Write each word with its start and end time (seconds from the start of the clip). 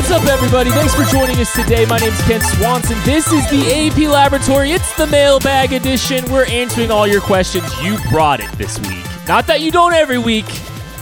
What's 0.00 0.12
up, 0.12 0.24
everybody? 0.28 0.70
Thanks 0.70 0.94
for 0.94 1.04
joining 1.14 1.36
us 1.40 1.54
today. 1.54 1.84
My 1.84 1.98
name's 1.98 2.18
Kent 2.22 2.42
Swanson. 2.42 2.96
This 3.04 3.30
is 3.30 3.46
the 3.50 3.70
AP 3.70 4.10
Laboratory. 4.10 4.72
It's 4.72 4.96
the 4.96 5.06
mailbag 5.06 5.74
edition. 5.74 6.24
We're 6.32 6.46
answering 6.46 6.90
all 6.90 7.06
your 7.06 7.20
questions. 7.20 7.66
You 7.82 7.98
brought 8.08 8.40
it 8.40 8.50
this 8.52 8.78
week. 8.88 9.04
Not 9.28 9.46
that 9.48 9.60
you 9.60 9.70
don't 9.70 9.92
every 9.92 10.16
week, 10.16 10.46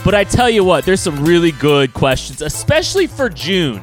but 0.03 0.13
I 0.13 0.25
tell 0.25 0.49
you 0.49 0.65
what, 0.65 0.83
there's 0.83 0.99
some 0.99 1.23
really 1.23 1.53
good 1.53 1.93
questions, 1.93 2.41
especially 2.41 3.07
for 3.07 3.29
June. 3.29 3.81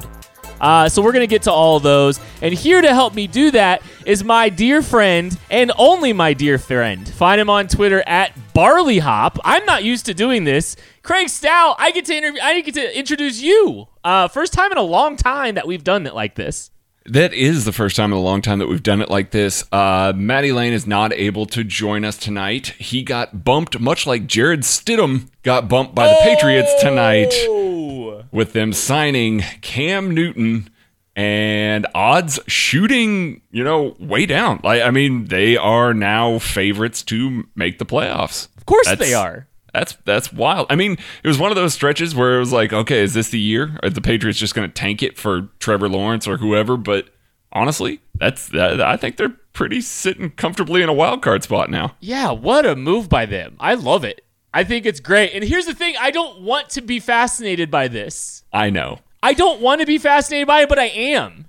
Uh, 0.61 0.87
so 0.87 1.01
we're 1.01 1.13
going 1.13 1.23
to 1.23 1.27
get 1.27 1.41
to 1.43 1.51
all 1.51 1.79
those. 1.79 2.19
And 2.43 2.53
here 2.53 2.79
to 2.79 2.93
help 2.93 3.15
me 3.15 3.25
do 3.25 3.49
that 3.51 3.81
is 4.07 4.23
my 4.23 4.47
dear 4.49 4.81
friend 4.81 5.37
and 5.51 5.71
only 5.77 6.13
my 6.13 6.33
dear 6.33 6.57
friend. 6.57 7.07
Find 7.07 7.39
him 7.41 7.49
on 7.49 7.67
Twitter 7.67 8.01
at 8.07 8.31
barleyhop. 8.53 9.37
I'm 9.43 9.65
not 9.65 9.83
used 9.83 10.05
to 10.07 10.13
doing 10.13 10.45
this. 10.45 10.75
Craig 11.03 11.27
Stout, 11.29 11.75
I 11.77 11.91
get 11.91 12.05
to 12.05 12.15
interview. 12.15 12.39
I 12.41 12.59
get 12.61 12.73
to 12.75 12.97
introduce 12.97 13.41
you. 13.41 13.87
Uh, 14.03 14.29
first 14.29 14.53
time 14.53 14.71
in 14.71 14.77
a 14.77 14.81
long 14.83 15.17
time 15.17 15.55
that 15.55 15.67
we've 15.67 15.83
done 15.83 16.07
it 16.07 16.15
like 16.15 16.35
this. 16.35 16.71
That 17.05 17.33
is 17.33 17.65
the 17.65 17.71
first 17.73 17.95
time 17.95 18.11
in 18.11 18.17
a 18.17 18.21
long 18.21 18.41
time 18.41 18.59
that 18.59 18.67
we've 18.67 18.83
done 18.83 19.01
it 19.01 19.09
like 19.09 19.31
this. 19.31 19.63
Uh, 19.71 20.13
Matty 20.15 20.51
Lane 20.51 20.73
is 20.73 20.87
not 20.87 21.13
able 21.13 21.45
to 21.47 21.63
join 21.63 22.03
us 22.03 22.17
tonight. 22.17 22.67
He 22.79 23.03
got 23.03 23.43
bumped, 23.45 23.79
much 23.79 24.07
like 24.07 24.25
Jarrett 24.27 24.61
Stidham 24.61 25.29
got 25.43 25.67
bumped 25.69 25.95
by 25.95 26.07
the 26.07 26.19
Patriots 26.23 26.73
tonight, 26.81 27.33
Oh! 27.33 28.23
with 28.31 28.53
them 28.53 28.73
signing 28.73 29.39
Cam 29.61 30.13
Newton 30.13 30.69
and 31.17 31.87
odds 31.95 32.39
shooting, 32.47 33.41
you 33.51 33.63
know, 33.63 33.95
way 33.99 34.25
down. 34.27 34.61
Like, 34.63 34.83
I 34.83 34.91
mean, 34.91 35.25
they 35.25 35.57
are 35.57 35.93
now 35.93 36.37
favorites 36.39 37.01
to 37.03 37.43
make 37.55 37.79
the 37.79 37.85
playoffs. 37.85 38.47
Of 38.55 38.65
course 38.67 38.85
That's- 38.85 39.05
they 39.05 39.13
are. 39.15 39.47
That's 39.73 39.95
that's 40.05 40.33
wild. 40.33 40.67
I 40.71 40.75
mean, 40.75 40.93
it 41.23 41.27
was 41.27 41.37
one 41.37 41.51
of 41.51 41.55
those 41.55 41.73
stretches 41.73 42.15
where 42.15 42.37
it 42.37 42.39
was 42.39 42.51
like, 42.53 42.73
okay, 42.73 42.99
is 43.03 43.13
this 43.13 43.29
the 43.29 43.39
year? 43.39 43.77
Are 43.83 43.89
the 43.91 44.01
Patriots 44.01 44.39
just 44.39 44.55
going 44.55 44.67
to 44.67 44.73
tank 44.73 45.03
it 45.03 45.19
for 45.19 45.49
Trevor 45.59 45.87
Lawrence 45.87 46.27
or 46.27 46.37
whoever? 46.37 46.77
But 46.77 47.09
honestly, 47.51 47.99
that's 48.15 48.47
that. 48.49 48.81
I 48.81 48.97
think 48.97 49.17
they're 49.17 49.35
pretty 49.53 49.81
sitting 49.81 50.31
comfortably 50.31 50.81
in 50.81 50.89
a 50.89 50.93
wild 50.93 51.21
card 51.21 51.43
spot 51.43 51.69
now. 51.69 51.95
Yeah, 51.99 52.31
what 52.31 52.65
a 52.65 52.75
move 52.75 53.07
by 53.07 53.27
them. 53.27 53.55
I 53.59 53.75
love 53.75 54.03
it. 54.03 54.21
I 54.51 54.63
think 54.63 54.87
it's 54.87 54.99
great. 55.01 55.33
And 55.33 55.43
here's 55.43 55.65
the 55.67 55.75
thing 55.75 55.95
I 55.99 56.09
don't 56.09 56.41
want 56.41 56.69
to 56.71 56.81
be 56.81 56.99
fascinated 56.99 57.69
by 57.69 57.87
this. 57.87 58.43
I 58.51 58.71
know. 58.71 58.99
I 59.23 59.33
don't 59.33 59.61
want 59.61 59.81
to 59.81 59.87
be 59.87 59.97
fascinated 59.97 60.47
by 60.47 60.61
it, 60.61 60.69
but 60.69 60.79
I 60.79 60.85
am. 60.85 61.45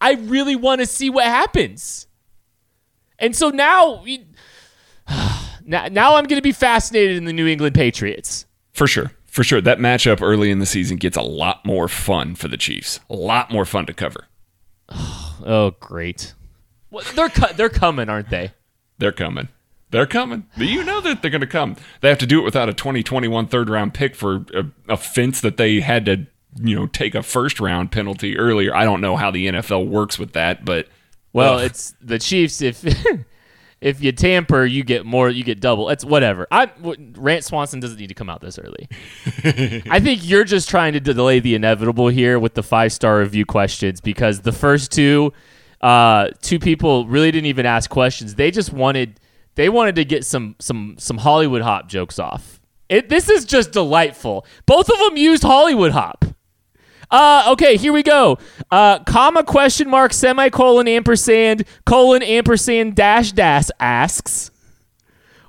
I 0.00 0.12
really 0.14 0.56
want 0.56 0.80
to 0.80 0.86
see 0.86 1.10
what 1.10 1.24
happens. 1.24 2.06
And 3.18 3.34
so 3.34 3.50
now, 3.50 4.02
we- 4.02 4.26
now, 5.64 5.86
now 5.90 6.14
I'm 6.16 6.24
going 6.24 6.38
to 6.38 6.42
be 6.42 6.52
fascinated 6.52 7.16
in 7.16 7.24
the 7.24 7.32
New 7.32 7.46
England 7.46 7.74
Patriots. 7.74 8.46
For 8.72 8.86
sure. 8.86 9.10
For 9.26 9.42
sure. 9.44 9.60
That 9.60 9.78
matchup 9.78 10.22
early 10.22 10.50
in 10.50 10.58
the 10.60 10.66
season 10.66 10.96
gets 10.96 11.16
a 11.16 11.22
lot 11.22 11.64
more 11.66 11.88
fun 11.88 12.34
for 12.34 12.48
the 12.48 12.56
Chiefs. 12.56 13.00
A 13.10 13.14
lot 13.16 13.50
more 13.50 13.64
fun 13.64 13.86
to 13.86 13.92
cover. 13.94 14.26
Oh, 15.46 15.70
great. 15.78 16.34
Well, 16.90 17.04
they're 17.14 17.28
cu- 17.28 17.54
they're 17.54 17.68
coming, 17.68 18.08
aren't 18.08 18.28
they? 18.28 18.50
They're 18.98 19.12
coming. 19.12 19.48
They're 19.90 20.04
coming. 20.04 20.46
You 20.56 20.82
know 20.82 21.00
that 21.00 21.22
they're 21.22 21.30
going 21.30 21.42
to 21.42 21.46
come. 21.46 21.76
They 22.00 22.08
have 22.08 22.18
to 22.18 22.26
do 22.26 22.40
it 22.40 22.44
without 22.44 22.68
a 22.68 22.74
2021 22.74 23.46
third 23.46 23.70
round 23.70 23.94
pick 23.94 24.16
for 24.16 24.44
a, 24.52 24.64
a 24.88 24.96
fence 24.96 25.40
that 25.40 25.56
they 25.56 25.78
had 25.78 26.04
to, 26.06 26.26
you 26.62 26.74
know, 26.76 26.86
take 26.86 27.14
a 27.14 27.22
first 27.22 27.60
round 27.60 27.92
penalty 27.92 28.36
earlier. 28.38 28.74
I 28.74 28.84
don't 28.84 29.00
know 29.00 29.16
how 29.16 29.30
the 29.30 29.46
NFL 29.48 29.88
works 29.88 30.18
with 30.18 30.32
that, 30.32 30.64
but 30.64 30.88
Well, 31.32 31.58
Ugh. 31.58 31.64
it's 31.64 31.94
the 32.00 32.18
Chiefs. 32.18 32.60
If 32.62 32.84
if 33.80 34.02
you 34.02 34.10
tamper, 34.12 34.64
you 34.64 34.82
get 34.82 35.06
more. 35.06 35.28
You 35.30 35.44
get 35.44 35.60
double. 35.60 35.88
It's 35.90 36.04
whatever. 36.04 36.46
I 36.50 36.70
Rant 37.16 37.44
Swanson 37.44 37.80
doesn't 37.80 37.98
need 37.98 38.08
to 38.08 38.14
come 38.14 38.28
out 38.28 38.40
this 38.40 38.58
early. 38.58 38.88
I 39.90 40.00
think 40.00 40.28
you're 40.28 40.44
just 40.44 40.68
trying 40.68 40.94
to 40.94 41.00
delay 41.00 41.38
the 41.40 41.54
inevitable 41.54 42.08
here 42.08 42.38
with 42.38 42.54
the 42.54 42.62
five 42.62 42.92
star 42.92 43.18
review 43.20 43.44
questions 43.46 44.00
because 44.00 44.40
the 44.40 44.52
first 44.52 44.90
two, 44.90 45.32
uh, 45.80 46.28
two 46.42 46.58
people 46.58 47.06
really 47.06 47.30
didn't 47.30 47.46
even 47.46 47.66
ask 47.66 47.88
questions. 47.88 48.34
They 48.34 48.50
just 48.50 48.72
wanted 48.72 49.20
they 49.54 49.68
wanted 49.68 49.94
to 49.96 50.04
get 50.04 50.24
some 50.24 50.56
some 50.58 50.96
some 50.98 51.18
Hollywood 51.18 51.62
hop 51.62 51.88
jokes 51.88 52.18
off. 52.18 52.60
It, 52.88 53.10
this 53.10 53.28
is 53.28 53.44
just 53.44 53.72
delightful. 53.72 54.46
Both 54.64 54.88
of 54.88 54.98
them 54.98 55.18
used 55.18 55.42
Hollywood 55.42 55.92
hop. 55.92 56.24
Uh, 57.10 57.44
okay, 57.48 57.76
here 57.76 57.92
we 57.92 58.02
go. 58.02 58.38
Uh, 58.70 58.98
comma 59.04 59.42
question 59.42 59.88
mark 59.88 60.12
semicolon 60.12 60.86
ampersand 60.86 61.64
colon 61.86 62.22
ampersand 62.22 62.94
dash 62.94 63.32
dash 63.32 63.68
asks. 63.80 64.50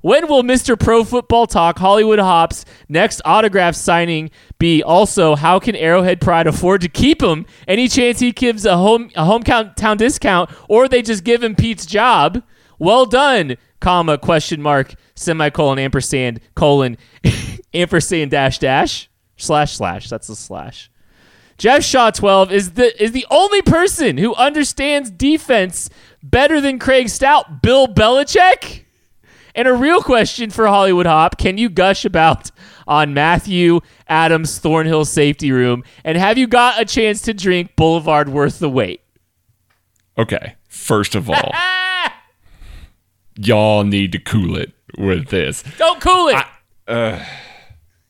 When 0.02 0.30
will 0.30 0.44
Mr. 0.44 0.80
Pro 0.80 1.04
Football 1.04 1.46
Talk 1.46 1.78
Hollywood 1.78 2.20
Hops 2.20 2.64
next 2.88 3.22
autograph 3.26 3.76
signing 3.76 4.32
be? 4.58 4.82
Also, 4.82 5.36
how 5.36 5.60
can 5.60 5.76
Arrowhead 5.76 6.22
Pride 6.22 6.48
afford 6.48 6.80
to 6.82 6.88
keep 6.88 7.22
him? 7.22 7.46
Any 7.68 7.90
chance 7.90 8.20
he 8.20 8.32
gives 8.32 8.66
a 8.66 8.78
home 8.78 9.10
a 9.16 9.26
hometown 9.26 9.98
discount, 9.98 10.50
or 10.70 10.88
they 10.88 11.02
just 11.02 11.26
give 11.26 11.44
him 11.44 11.56
Pete's 11.56 11.86
job? 11.86 12.42
Well 12.78 13.06
done, 13.06 13.58
comma 13.82 14.18
question 14.18 14.62
mark 14.62 14.96
semicolon 15.16 15.78
ampersand 15.80 16.40
colon 16.56 16.98
ampersand 17.74 18.32
dash 18.32 18.60
dash 18.60 19.10
slash 19.36 19.76
slash. 19.76 20.08
That's 20.08 20.30
a 20.30 20.36
slash. 20.38 20.90
Jeff 21.60 21.84
Shaw 21.84 22.10
12 22.10 22.52
is 22.54 22.72
the 22.72 23.04
is 23.04 23.12
the 23.12 23.28
only 23.30 23.62
person 23.62 24.18
who 24.18 24.34
understands 24.36 25.12
defense 25.12 25.90
better 26.24 26.62
than 26.62 26.80
Craig 26.80 27.10
Stout, 27.10 27.62
Bill 27.62 27.86
Belichick. 27.86 28.86
And 29.54 29.68
a 29.68 29.74
real 29.74 30.02
question 30.02 30.52
for 30.52 30.68
Hollywood 30.68 31.06
Hop: 31.06 31.38
Can 31.38 31.58
you 31.58 31.70
gush 31.70 32.06
about 32.06 32.50
on 32.88 33.14
Mathieu 33.14 33.82
Adams 34.08 34.58
Thornhill 34.58 35.04
safety 35.04 35.52
room? 35.52 35.84
And 36.06 36.18
have 36.18 36.38
you 36.38 36.48
got 36.48 36.82
a 36.82 36.86
chance 36.86 37.22
to 37.24 37.34
drink 37.34 37.76
Boulevard 37.76 38.30
worth 38.30 38.60
the 38.60 38.70
wait? 38.70 39.02
okay. 40.18 40.56
First 40.70 41.14
of 41.16 41.30
all, 41.30 41.52
y'all 43.38 43.84
need 43.84 44.12
to 44.14 44.20
cool 44.20 44.56
it 44.56 44.72
with 44.98 45.28
this. 45.28 45.64
Don't 45.78 46.00
cool 46.00 46.30
it. 46.30 46.46
Uh, 46.88 47.24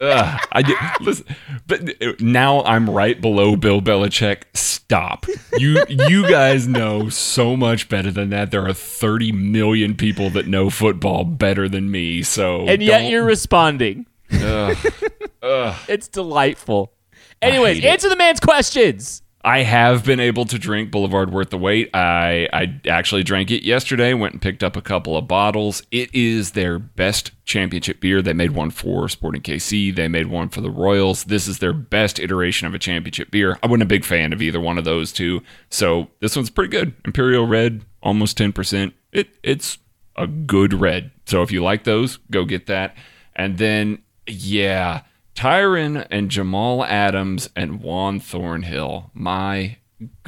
Ugh, 0.02 0.48
I 0.52 0.62
did, 0.62 0.78
listen, 1.02 1.26
but 1.68 2.02
uh, 2.02 2.14
now 2.20 2.64
I'm 2.64 2.90
right 2.90 3.20
below 3.20 3.58
Bill 3.58 3.82
Belichick. 3.82 4.44
Stop. 4.54 5.26
You 5.58 5.84
you 5.90 6.28
guys 6.30 6.68
know 6.68 7.10
so 7.10 7.58
much 7.58 7.90
better 7.90 8.10
than 8.10 8.30
that. 8.30 8.52
There 8.52 8.66
are 8.66 8.74
30 8.74 9.34
million 9.34 9.96
people 9.96 10.30
that 10.32 10.48
know 10.48 10.70
football 10.70 11.26
better 11.26 11.68
than 11.68 11.92
me. 11.92 12.24
So 12.24 12.66
and 12.66 12.82
yet 12.82 13.10
you're 13.12 13.26
responding. 13.26 14.06
Ugh, 14.32 14.78
It's 15.88 16.08
delightful. 16.08 16.94
Anyways, 17.42 17.78
hate 17.78 17.86
it. 17.86 17.88
answer 17.90 18.10
the 18.10 18.16
man's 18.16 18.40
questions. 18.40 19.22
I 19.50 19.64
have 19.64 20.06
been 20.06 20.20
able 20.20 20.46
to 20.46 20.60
drink 20.60 20.92
Boulevard 20.92 21.34
Worth 21.34 21.50
the 21.50 21.58
Wait. 21.58 21.90
I 21.96 22.48
I 22.54 22.80
actually 22.88 23.24
drank 23.24 23.50
it 23.50 23.64
yesterday. 23.64 24.14
Went 24.14 24.34
and 24.34 24.42
picked 24.44 24.64
up 24.64 24.76
a 24.76 24.82
couple 24.82 25.18
of 25.18 25.28
bottles. 25.28 25.82
It 25.90 26.14
is 26.14 26.52
their 26.52 26.78
best 26.78 27.32
championship 27.46 28.00
beer. 28.00 28.22
They 28.22 28.34
made 28.34 28.52
one 28.52 28.70
for 28.70 29.10
Sporting 29.10 29.42
KC. 29.42 29.96
They 29.96 30.08
made 30.08 30.28
one 30.28 30.50
for 30.50 30.62
the 30.62 30.70
Royals. 30.70 31.24
This 31.24 31.48
is 31.48 31.58
their 31.58 31.74
best 31.74 32.20
iteration 32.20 32.68
of 32.68 32.76
a 32.76 32.80
championship 32.80 33.32
beer. 33.32 33.58
I 33.64 33.66
wasn't 33.66 33.82
a 33.82 33.88
big 33.88 34.06
fan 34.06 34.34
of 34.34 34.42
either 34.44 34.60
one 34.60 34.78
of 34.78 34.86
those 34.86 35.12
two, 35.12 35.42
so 35.72 36.12
this 36.20 36.36
one's 36.36 36.52
pretty 36.52 36.70
good. 36.70 36.94
Imperial 37.04 37.48
Red, 37.48 37.84
almost 38.04 38.38
ten 38.38 38.54
percent. 38.54 38.94
It 39.12 39.30
it's 39.42 39.80
a 40.16 40.28
good 40.28 40.76
red. 40.76 41.10
So 41.26 41.42
if 41.42 41.52
you 41.52 41.64
like 41.64 41.86
those, 41.86 42.18
go 42.30 42.46
get 42.46 42.68
that. 42.68 42.96
And 43.36 43.58
then 43.58 44.04
yeah. 44.28 45.02
Tyrann 45.40 46.06
and 46.12 46.30
Jamal 46.30 46.84
Adams 46.84 47.50
and 47.56 47.80
Juan 47.80 48.20
Thornhill. 48.20 49.10
My 49.14 49.78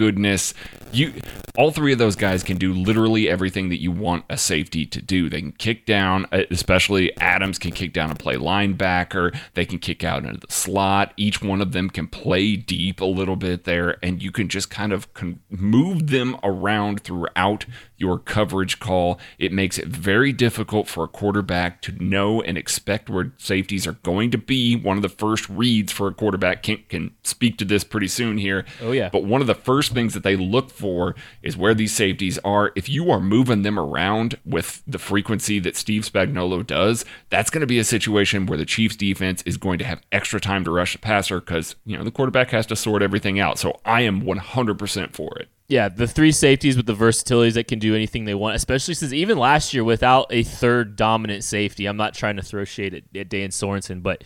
goodness. 0.02 0.56
You 0.92 1.14
all 1.56 1.72
three 1.72 1.94
of 1.94 2.00
those 2.00 2.16
guys 2.16 2.42
can 2.44 2.58
do 2.58 2.74
literally 2.74 3.30
everything 3.30 3.70
that 3.70 3.80
you 3.80 3.92
want 3.92 4.26
a 4.32 4.38
safety 4.38 4.86
to 4.88 5.00
do. 5.00 5.30
They 5.30 5.42
can 5.42 5.52
kick 5.52 5.86
down, 5.86 6.26
uh, 6.32 6.44
especially 6.50 7.16
Adams 7.18 7.60
can 7.60 7.72
kick 7.72 7.94
down 7.94 8.10
and 8.10 8.18
play 8.18 8.36
linebacker. 8.36 9.38
They 9.54 9.66
can 9.66 9.78
kick 9.78 10.04
out 10.04 10.26
into 10.26 10.40
the 10.40 10.52
slot. 10.52 11.14
Each 11.18 11.40
one 11.40 11.62
of 11.62 11.72
them 11.72 11.92
can 11.92 12.08
play 12.08 12.56
deep 12.56 13.00
a 13.00 13.06
little 13.06 13.36
bit 13.36 13.66
there 13.66 13.98
and 14.02 14.24
you 14.24 14.32
can 14.32 14.50
just 14.50 14.72
kind 14.72 14.92
of 14.92 15.08
move 15.52 16.08
them 16.08 16.36
around 16.42 17.04
throughout 17.04 17.66
your 18.02 18.18
coverage 18.18 18.80
call. 18.80 19.20
It 19.38 19.54
makes 19.54 19.78
it 19.78 19.88
very 19.88 20.34
difficult 20.34 20.88
for 20.88 21.04
a 21.04 21.08
quarterback 21.08 21.82
to 21.84 22.04
know 22.04 22.42
and 22.42 22.58
expect 22.58 23.10
where 23.10 23.34
safeties 23.38 23.86
are 23.86 23.98
going 24.04 24.32
to 24.32 24.40
be. 24.40 24.76
One 24.76 24.98
of 24.98 25.04
the 25.04 25.10
first 25.10 25.48
reads 25.48 25.92
for 25.92 26.08
a 26.08 26.14
quarterback 26.14 26.64
can, 26.64 26.84
can 26.90 27.12
speak 27.24 27.58
to 27.60 27.66
this 27.66 27.84
pretty 27.84 28.08
soon 28.08 28.40
here. 28.40 28.66
Oh, 28.82 28.92
yeah. 28.92 29.10
But 29.10 29.24
one 29.24 29.42
of 29.42 29.48
the 29.48 29.54
first 29.54 29.91
things 29.92 30.14
that 30.14 30.24
they 30.24 30.36
look 30.36 30.70
for 30.70 31.16
is 31.42 31.58
where 31.58 31.74
these 31.74 31.94
safeties 31.94 32.38
are. 32.40 32.72
If 32.76 32.90
you 32.90 33.12
are 33.12 33.20
moving 33.20 33.62
them 33.62 33.80
around 33.80 34.38
with 34.46 34.84
the 34.88 35.00
frequency 35.00 35.60
that 35.60 35.76
Steve 35.76 36.04
Spagnuolo 36.04 36.66
does, 36.66 37.06
that's 37.30 37.50
going 37.50 37.62
to 37.62 37.68
be 37.68 37.80
a 37.80 37.84
situation 37.84 38.46
where 38.46 38.58
the 38.58 38.66
Chiefs 38.66 38.96
defense 38.96 39.42
is 39.44 39.58
going 39.58 39.80
to 39.80 39.86
have 39.86 40.02
extra 40.12 40.40
time 40.40 40.64
to 40.64 40.72
rush 40.72 40.94
the 40.94 41.00
passer 41.00 41.40
because, 41.40 41.76
you 41.86 41.98
know, 41.98 42.04
the 42.04 42.12
quarterback 42.12 42.50
has 42.52 42.66
to 42.68 42.76
sort 42.76 43.02
everything 43.02 43.40
out. 43.40 43.60
So 43.60 43.80
I 43.86 44.02
am 44.02 44.22
100% 44.22 45.14
for 45.14 45.38
it. 45.40 45.50
Yeah, 45.72 45.88
the 45.88 46.06
three 46.06 46.34
safeties 46.34 46.76
with 46.76 46.86
the 46.86 46.94
versatilities 46.94 47.54
that 47.54 47.70
can 47.70 47.80
do 47.80 47.96
anything 47.96 48.26
they 48.26 48.36
want, 48.36 48.58
especially 48.58 48.94
since 48.94 49.14
even 49.14 49.38
last 49.38 49.74
year 49.74 49.86
without 49.86 50.28
a 50.30 50.44
third 50.44 50.98
dominant 50.98 51.46
safety. 51.46 51.86
I'm 51.86 51.96
not 51.96 52.14
trying 52.14 52.36
to 52.36 52.42
throw 52.42 52.66
shade 52.66 52.94
at, 52.94 53.04
at 53.16 53.30
Dan 53.30 53.52
Sorensen, 53.52 54.04
but 54.04 54.22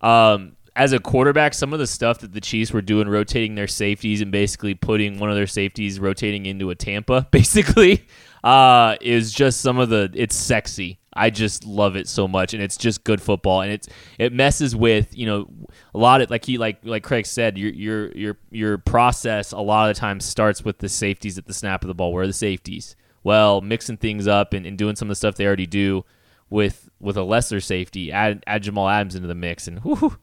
um, 0.00 0.56
as 0.76 0.92
a 0.92 0.98
quarterback, 0.98 1.54
some 1.54 1.72
of 1.72 1.78
the 1.78 1.86
stuff 1.86 2.20
that 2.20 2.32
the 2.32 2.40
Chiefs 2.40 2.72
were 2.72 2.82
doing, 2.82 3.08
rotating 3.08 3.54
their 3.54 3.66
safeties 3.66 4.20
and 4.20 4.30
basically 4.30 4.74
putting 4.74 5.18
one 5.18 5.30
of 5.30 5.36
their 5.36 5.46
safeties 5.46 5.98
rotating 5.98 6.46
into 6.46 6.70
a 6.70 6.74
Tampa, 6.74 7.26
basically, 7.30 8.06
uh, 8.44 8.96
is 9.00 9.32
just 9.32 9.60
some 9.60 9.78
of 9.78 9.88
the. 9.88 10.10
It's 10.14 10.34
sexy. 10.34 10.98
I 11.12 11.30
just 11.30 11.66
love 11.66 11.96
it 11.96 12.08
so 12.08 12.28
much, 12.28 12.54
and 12.54 12.62
it's 12.62 12.76
just 12.76 13.02
good 13.02 13.20
football, 13.20 13.62
and 13.62 13.72
it's 13.72 13.88
it 14.18 14.32
messes 14.32 14.76
with 14.76 15.16
you 15.16 15.26
know 15.26 15.48
a 15.94 15.98
lot 15.98 16.20
of 16.20 16.30
like 16.30 16.44
he 16.44 16.56
like 16.56 16.78
like 16.84 17.02
Craig 17.02 17.26
said, 17.26 17.58
your 17.58 17.72
your 17.72 18.12
your 18.12 18.38
your 18.50 18.78
process 18.78 19.52
a 19.52 19.58
lot 19.58 19.90
of 19.90 19.96
the 19.96 20.00
times 20.00 20.24
starts 20.24 20.64
with 20.64 20.78
the 20.78 20.88
safeties 20.88 21.36
at 21.36 21.46
the 21.46 21.54
snap 21.54 21.82
of 21.82 21.88
the 21.88 21.94
ball. 21.94 22.12
Where 22.12 22.22
are 22.24 22.28
the 22.28 22.32
safeties? 22.32 22.94
Well, 23.22 23.60
mixing 23.60 23.98
things 23.98 24.26
up 24.26 24.54
and, 24.54 24.64
and 24.64 24.78
doing 24.78 24.96
some 24.96 25.08
of 25.08 25.10
the 25.10 25.16
stuff 25.16 25.34
they 25.34 25.46
already 25.46 25.66
do 25.66 26.04
with 26.48 26.88
with 27.00 27.16
a 27.16 27.22
lesser 27.22 27.60
safety, 27.60 28.12
add 28.12 28.44
add 28.46 28.62
Jamal 28.62 28.88
Adams 28.88 29.14
into 29.14 29.28
the 29.28 29.34
mix, 29.34 29.66
and 29.66 29.82
whoo, 29.84 30.16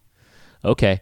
okay. 0.63 1.01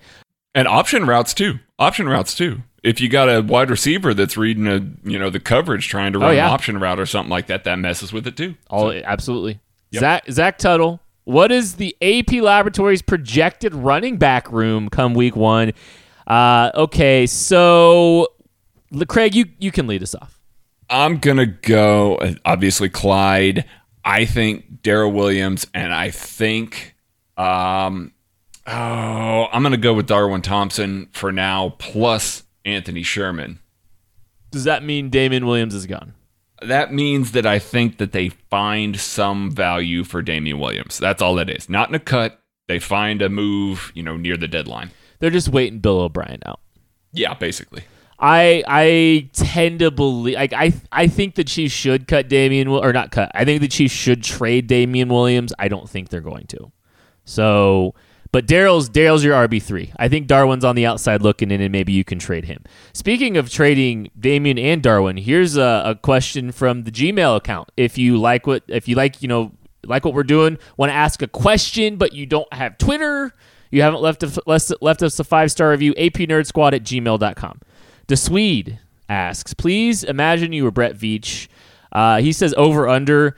And 0.54 0.68
option 0.68 1.06
routes 1.06 1.34
too. 1.34 1.60
Option 1.80 2.08
routes 2.08 2.34
too. 2.36 2.62
If 2.84 3.02
you 3.02 3.10
got 3.10 3.28
a 3.30 3.42
wide 3.42 3.70
receiver 3.70 4.14
that's 4.14 4.38
reading 4.38 4.68
a 4.68 4.80
you 5.10 5.18
know 5.20 5.30
the 5.30 5.40
coverage 5.40 5.88
trying 5.90 6.14
to 6.14 6.20
run 6.20 6.30
Oh, 6.30 6.32
yeah. 6.32 6.48
an 6.48 6.54
option 6.54 6.80
route 6.80 7.00
or 7.00 7.06
something 7.06 7.30
like 7.32 7.48
that, 7.48 7.64
that 7.66 7.78
messes 7.80 8.14
with 8.14 8.28
it 8.28 8.38
too. 8.38 8.56
All 8.70 8.92
absolutely. 8.92 9.60
Yep. 9.92 10.00
Zach 10.00 10.24
Zach 10.32 10.58
Tuttle. 10.58 11.00
What 11.26 11.52
is 11.52 11.76
the 11.76 11.96
AP 12.02 12.34
Laboratories 12.44 13.02
projected 13.02 13.74
running 13.74 14.18
back 14.18 14.52
room 14.52 14.90
come 14.90 15.14
week 15.16 15.36
one? 15.36 15.74
Uh, 16.28 16.72
okay, 16.76 17.26
so 17.26 18.28
Craig, 19.08 19.34
you 19.36 19.46
you 19.60 19.72
can 19.72 19.88
lead 19.88 20.04
us 20.04 20.14
off. 20.16 20.40
I'm 20.90 21.18
gonna 21.18 21.48
go 21.48 22.20
obviously 22.46 22.90
Clyde. 22.90 23.66
I 24.04 24.26
think 24.26 24.84
Darrel 24.84 25.12
Williams, 25.12 25.66
and 25.74 25.94
I 25.94 26.12
think 26.12 26.96
um 27.38 28.12
oh 28.68 29.48
I'm 29.52 29.64
gonna 29.64 29.78
go 29.78 29.94
with 29.94 30.08
Darwin 30.08 30.42
Thompson 30.42 31.10
for 31.12 31.32
now, 31.32 31.76
plus 31.78 32.44
Anthony 32.64 33.04
Sherman. 33.04 33.60
Does 34.52 34.64
that 34.64 34.84
mean 34.84 35.10
Damien 35.10 35.46
Williams 35.46 35.74
is 35.74 35.86
gone? 35.86 36.14
That 36.62 36.94
means 36.94 37.34
that 37.34 37.46
I 37.46 37.60
think 37.60 37.98
that 37.98 38.12
they 38.12 38.30
find 38.30 39.00
some 39.00 39.52
value 39.52 40.04
for 40.04 40.22
Damien 40.22 40.60
Williams. 40.60 40.98
That's 40.98 41.22
all 41.22 41.36
that 41.36 41.50
is. 41.50 41.70
Not 41.70 41.90
in 41.90 41.96
a 41.96 42.00
cut. 42.00 42.40
They 42.68 42.80
find 42.80 43.22
a 43.22 43.30
move, 43.30 43.92
you 43.94 44.02
know, 44.02 44.18
near 44.18 44.38
the 44.38 44.48
deadline. 44.48 44.92
They're 45.20 45.30
just 45.30 45.50
waiting 45.50 45.80
Bill 45.80 46.00
O'Brien 46.00 46.40
out. 46.46 46.60
Yeah, 47.12 47.34
basically. 47.34 47.84
I 48.18 48.64
I 48.68 49.30
tend 49.34 49.80
to 49.80 49.92
believe 49.92 50.36
like 50.36 50.54
I 50.54 50.74
I 50.92 51.08
think 51.08 51.36
the 51.36 51.44
Chiefs 51.44 51.74
should 51.74 52.08
cut 52.08 52.30
Damien 52.30 52.68
or 52.68 52.94
not 52.94 53.12
cut. 53.12 53.30
I 53.36 53.44
think 53.44 53.62
the 53.62 53.68
Chiefs 53.68 53.94
should 53.94 54.24
trade 54.24 54.68
Damien 54.68 55.10
Williams. 55.10 55.54
I 55.60 55.68
don't 55.68 55.90
think 55.90 56.10
they're 56.10 56.22
going 56.22 56.48
to. 56.48 56.72
So, 57.26 57.96
but 58.32 58.46
Darrel's 58.46 58.90
Darrel's 58.90 59.24
your 59.24 59.36
RB 59.48 59.62
three. 59.62 59.94
I 59.98 60.08
think 60.08 60.28
Darwin's 60.28 60.66
on 60.66 60.76
the 60.76 60.86
outside 60.86 61.22
looking 61.22 61.52
in, 61.52 61.62
and 61.62 61.72
maybe 61.72 61.94
you 61.94 62.04
can 62.04 62.20
trade 62.20 62.46
him. 62.46 62.64
Speaking 62.94 63.38
of 63.38 63.50
trading 63.50 64.10
Damien 64.20 64.58
and 64.58 64.82
Darwin, 64.82 65.18
here's 65.18 65.58
a, 65.58 65.84
a 65.86 65.96
question 65.96 66.52
from 66.52 66.84
the 66.84 66.92
Gmail 66.92 67.36
account. 67.38 67.72
If 67.78 67.98
you 67.98 68.18
like 68.18 68.48
what 68.48 68.64
if 68.68 68.88
you 68.88 68.96
like 68.96 69.22
you 69.22 69.28
know 69.28 69.52
like 69.86 70.04
what 70.06 70.14
we're 70.14 70.24
doing, 70.24 70.58
want 70.78 70.90
to 70.90 70.96
ask 70.96 71.22
a 71.22 71.28
question, 71.28 71.98
but 71.98 72.14
you 72.14 72.26
don't 72.26 72.52
have 72.54 72.78
Twitter, 72.78 73.34
you 73.72 73.82
haven't 73.82 74.02
left 74.02 74.24
us, 74.24 74.40
left, 74.46 74.72
left 74.82 75.04
us 75.04 75.20
a 75.20 75.24
five 75.24 75.52
star 75.52 75.72
review, 75.72 75.94
apnerdsquad 75.96 76.74
at 76.74 76.84
gmail.com. 76.84 77.62
The 78.08 78.18
Swede 78.18 78.80
asks, 79.10 79.54
please 79.54 80.04
imagine 80.04 80.54
you 80.54 80.64
were 80.64 80.72
Brett 80.72 80.96
Veach. 80.96 81.48
Uh, 81.92 82.20
he 82.20 82.32
says 82.32 82.54
over 82.58 82.88
under 82.88 83.36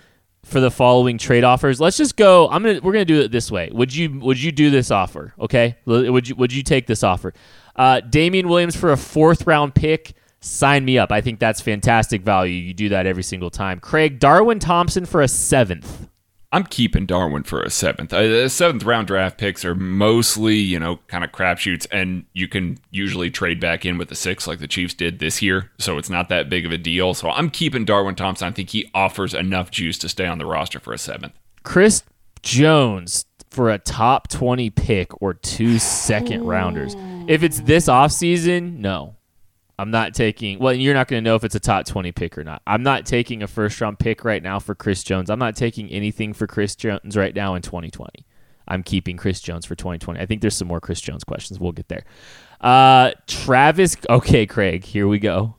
for 0.47 0.59
the 0.59 0.71
following 0.71 1.17
trade 1.17 1.43
offers. 1.43 1.79
Let's 1.79 1.97
just 1.97 2.15
go. 2.15 2.47
I'm 2.49 2.63
gonna 2.63 2.79
we're 2.81 2.93
gonna 2.93 3.05
do 3.05 3.21
it 3.21 3.31
this 3.31 3.51
way. 3.51 3.69
Would 3.71 3.93
you 3.93 4.19
would 4.19 4.41
you 4.41 4.51
do 4.51 4.69
this 4.69 4.91
offer? 4.91 5.33
Okay, 5.39 5.77
would 5.85 6.27
you 6.27 6.35
would 6.35 6.53
you 6.53 6.63
take 6.63 6.87
this 6.87 7.03
offer? 7.03 7.33
Uh, 7.75 7.99
Damien 7.99 8.47
Williams 8.47 8.75
for 8.75 8.91
a 8.91 8.97
fourth 8.97 9.45
round 9.45 9.75
pick. 9.75 10.13
Sign 10.39 10.85
me 10.85 10.97
up. 10.97 11.11
I 11.11 11.21
think 11.21 11.39
that's 11.39 11.61
fantastic 11.61 12.21
value. 12.21 12.53
You 12.53 12.73
do 12.73 12.89
that 12.89 13.05
every 13.05 13.23
single 13.23 13.49
time. 13.49 13.79
Craig 13.79 14.19
Darwin 14.19 14.59
Thompson 14.59 15.05
for 15.05 15.21
a 15.21 15.27
seventh. 15.27 16.07
I'm 16.57 16.63
keeping 16.63 17.05
Darwin 17.05 17.43
for 17.43 17.61
a 17.61 17.69
seventh. 17.69 18.09
Seventh 18.51 18.83
round 18.83 19.05
draft 19.05 19.37
picks 19.37 19.63
are 19.63 19.75
mostly, 19.75 20.55
you 20.55 20.79
know, 20.79 20.97
kind 21.05 21.23
of 21.23 21.31
crapshoots, 21.31 21.85
and 21.91 22.25
you 22.33 22.47
can 22.47 22.79
usually 22.89 23.29
trade 23.29 23.59
back 23.59 23.85
in 23.85 23.99
with 23.99 24.09
the 24.09 24.15
six 24.15 24.47
like 24.47 24.57
the 24.57 24.67
Chiefs 24.67 24.95
did 24.95 25.19
this 25.19 25.39
year. 25.39 25.69
So 25.77 25.99
it's 25.99 26.09
not 26.09 26.29
that 26.29 26.49
big 26.49 26.65
of 26.65 26.71
a 26.71 26.79
deal. 26.79 27.13
So 27.13 27.29
I'm 27.29 27.51
keeping 27.51 27.85
Darwin 27.85 28.15
Thompson. 28.15 28.47
I 28.47 28.51
think 28.51 28.71
he 28.71 28.89
offers 28.95 29.35
enough 29.35 29.69
juice 29.69 29.99
to 29.99 30.09
stay 30.09 30.25
on 30.25 30.39
the 30.39 30.47
roster 30.47 30.79
for 30.79 30.93
a 30.93 30.97
seventh. 30.97 31.33
Chris 31.61 32.01
Jones 32.41 33.25
for 33.51 33.69
a 33.69 33.77
top 33.77 34.27
20 34.27 34.71
pick 34.71 35.21
or 35.21 35.35
two 35.35 35.77
second 35.77 36.43
rounders. 36.43 36.95
If 37.27 37.43
it's 37.43 37.59
this 37.59 37.87
offseason, 37.87 38.79
no. 38.79 39.16
I'm 39.79 39.91
not 39.91 40.15
taking, 40.15 40.57
well, 40.59 40.73
you're 40.73 40.93
not 40.93 41.07
going 41.07 41.23
to 41.23 41.29
know 41.29 41.35
if 41.35 41.43
it's 41.43 41.53
a 41.53 41.59
top 41.59 41.85
20 41.85 42.11
pick 42.11 42.37
or 42.37 42.43
not. 42.43 42.61
I'm 42.65 42.81
not 42.81 43.05
taking 43.05 43.43
a 43.43 43.47
first 43.47 43.79
round 43.79 43.99
pick 43.99 44.25
right 44.25 44.41
now 44.41 44.59
for 44.59 44.73
Chris 44.73 45.03
Jones. 45.03 45.29
I'm 45.29 45.39
not 45.39 45.55
taking 45.55 45.89
anything 45.89 46.33
for 46.33 46.47
Chris 46.47 46.75
Jones 46.75 47.15
right 47.15 47.35
now 47.35 47.53
in 47.53 47.61
2020. 47.61 48.25
I'm 48.67 48.83
keeping 48.83 49.17
Chris 49.17 49.39
Jones 49.39 49.65
for 49.65 49.75
2020. 49.75 50.19
I 50.19 50.25
think 50.25 50.41
there's 50.41 50.55
some 50.55 50.67
more 50.67 50.81
Chris 50.81 50.99
Jones 50.99 51.23
questions. 51.23 51.59
We'll 51.59 51.71
get 51.71 51.87
there. 51.87 52.03
Uh, 52.59 53.11
Travis, 53.27 53.95
okay, 54.09 54.45
Craig, 54.45 54.83
here 54.83 55.07
we 55.07 55.19
go. 55.19 55.55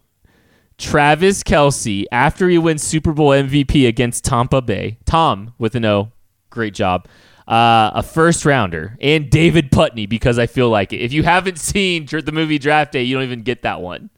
Travis 0.79 1.43
Kelce, 1.43 2.05
after 2.13 2.49
he 2.49 2.59
wins 2.59 2.83
Super 2.83 3.13
Bowl 3.13 3.31
MVP 3.31 3.87
against 3.89 4.25
Tampa 4.25 4.61
Bay, 4.63 4.99
Tom 5.05 5.55
with 5.59 5.75
an 5.75 5.85
O, 5.85 6.13
great 6.51 6.75
job. 6.75 7.09
Uh, 7.49 7.91
a 7.95 8.03
first 8.03 8.45
rounder 8.45 8.99
and 9.01 9.31
David 9.31 9.73
Putney 9.73 10.05
because 10.05 10.39
I 10.39 10.47
feel 10.47 10.69
like 10.69 10.93
it. 10.93 10.99
If 10.99 11.15
you 11.15 11.23
haven't 11.23 11.59
seen 11.59 12.05
the 12.05 12.31
movie 12.31 12.59
Draft 12.59 12.93
Day, 12.93 13.03
you 13.05 13.15
don't 13.15 13.25
even 13.25 13.41
get 13.41 13.63
that 13.63 13.81
one. 13.81 14.11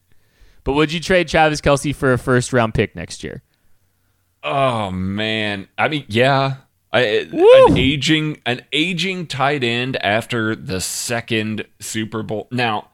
But 0.65 0.73
would 0.73 0.93
you 0.93 0.99
trade 0.99 1.29
Travis 1.29 1.61
Kelce 1.61 1.95
for 1.95 2.13
a 2.13 2.19
first 2.19 2.53
round 2.53 2.75
pick 2.75 2.97
next 2.97 3.23
year? 3.23 3.43
Oh 4.43 4.91
man, 4.91 5.69
I 5.79 5.89
mean, 5.89 6.07
yeah, 6.09 6.57
I, 6.93 7.01
an 7.33 7.77
aging 7.77 8.41
an 8.47 8.63
aging 8.73 9.27
tight 9.29 9.63
end 9.63 9.97
after 10.03 10.57
the 10.57 10.81
second 10.81 11.67
Super 11.79 12.23
Bowl. 12.25 12.49
Now, 12.51 12.89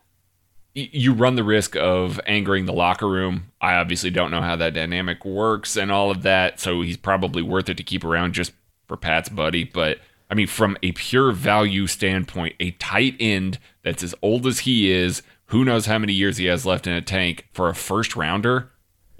y- 0.74 0.90
you 0.92 1.14
run 1.14 1.36
the 1.36 1.44
risk 1.44 1.76
of 1.76 2.20
angering 2.26 2.66
the 2.66 2.72
locker 2.72 3.08
room. 3.08 3.52
I 3.60 3.76
obviously 3.76 4.10
don't 4.10 4.30
know 4.30 4.42
how 4.42 4.56
that 4.56 4.74
dynamic 4.74 5.24
works 5.24 5.76
and 5.76 5.90
all 5.90 6.10
of 6.10 6.22
that, 6.24 6.60
so 6.60 6.82
he's 6.82 6.96
probably 6.98 7.42
worth 7.42 7.68
it 7.68 7.76
to 7.78 7.82
keep 7.82 8.04
around 8.04 8.34
just 8.34 8.52
for 8.86 8.96
Pat's 8.96 9.28
buddy. 9.28 9.64
But 9.64 9.98
I 10.28 10.34
mean, 10.34 10.46
from 10.46 10.76
a 10.82 10.92
pure 10.92 11.32
value 11.32 11.86
standpoint, 11.86 12.56
a 12.58 12.72
tight 12.72 13.14
end 13.20 13.58
that's 13.82 14.02
as 14.02 14.14
old 14.22 14.46
as 14.46 14.60
he 14.60 14.90
is, 14.90 15.22
who 15.46 15.64
knows 15.64 15.86
how 15.86 15.98
many 15.98 16.12
years 16.12 16.38
he 16.38 16.46
has 16.46 16.66
left 16.66 16.86
in 16.86 16.92
a 16.92 17.00
tank 17.00 17.46
for 17.52 17.68
a 17.68 17.74
first 17.74 18.16
rounder? 18.16 18.70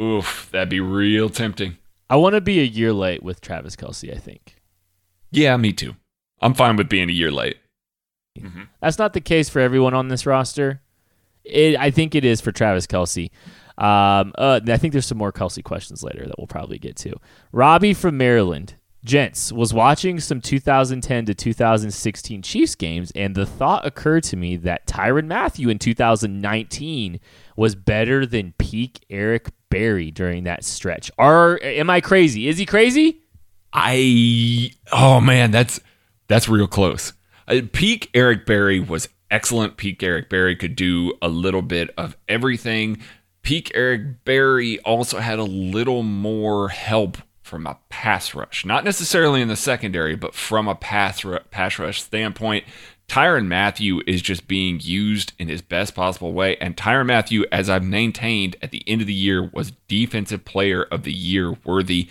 Oof, 0.02 0.49
that'd 0.50 0.69
be 0.69 0.80
real 0.80 1.30
tempting. 1.30 1.76
I 2.11 2.16
want 2.16 2.35
to 2.35 2.40
be 2.40 2.61
a 2.61 2.64
year 2.64 2.92
late 2.92 3.23
with 3.23 3.40
Travis 3.40 3.76
Kelce, 3.76 4.14
I 4.14 4.19
think. 4.19 4.57
Yeah, 5.30 5.57
me 5.57 5.73
too. 5.73 5.95
I'm 6.40 6.54
fine 6.54 6.76
with 6.76 6.88
being 6.88 7.09
a 7.09 7.12
year 7.12 7.30
late. 7.30 7.57
That's 8.80 8.99
not 8.99 9.12
the 9.12 9.21
case 9.21 9.49
for 9.49 9.61
everyone 9.61 9.95
on 9.95 10.09
this 10.09 10.26
roster. 10.26 10.83
It, 11.45 11.76
I 11.78 11.90
think 11.90 12.14
it 12.14 12.25
is 12.25 12.40
for 12.40 12.52
Travis 12.52 12.87
Kelce. 12.87 13.30
Um, 13.78 14.33
uh, 14.37 14.61
I 14.66 14.76
think 14.76 14.92
there's 14.92 15.07
some 15.07 15.19
more 15.19 15.33
Kelce 15.33 15.62
questions 15.62 16.02
later 16.02 16.26
that 16.26 16.38
we'll 16.38 16.47
probably 16.47 16.78
get 16.78 16.97
to. 16.97 17.14
Robbie 17.52 17.95
from 17.95 18.16
Maryland. 18.16 18.75
Gents, 19.06 19.52
was 19.52 19.72
watching 19.72 20.18
some 20.20 20.40
2010 20.40 21.26
to 21.26 21.34
2016 21.34 22.42
Chiefs 22.42 22.75
games, 22.75 23.12
and 23.14 23.34
the 23.34 23.46
thought 23.46 23.86
occurred 23.86 24.25
to 24.25 24.36
me 24.36 24.56
that 24.56 24.86
Tyrann 24.86 25.28
Mathieu 25.28 25.68
in 25.68 25.78
2019 25.78 27.20
was 27.56 27.75
better 27.75 28.26
than 28.26 28.52
peak 28.58 29.06
Eric 29.08 29.50
Berry 29.70 30.10
during 30.10 30.44
that 30.44 30.64
stretch. 30.64 31.10
Are 31.18 31.58
am 31.62 31.88
I 31.88 32.00
crazy? 32.00 32.48
Is 32.48 32.58
he 32.58 32.66
crazy? 32.66 33.20
I 33.72 34.72
oh 34.92 35.20
man, 35.20 35.52
that's 35.52 35.80
that's 36.26 36.48
real 36.48 36.66
close. 36.66 37.12
Uh, 37.46 37.60
peak 37.72 38.10
Eric 38.12 38.44
Berry 38.44 38.80
was 38.80 39.08
excellent. 39.30 39.76
Peak 39.76 40.02
Eric 40.02 40.28
Berry 40.28 40.56
could 40.56 40.75
do 40.75 41.14
a 41.22 41.28
little 41.28 41.62
bit 41.62 41.90
of 41.96 42.16
everything. 42.28 43.00
Peak 43.42 43.70
Eric 43.75 44.25
Berry 44.25 44.80
also 44.80 45.20
had 45.20 45.38
a 45.38 45.44
little 45.44 46.02
more 46.02 46.68
help 46.68 47.18
from 47.47 47.67
a 47.67 47.79
pass 47.88 48.35
rush, 48.35 48.65
not 48.65 48.85
necessarily 48.85 49.41
in 49.41 49.49
the 49.49 49.57
secondary, 49.57 50.17
but 50.17 50.35
from 50.35 50.69
a 50.69 50.75
pass 50.75 51.25
pass 51.50 51.79
rush 51.79 52.03
standpoint. 52.03 52.65
Tyrann 53.09 53.47
Mathieu 53.47 54.00
is 54.07 54.21
just 54.21 54.49
being 54.49 54.81
used 54.83 55.33
in 55.38 55.49
his 55.49 55.62
best 55.62 55.95
possible 55.95 56.33
way. 56.33 56.57
And 56.57 56.76
Tyrann 56.76 57.07
Mathieu, 57.07 57.45
as 57.53 57.71
I've 57.71 57.85
maintained 57.85 58.57
at 58.61 58.73
the 58.73 58.83
end 58.88 59.00
of 59.00 59.07
the 59.07 59.15
year, 59.15 59.49
was 59.53 59.73
Defensive 59.87 60.45
Player 60.45 60.83
of 60.83 61.05
the 61.05 61.12
Year 61.12 61.53
worthy. 61.65 62.09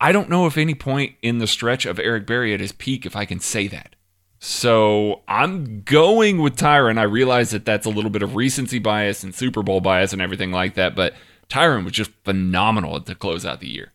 I 0.00 0.12
don't 0.12 0.30
know 0.30 0.46
if 0.46 0.56
any 0.56 0.74
point 0.74 1.16
in 1.20 1.38
the 1.38 1.48
stretch 1.48 1.84
of 1.84 1.98
Eric 1.98 2.26
Berry 2.26 2.54
at 2.54 2.60
his 2.60 2.72
peak, 2.72 3.04
if 3.04 3.16
I 3.16 3.24
can 3.24 3.40
say 3.40 3.66
that. 3.68 3.96
So 4.38 5.22
I'm 5.26 5.82
going 5.82 6.40
with 6.40 6.56
Tyrann. 6.56 6.98
I 6.98 7.04
realize 7.04 7.50
that 7.50 7.64
that's 7.64 7.86
a 7.86 7.90
little 7.90 8.10
bit 8.10 8.22
of 8.22 8.36
recency 8.36 8.78
bias 8.78 9.24
and 9.24 9.34
Super 9.34 9.62
Bowl 9.62 9.80
bias 9.80 10.12
and 10.12 10.22
everything 10.22 10.52
like 10.52 10.74
that, 10.74 10.94
but 10.94 11.14
Tyrann 11.48 11.84
was 11.84 11.94
just 11.94 12.10
phenomenal 12.24 12.96
at 12.96 13.06
to 13.06 13.14
close 13.14 13.46
out 13.46 13.60
the 13.60 13.68
year. 13.68 13.92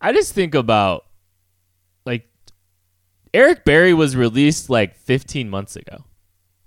I 0.00 0.12
just 0.12 0.32
think 0.32 0.54
about 0.54 1.04
like 2.06 2.28
Eric 3.34 3.64
Berry 3.64 3.94
was 3.94 4.16
released 4.16 4.70
like 4.70 4.96
15 4.96 5.48
months 5.50 5.76
ago. 5.76 6.04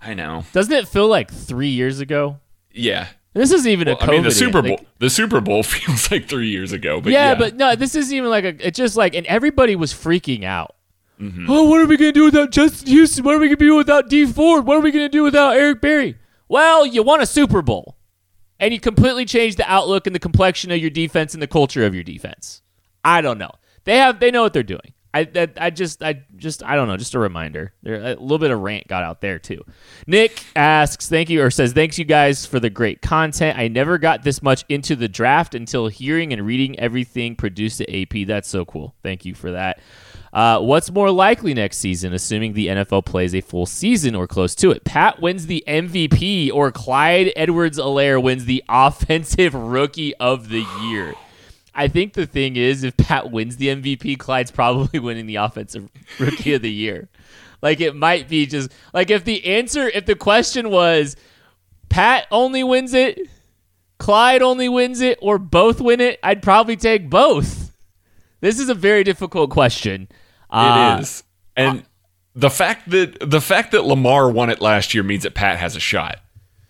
I 0.00 0.14
know. 0.14 0.44
Doesn't 0.52 0.72
it 0.72 0.86
feel 0.88 1.08
like 1.08 1.30
three 1.32 1.68
years 1.68 2.00
ago? 2.00 2.38
Yeah. 2.72 3.08
This 3.32 3.50
isn't 3.50 3.70
even 3.70 3.88
Well, 3.88 3.96
a 3.96 4.00
COVID. 4.00 4.08
I 4.08 4.10
mean, 4.12 4.22
the 4.22 4.30
Super 4.30 4.62
Bowl. 4.62 4.70
like- 4.76 4.86
the 4.98 5.10
Super 5.10 5.40
Bowl 5.40 5.62
feels 5.64 6.10
like 6.10 6.28
three 6.28 6.48
years 6.48 6.72
ago, 6.72 7.00
but 7.00 7.12
yeah, 7.12 7.30
yeah, 7.30 7.34
but 7.34 7.56
no, 7.56 7.74
this 7.74 7.94
isn't 7.94 8.16
even 8.16 8.30
like 8.30 8.44
a. 8.44 8.66
It's 8.66 8.76
just 8.78 8.96
like, 8.96 9.14
and 9.14 9.26
everybody 9.26 9.74
was 9.76 9.92
freaking 9.92 10.44
out. 10.44 10.76
Mm-hmm. 11.20 11.46
Oh, 11.48 11.64
what 11.64 11.80
are 11.80 11.86
we 11.86 11.96
gonna 11.96 12.12
do 12.12 12.24
without 12.24 12.50
Justin 12.52 12.88
Houston? 12.88 13.24
What 13.24 13.34
are 13.34 13.38
we 13.38 13.46
gonna 13.48 13.56
do 13.56 13.76
without 13.76 14.08
Dee 14.08 14.26
Ford? 14.26 14.66
What 14.66 14.76
are 14.76 14.80
we 14.80 14.90
gonna 14.92 15.08
do 15.08 15.22
without 15.24 15.56
Eric 15.56 15.80
Berry? 15.80 16.16
Well, 16.48 16.86
you 16.86 17.02
won 17.02 17.20
a 17.20 17.26
Super 17.26 17.62
Bowl, 17.62 17.96
and 18.60 18.72
you 18.74 18.78
completely 18.80 19.24
changed 19.24 19.56
the 19.58 19.70
outlook 19.70 20.06
and 20.06 20.14
the 20.14 20.20
complexion 20.20 20.70
of 20.70 20.78
your 20.78 20.90
defense 20.90 21.34
and 21.34 21.42
the 21.42 21.46
culture 21.48 21.84
of 21.86 21.94
your 21.94 22.04
defense. 22.04 22.62
I 23.04 23.20
don't 23.20 23.38
know. 23.38 23.50
They 23.84 23.98
have. 23.98 24.20
They 24.20 24.30
know 24.30 24.42
what 24.42 24.52
they're 24.52 24.62
doing. 24.62 24.94
I, 25.14 25.22
that, 25.24 25.52
I 25.60 25.70
just, 25.70 26.02
I 26.02 26.24
just, 26.34 26.64
I 26.64 26.74
don't 26.74 26.88
know. 26.88 26.96
Just 26.96 27.14
a 27.14 27.20
reminder. 27.20 27.72
There, 27.84 27.94
a 27.94 28.14
little 28.14 28.40
bit 28.40 28.50
of 28.50 28.58
rant 28.58 28.88
got 28.88 29.04
out 29.04 29.20
there 29.20 29.38
too. 29.38 29.62
Nick 30.08 30.42
asks, 30.56 31.08
thank 31.08 31.30
you, 31.30 31.40
or 31.40 31.52
says, 31.52 31.72
thanks 31.72 32.00
you 32.00 32.04
guys 32.04 32.44
for 32.44 32.58
the 32.58 32.68
great 32.68 33.00
content. 33.00 33.56
I 33.56 33.68
never 33.68 33.96
got 33.96 34.24
this 34.24 34.42
much 34.42 34.64
into 34.68 34.96
the 34.96 35.06
draft 35.06 35.54
until 35.54 35.86
hearing 35.86 36.32
and 36.32 36.44
reading 36.44 36.76
everything 36.80 37.36
produced 37.36 37.80
at 37.80 37.94
AP. 37.94 38.26
That's 38.26 38.48
so 38.48 38.64
cool. 38.64 38.96
Thank 39.04 39.24
you 39.24 39.36
for 39.36 39.52
that. 39.52 39.78
Uh, 40.32 40.58
what's 40.58 40.90
more 40.90 41.12
likely 41.12 41.54
next 41.54 41.78
season, 41.78 42.12
assuming 42.12 42.54
the 42.54 42.66
NFL 42.66 43.04
plays 43.04 43.36
a 43.36 43.40
full 43.40 43.66
season 43.66 44.16
or 44.16 44.26
close 44.26 44.56
to 44.56 44.72
it? 44.72 44.82
Pat 44.82 45.22
wins 45.22 45.46
the 45.46 45.62
MVP, 45.68 46.52
or 46.52 46.72
Clyde 46.72 47.32
Edwards-Helaire 47.36 48.20
wins 48.20 48.46
the 48.46 48.64
Offensive 48.68 49.54
Rookie 49.54 50.12
of 50.16 50.48
the 50.48 50.66
Year. 50.82 51.14
I 51.74 51.88
think 51.88 52.12
the 52.12 52.26
thing 52.26 52.56
is, 52.56 52.84
if 52.84 52.96
Pat 52.96 53.30
wins 53.30 53.56
the 53.56 53.68
MVP, 53.68 54.18
Clyde's 54.18 54.50
probably 54.50 54.98
winning 55.00 55.26
the 55.26 55.36
offensive 55.36 55.90
rookie 56.18 56.54
of 56.54 56.62
the 56.62 56.72
year. 56.72 57.08
Like 57.62 57.80
it 57.80 57.96
might 57.96 58.28
be 58.28 58.46
just 58.46 58.70
like 58.92 59.10
if 59.10 59.24
the 59.24 59.44
answer, 59.46 59.88
if 59.88 60.06
the 60.06 60.14
question 60.14 60.70
was 60.70 61.16
Pat 61.88 62.26
only 62.30 62.62
wins 62.62 62.92
it, 62.92 63.18
Clyde 63.98 64.42
only 64.42 64.68
wins 64.68 65.00
it, 65.00 65.18
or 65.22 65.38
both 65.38 65.80
win 65.80 66.00
it, 66.00 66.18
I'd 66.22 66.42
probably 66.42 66.76
take 66.76 67.08
both. 67.08 67.74
This 68.40 68.58
is 68.58 68.68
a 68.68 68.74
very 68.74 69.04
difficult 69.04 69.50
question. 69.50 70.08
Uh, 70.50 70.96
it 70.98 71.02
is. 71.02 71.24
And 71.56 71.84
the 72.34 72.50
fact 72.50 72.90
that 72.90 73.30
the 73.30 73.40
fact 73.40 73.72
that 73.72 73.84
Lamar 73.84 74.30
won 74.30 74.50
it 74.50 74.60
last 74.60 74.92
year 74.92 75.02
means 75.02 75.22
that 75.22 75.34
Pat 75.34 75.58
has 75.58 75.76
a 75.76 75.80
shot. 75.80 76.20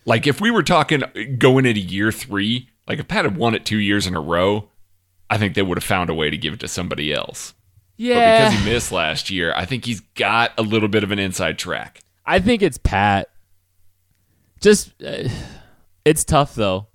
Like 0.05 0.27
if 0.27 0.39
we 0.39 0.51
were 0.51 0.63
talking 0.63 1.03
going 1.37 1.65
into 1.65 1.81
year 1.81 2.11
three, 2.11 2.69
like 2.87 2.99
if 2.99 3.07
Pat 3.07 3.25
had 3.25 3.35
won 3.35 3.55
it 3.55 3.65
two 3.65 3.79
years 3.79 4.07
in 4.07 4.15
a 4.15 4.21
row, 4.21 4.69
I 5.29 5.37
think 5.37 5.55
they 5.55 5.61
would 5.61 5.77
have 5.77 5.83
found 5.83 6.09
a 6.09 6.13
way 6.13 6.29
to 6.29 6.37
give 6.37 6.53
it 6.53 6.59
to 6.61 6.67
somebody 6.67 7.13
else. 7.13 7.53
Yeah. 7.97 8.15
But 8.15 8.49
because 8.49 8.65
he 8.65 8.73
missed 8.73 8.91
last 8.91 9.29
year, 9.29 9.53
I 9.55 9.65
think 9.65 9.85
he's 9.85 10.01
got 10.01 10.51
a 10.57 10.61
little 10.61 10.89
bit 10.89 11.03
of 11.03 11.11
an 11.11 11.19
inside 11.19 11.57
track. 11.57 12.01
I 12.25 12.39
think 12.39 12.61
it's 12.61 12.77
Pat. 12.77 13.29
Just, 14.61 14.91
uh, 15.03 15.29
it's 16.03 16.23
tough 16.23 16.55
though. 16.55 16.87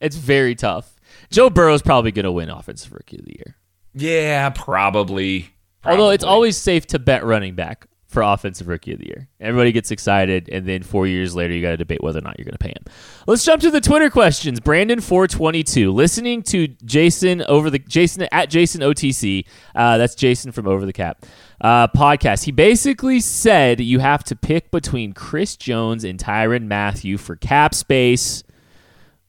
It's 0.00 0.16
very 0.16 0.54
tough. 0.54 0.96
Joe 1.30 1.50
Burrow's 1.50 1.82
probably 1.82 2.12
going 2.12 2.24
to 2.24 2.32
win 2.32 2.50
Offensive 2.50 2.92
Rookie 2.92 3.18
of 3.18 3.24
the 3.24 3.34
Year. 3.34 3.56
Yeah, 3.94 4.50
probably. 4.50 5.50
Although 5.84 6.10
it's 6.10 6.24
always 6.24 6.56
safe 6.56 6.86
to 6.88 6.98
bet 6.98 7.24
running 7.24 7.54
back 7.54 7.86
for 8.12 8.22
offensive 8.22 8.68
rookie 8.68 8.92
of 8.92 8.98
the 8.98 9.06
year. 9.06 9.28
Everybody 9.40 9.72
gets 9.72 9.90
excited, 9.90 10.48
and 10.50 10.66
then 10.66 10.82
four 10.82 11.06
years 11.06 11.34
later, 11.34 11.54
you 11.54 11.62
got 11.62 11.70
to 11.70 11.76
debate 11.76 12.02
whether 12.02 12.18
or 12.18 12.22
not 12.22 12.38
you're 12.38 12.44
going 12.44 12.52
to 12.52 12.58
pay 12.58 12.70
him. 12.70 12.84
Let's 13.26 13.44
jump 13.44 13.62
to 13.62 13.70
the 13.70 13.80
Twitter 13.80 14.10
questions. 14.10 14.60
Brandon 14.60 15.00
four 15.00 15.26
twenty 15.26 15.62
two, 15.62 15.92
listening 15.92 16.42
to 16.44 16.68
Jason 16.84 17.42
over 17.48 17.70
the 17.70 17.78
Jason 17.78 18.28
at 18.30 18.50
Jason 18.50 18.82
OTC. 18.82 19.46
Uh, 19.74 19.98
that's 19.98 20.14
Jason 20.14 20.52
from 20.52 20.68
Over 20.68 20.86
the 20.86 20.92
Cap 20.92 21.24
uh, 21.62 21.88
podcast. 21.88 22.44
He 22.44 22.52
basically 22.52 23.20
said 23.20 23.80
you 23.80 24.00
have 24.00 24.22
to 24.24 24.36
pick 24.36 24.70
between 24.70 25.12
Chris 25.12 25.56
Jones 25.56 26.04
and 26.04 26.18
Tyrann 26.18 26.66
Mathieu 26.66 27.16
for 27.16 27.36
cap 27.36 27.74
space. 27.74 28.42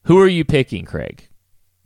Who 0.04 0.20
are 0.20 0.28
you 0.28 0.44
picking, 0.44 0.84
Craig? 0.86 1.30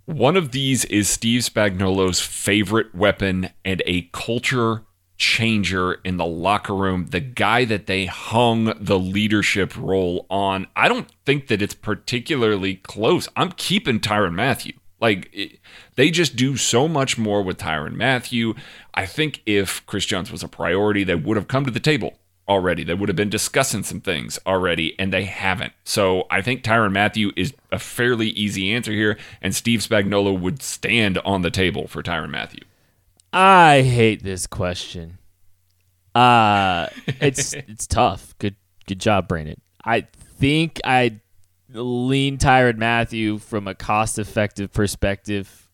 One 0.06 0.38
of 0.38 0.52
these 0.52 0.86
is 0.86 1.10
Steve 1.10 1.42
Spagnuolo's 1.42 2.22
favorite 2.22 2.96
weapon 2.96 3.50
and 3.66 3.84
a 3.86 4.04
culture 4.14 4.84
changer 5.18 5.94
in 6.04 6.18
the 6.18 6.26
locker 6.26 6.76
room, 6.76 7.08
the 7.08 7.20
guy 7.20 7.66
that 7.66 7.88
they 7.88 8.06
hung 8.06 8.74
the 8.80 9.00
leadership 9.00 9.76
role 9.76 10.26
on. 10.30 10.68
I 10.76 10.88
don't 10.88 11.10
think 11.26 11.48
that 11.48 11.62
it's 11.62 11.74
particularly 11.74 12.76
close. 12.76 13.28
I'm 13.36 13.52
keeping 13.52 14.00
Tyrann 14.00 14.36
Mathieu. 14.36 14.74
Like, 15.00 15.30
it, 15.32 15.60
they 15.96 16.10
just 16.10 16.36
do 16.36 16.58
so 16.58 16.88
much 16.88 17.18
more 17.18 17.44
with 17.44 17.58
Tyrann 17.58 17.96
Mathieu. 17.96 18.56
I 18.94 19.06
think 19.06 19.42
if 19.46 19.86
Chris 19.86 20.06
Jones 20.06 20.32
was 20.32 20.44
a 20.44 20.48
priority, 20.48 21.04
they 21.04 21.16
would 21.16 21.38
have 21.38 21.48
come 21.48 21.66
to 21.66 21.72
the 21.72 21.80
table 21.80 22.18
already. 22.48 22.84
They 22.84 22.94
would 22.94 23.10
have 23.10 23.16
been 23.16 23.30
discussing 23.30 23.84
some 23.84 24.02
things 24.02 24.40
already, 24.46 24.98
and 25.00 25.12
they 25.12 25.26
haven't. 25.26 25.74
So 25.84 26.26
I 26.32 26.42
think 26.42 26.64
Tyrann 26.64 26.94
Mathieu 26.94 27.32
is 27.36 27.54
a 27.72 27.80
fairly 27.80 28.30
easy 28.30 28.72
answer 28.72 28.92
here, 28.92 29.18
and 29.42 29.54
Steve 29.54 29.82
Spagnuolo 29.82 30.40
would 30.40 30.62
stand 30.62 31.18
on 31.20 31.42
the 31.42 31.52
table 31.52 31.88
for 31.88 32.02
Tyrann 32.02 32.32
Mathieu. 32.32 32.64
I 33.40 33.84
hate 33.84 34.24
this 34.24 34.48
question. 34.48 35.20
Uh 36.16 36.88
it's 37.06 37.54
it's 37.68 37.86
tough. 37.86 38.34
Good 38.40 38.56
good 38.88 39.00
job, 39.00 39.28
Brandon. 39.28 39.62
I 39.86 40.08
think 40.40 40.82
I 40.84 41.20
lean 41.72 42.40
Tyrann 42.40 42.78
Mathieu 42.78 43.38
from 43.38 43.68
a 43.68 43.76
cost 43.76 44.18
effective 44.18 44.74
perspective, 44.74 45.70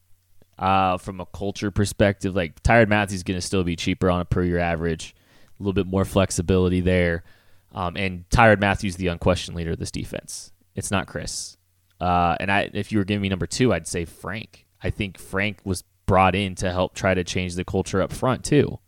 uh, 0.59 0.97
from 0.97 1.21
a 1.21 1.25
culture 1.25 1.71
perspective. 1.71 2.35
Like 2.35 2.61
Tyrann 2.63 2.89
Mathieu's 2.89 3.23
gonna 3.23 3.39
still 3.39 3.63
be 3.63 3.77
cheaper 3.77 4.09
on 4.09 4.19
a 4.19 4.25
per 4.25 4.43
year 4.43 4.59
average, 4.59 5.15
a 5.57 5.63
little 5.63 5.71
bit 5.71 5.87
more 5.87 6.03
flexibility 6.03 6.81
there. 6.81 7.23
Um, 7.71 7.95
and 7.95 8.27
Tyrann 8.27 8.59
Mathieu's 8.59 8.97
the 8.97 9.07
unquestioned 9.07 9.55
leader 9.55 9.71
of 9.71 9.79
this 9.79 9.89
defense. 9.89 10.51
It's 10.75 10.91
not 10.91 11.07
Chris. 11.07 11.55
Uh, 12.01 12.35
and 12.41 12.51
I, 12.51 12.69
if 12.73 12.91
you 12.91 12.97
were 12.97 13.05
giving 13.05 13.21
me 13.21 13.29
number 13.29 13.47
two, 13.47 13.71
I'd 13.71 13.87
say 13.87 14.03
Frank. 14.03 14.65
I 14.81 14.89
think 14.89 15.17
Frank 15.17 15.59
was 15.63 15.85
brought 16.05 16.35
in 16.35 16.55
to 16.55 16.71
help 16.71 16.93
try 16.93 17.13
to 17.13 17.23
change 17.23 17.55
the 17.55 17.65
culture 17.65 18.01
up 18.01 18.11
front 18.11 18.43
too. 18.43 18.79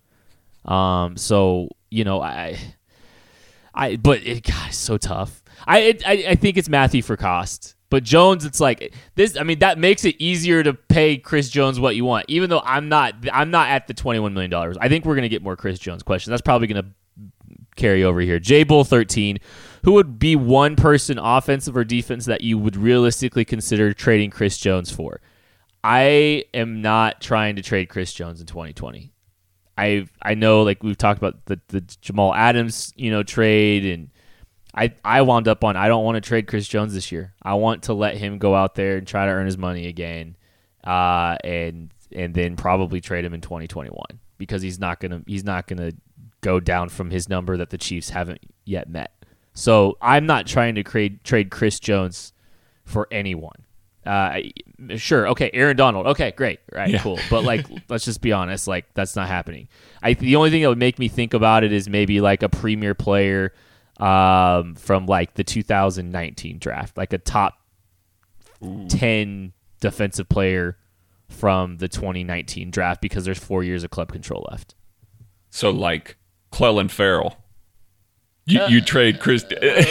Um, 0.65 1.17
so 1.17 1.69
you 1.89 2.03
know, 2.03 2.21
I, 2.21 2.57
I, 3.73 3.95
but 3.95 4.19
it, 4.23 4.49
it's 4.49 4.77
so 4.77 4.97
tough. 4.97 5.43
I, 5.67 5.79
it, 5.79 6.07
I, 6.07 6.11
I 6.29 6.35
think 6.35 6.57
it's 6.57 6.69
Mathieu 6.69 7.01
for 7.01 7.15
cost, 7.15 7.75
but 7.89 8.03
Jones, 8.03 8.45
it's 8.45 8.59
like 8.59 8.93
this. 9.15 9.37
I 9.37 9.43
mean, 9.43 9.59
that 9.59 9.77
makes 9.77 10.05
it 10.05 10.15
easier 10.19 10.63
to 10.63 10.73
pay 10.73 11.17
Chris 11.17 11.49
Jones 11.49 11.79
what 11.79 11.95
you 11.95 12.05
want, 12.05 12.25
even 12.27 12.49
though 12.49 12.61
I'm 12.63 12.89
not, 12.89 13.15
I'm 13.31 13.51
not 13.51 13.69
at 13.69 13.87
the 13.87 13.93
twenty-one 13.93 14.33
million 14.33 14.51
dollars. 14.51 14.77
I 14.79 14.89
think 14.89 15.05
we're 15.05 15.15
gonna 15.15 15.29
get 15.29 15.43
more 15.43 15.55
Chris 15.55 15.79
Jones 15.79 16.03
questions. 16.03 16.31
That's 16.31 16.41
probably 16.41 16.67
gonna 16.67 16.91
carry 17.75 18.03
over 18.03 18.21
here. 18.21 18.39
J 18.39 18.63
Bull 18.63 18.83
13, 18.83 19.37
who 19.83 19.93
would 19.93 20.17
be 20.17 20.35
one 20.35 20.75
person, 20.75 21.19
offensive 21.19 21.75
or 21.75 21.83
defense, 21.83 22.25
that 22.25 22.41
you 22.41 22.57
would 22.57 22.75
realistically 22.75 23.45
consider 23.45 23.93
trading 23.93 24.31
Chris 24.31 24.57
Jones 24.57 24.91
for? 24.91 25.21
I 25.87 26.45
am 26.51 26.81
not 26.81 27.21
trying 27.21 27.57
to 27.57 27.61
trade 27.61 27.89
Chris 27.89 28.11
Jones 28.11 28.41
in 28.41 28.47
2020. 28.47 29.13
I 29.77 30.07
I 30.19 30.33
know 30.33 30.63
like 30.63 30.81
we've 30.81 30.97
talked 30.97 31.19
about 31.19 31.45
the, 31.45 31.59
the 31.67 31.81
Jamal 32.01 32.33
Adams, 32.33 32.91
you 32.95 33.11
know, 33.11 33.21
trade 33.21 33.85
and 33.85 34.09
I 34.73 34.95
I 35.05 35.21
wound 35.21 35.47
up 35.47 35.63
on 35.63 35.75
I 35.75 35.87
don't 35.87 36.03
want 36.03 36.15
to 36.15 36.27
trade 36.27 36.47
Chris 36.47 36.67
Jones 36.67 36.95
this 36.95 37.11
year. 37.11 37.35
I 37.43 37.53
want 37.53 37.83
to 37.83 37.93
let 37.93 38.17
him 38.17 38.39
go 38.39 38.55
out 38.55 38.73
there 38.73 38.97
and 38.97 39.05
try 39.05 39.27
to 39.27 39.31
earn 39.31 39.45
his 39.45 39.59
money 39.59 39.85
again. 39.85 40.37
Uh 40.83 41.37
and 41.43 41.91
and 42.11 42.33
then 42.33 42.55
probably 42.55 42.99
trade 42.99 43.23
him 43.23 43.35
in 43.35 43.41
2021 43.41 43.95
because 44.39 44.63
he's 44.63 44.79
not 44.79 44.99
to 45.01 45.21
he's 45.27 45.43
not 45.43 45.67
to 45.67 45.91
go 46.41 46.59
down 46.59 46.89
from 46.89 47.11
his 47.11 47.29
number 47.29 47.57
that 47.57 47.69
the 47.69 47.77
Chiefs 47.77 48.09
haven't 48.09 48.41
yet 48.65 48.89
met. 48.89 49.23
So 49.53 49.99
I'm 50.01 50.25
not 50.25 50.47
trying 50.47 50.73
to 50.75 50.83
trade 50.83 51.23
trade 51.23 51.51
Chris 51.51 51.79
Jones 51.79 52.33
for 52.85 53.07
anyone. 53.11 53.64
Uh, 54.05 54.39
sure, 54.97 55.27
okay, 55.29 55.49
Aaron 55.53 55.75
Donald, 55.75 56.05
okay, 56.07 56.31
great, 56.31 56.59
right, 56.71 56.89
Yeah. 56.91 57.01
cool. 57.01 57.19
But 57.29 57.43
like, 57.43 57.65
let's 57.89 58.05
just 58.05 58.21
be 58.21 58.31
honest, 58.31 58.67
like 58.67 58.85
that's 58.93 59.15
not 59.15 59.27
happening. 59.27 59.67
I 60.03 60.13
the 60.13 60.35
only 60.35 60.51
thing 60.51 60.61
that 60.61 60.69
would 60.69 60.77
make 60.77 60.99
me 60.99 61.07
think 61.07 61.33
about 61.33 61.63
it 61.63 61.71
is 61.73 61.89
maybe 61.89 62.21
like 62.21 62.43
a 62.43 62.49
premier 62.49 62.93
player 62.93 63.53
um, 63.99 64.75
from 64.75 65.05
like 65.07 65.33
the 65.35 65.43
2019 65.43 66.59
draft, 66.59 66.97
like 66.97 67.13
a 67.13 67.17
top 67.17 67.55
10 68.89 69.53
defensive 69.79 70.29
player 70.29 70.77
from 71.29 71.77
the 71.77 71.87
2019 71.87 72.71
draft 72.71 73.01
because 73.01 73.25
there's 73.25 73.39
four 73.39 73.63
years 73.63 73.83
of 73.83 73.89
club 73.89 74.11
control 74.11 74.45
left. 74.51 74.75
So 75.49 75.69
like 75.69 76.17
Clelin 76.51 76.89
Ferrell. 76.89 77.37
You, 78.47 78.61
you 78.67 78.81
trade 78.81 79.19
Chris. 79.19 79.43
I, 79.59 79.85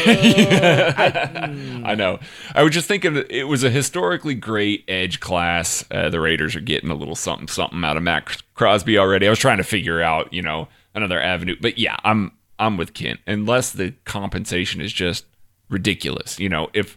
know. 1.96 2.20
I 2.54 2.62
was 2.62 2.72
just 2.72 2.86
thinking 2.86 3.24
it 3.28 3.48
was 3.48 3.64
a 3.64 3.70
historically 3.70 4.34
great 4.34 4.84
edge 4.86 5.18
class. 5.18 5.84
Uh, 5.90 6.08
the 6.08 6.20
Raiders 6.20 6.54
are 6.54 6.60
getting 6.60 6.90
a 6.90 6.94
little 6.94 7.16
something 7.16 7.48
something 7.48 7.82
out 7.82 7.96
of 7.96 8.04
Matt 8.04 8.42
Crosby 8.54 8.96
already. 8.96 9.26
I 9.26 9.30
was 9.30 9.40
trying 9.40 9.58
to 9.58 9.64
figure 9.64 10.00
out, 10.00 10.32
you 10.32 10.40
know, 10.40 10.68
another 10.94 11.20
avenue. 11.20 11.56
But 11.60 11.78
yeah, 11.78 11.96
I'm 12.04 12.30
I'm 12.60 12.76
with 12.76 12.94
Kent. 12.94 13.18
Unless 13.26 13.72
the 13.72 13.92
compensation 14.04 14.80
is 14.80 14.92
just 14.92 15.24
ridiculous. 15.68 16.38
You 16.38 16.48
know, 16.48 16.70
if 16.74 16.96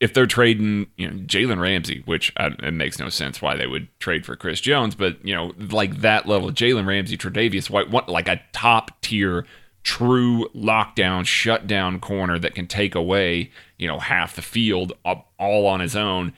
if 0.00 0.12
they're 0.12 0.26
trading, 0.26 0.86
you 0.98 1.10
know, 1.10 1.16
Jalen 1.24 1.60
Ramsey, 1.60 2.02
which 2.04 2.32
uh, 2.36 2.50
it 2.62 2.74
makes 2.74 2.98
no 2.98 3.08
sense 3.08 3.40
why 3.40 3.56
they 3.56 3.66
would 3.66 3.88
trade 4.00 4.26
for 4.26 4.36
Chris 4.36 4.60
Jones, 4.60 4.94
but 4.94 5.24
you 5.24 5.34
know, 5.34 5.52
like 5.70 6.02
that 6.02 6.26
level, 6.26 6.50
Jalen 6.50 6.86
Ramsey, 6.86 7.16
Tre'Davious 7.16 7.70
White, 7.70 7.90
what, 7.90 8.08
like 8.08 8.28
a 8.28 8.40
top 8.52 9.00
tier 9.02 9.46
true 9.82 10.48
lockdown, 10.54 11.24
shutdown 11.24 12.00
corner 12.00 12.38
that 12.38 12.54
can 12.54 12.66
take 12.66 12.94
away, 12.94 13.50
you 13.78 13.86
know, 13.86 13.98
half 13.98 14.36
the 14.36 14.42
field 14.42 14.92
all 15.04 15.66
on 15.66 15.80
his 15.80 15.96
own. 15.96 16.32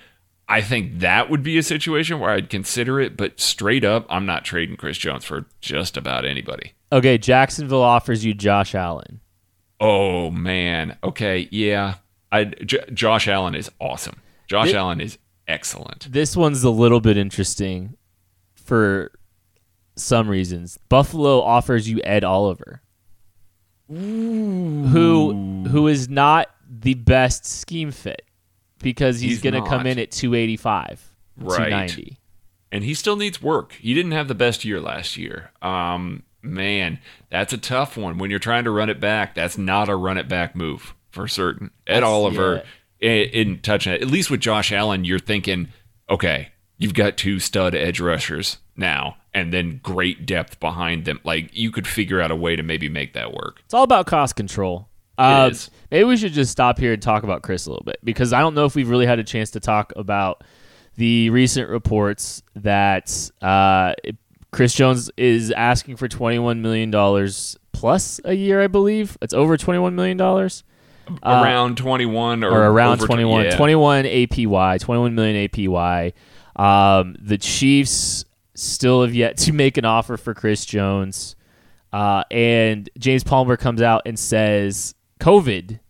I 0.48 0.60
think 0.60 0.98
that 1.00 1.30
would 1.30 1.42
be 1.42 1.56
a 1.56 1.62
situation 1.62 2.18
where 2.20 2.30
I'd 2.30 2.50
consider 2.50 3.00
it, 3.00 3.16
but 3.16 3.40
straight 3.40 3.84
up, 3.84 4.06
I'm 4.10 4.26
not 4.26 4.44
trading 4.44 4.76
Chris 4.76 4.98
Jones 4.98 5.24
for 5.24 5.46
just 5.60 5.96
about 5.96 6.24
anybody. 6.24 6.72
Okay, 6.90 7.16
Jacksonville 7.16 7.82
offers 7.82 8.24
you 8.24 8.34
Josh 8.34 8.74
Allen. 8.74 9.20
Oh 9.80 10.30
man. 10.30 10.96
Okay, 11.02 11.48
yeah. 11.50 11.94
I 12.30 12.44
J- 12.44 12.84
Josh 12.92 13.28
Allen 13.28 13.54
is 13.54 13.70
awesome. 13.80 14.16
Josh 14.46 14.68
this, 14.68 14.74
Allen 14.74 15.00
is 15.00 15.18
excellent. 15.48 16.12
This 16.12 16.36
one's 16.36 16.62
a 16.64 16.70
little 16.70 17.00
bit 17.00 17.16
interesting 17.16 17.96
for 18.54 19.10
some 19.96 20.28
reasons. 20.28 20.78
Buffalo 20.88 21.40
offers 21.40 21.88
you 21.88 22.00
Ed 22.04 22.24
Oliver. 22.24 22.81
Ooh. 23.92 24.84
Who 24.86 25.64
who 25.68 25.88
is 25.88 26.08
not 26.08 26.48
the 26.68 26.94
best 26.94 27.44
scheme 27.46 27.90
fit 27.90 28.22
because 28.82 29.20
he's, 29.20 29.32
he's 29.32 29.42
going 29.42 29.62
to 29.62 29.68
come 29.68 29.86
in 29.86 29.98
at 29.98 30.10
285, 30.10 31.14
right. 31.36 31.56
290. 31.56 32.18
And 32.70 32.84
he 32.84 32.94
still 32.94 33.16
needs 33.16 33.42
work. 33.42 33.74
He 33.74 33.94
didn't 33.94 34.12
have 34.12 34.28
the 34.28 34.34
best 34.34 34.64
year 34.64 34.80
last 34.80 35.16
year. 35.16 35.50
Um, 35.60 36.22
man, 36.40 36.98
that's 37.30 37.52
a 37.52 37.58
tough 37.58 37.96
one. 37.96 38.18
When 38.18 38.30
you're 38.30 38.38
trying 38.38 38.64
to 38.64 38.70
run 38.70 38.88
it 38.90 38.98
back, 38.98 39.34
that's 39.34 39.58
not 39.58 39.88
a 39.88 39.96
run 39.96 40.18
it 40.18 40.28
back 40.28 40.56
move 40.56 40.94
for 41.10 41.28
certain. 41.28 41.70
Ed 41.86 41.96
that's, 41.96 42.04
Oliver 42.04 42.64
yeah. 42.98 43.10
in 43.10 43.60
touching 43.60 43.92
it. 43.92 44.02
At 44.02 44.08
least 44.08 44.30
with 44.30 44.40
Josh 44.40 44.72
Allen, 44.72 45.04
you're 45.04 45.18
thinking, 45.18 45.68
okay, 46.08 46.48
you've 46.78 46.94
got 46.94 47.16
two 47.16 47.38
stud 47.38 47.74
edge 47.74 48.00
rushers 48.00 48.58
now 48.74 49.16
and 49.34 49.52
then 49.52 49.80
great 49.82 50.26
depth 50.26 50.60
behind 50.60 51.04
them. 51.04 51.20
Like 51.24 51.56
you 51.56 51.70
could 51.70 51.86
figure 51.86 52.20
out 52.20 52.30
a 52.30 52.36
way 52.36 52.56
to 52.56 52.62
maybe 52.62 52.88
make 52.88 53.14
that 53.14 53.32
work. 53.32 53.60
It's 53.64 53.74
all 53.74 53.84
about 53.84 54.06
cost 54.06 54.36
control. 54.36 54.88
Uh, 55.18 55.52
maybe 55.90 56.04
we 56.04 56.16
should 56.16 56.32
just 56.32 56.50
stop 56.50 56.78
here 56.78 56.92
and 56.94 57.02
talk 57.02 57.22
about 57.22 57.42
Chris 57.42 57.66
a 57.66 57.70
little 57.70 57.84
bit 57.84 57.98
because 58.02 58.32
I 58.32 58.40
don't 58.40 58.54
know 58.54 58.64
if 58.64 58.74
we've 58.74 58.88
really 58.88 59.06
had 59.06 59.18
a 59.18 59.24
chance 59.24 59.50
to 59.52 59.60
talk 59.60 59.92
about 59.94 60.42
the 60.96 61.30
recent 61.30 61.68
reports 61.68 62.42
that 62.56 63.30
uh, 63.40 63.94
Chris 64.50 64.74
Jones 64.74 65.10
is 65.16 65.50
asking 65.50 65.96
for 65.96 66.08
$21 66.08 66.58
million 66.60 66.90
plus 67.72 68.20
a 68.24 68.34
year, 68.34 68.62
I 68.62 68.66
believe. 68.66 69.16
It's 69.22 69.34
over 69.34 69.56
$21 69.56 69.94
million. 69.94 70.20
Around 70.20 71.72
uh, 71.72 71.82
21 71.82 72.44
or, 72.44 72.50
or 72.50 72.70
around 72.70 72.98
21. 72.98 73.44
yeah. 73.44 73.56
21 73.56 74.04
APY, 74.04 74.80
21 74.80 75.14
million 75.14 75.48
APY. 75.48 76.12
Um, 76.56 77.16
the 77.18 77.38
Chiefs 77.38 78.24
still 78.62 79.02
have 79.02 79.14
yet 79.14 79.36
to 79.38 79.52
make 79.52 79.76
an 79.76 79.84
offer 79.84 80.16
for 80.16 80.34
Chris 80.34 80.64
Jones. 80.64 81.36
Uh, 81.92 82.24
and 82.30 82.88
James 82.98 83.22
Palmer 83.24 83.56
comes 83.56 83.82
out 83.82 84.02
and 84.06 84.18
says 84.18 84.94
COVID 85.20 85.80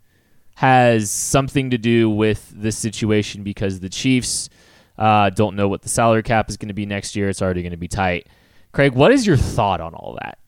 has 0.57 1.11
something 1.11 1.71
to 1.71 1.79
do 1.79 2.11
with 2.11 2.53
this 2.55 2.77
situation 2.77 3.43
because 3.43 3.81
the 3.81 3.89
Chiefs 3.89 4.49
uh, 4.99 5.31
don't 5.31 5.57
know 5.57 5.69
what 5.69 5.83
the 5.83 5.89
salary 5.89 6.23
cap 6.23 6.49
is 6.49 6.57
going 6.57 6.69
to 6.69 6.75
be 6.75 6.87
next 6.87 7.17
year. 7.17 7.29
It's 7.29 7.43
already 7.43 7.63
going 7.63 7.73
to 7.73 7.77
be 7.77 7.89
tight. 7.89 8.29
Craig, 8.73 8.93
what 8.93 9.13
is 9.13 9.27
your 9.27 9.37
thought 9.37 9.81
on 9.81 9.95
all 9.95 10.19
that? 10.21 10.39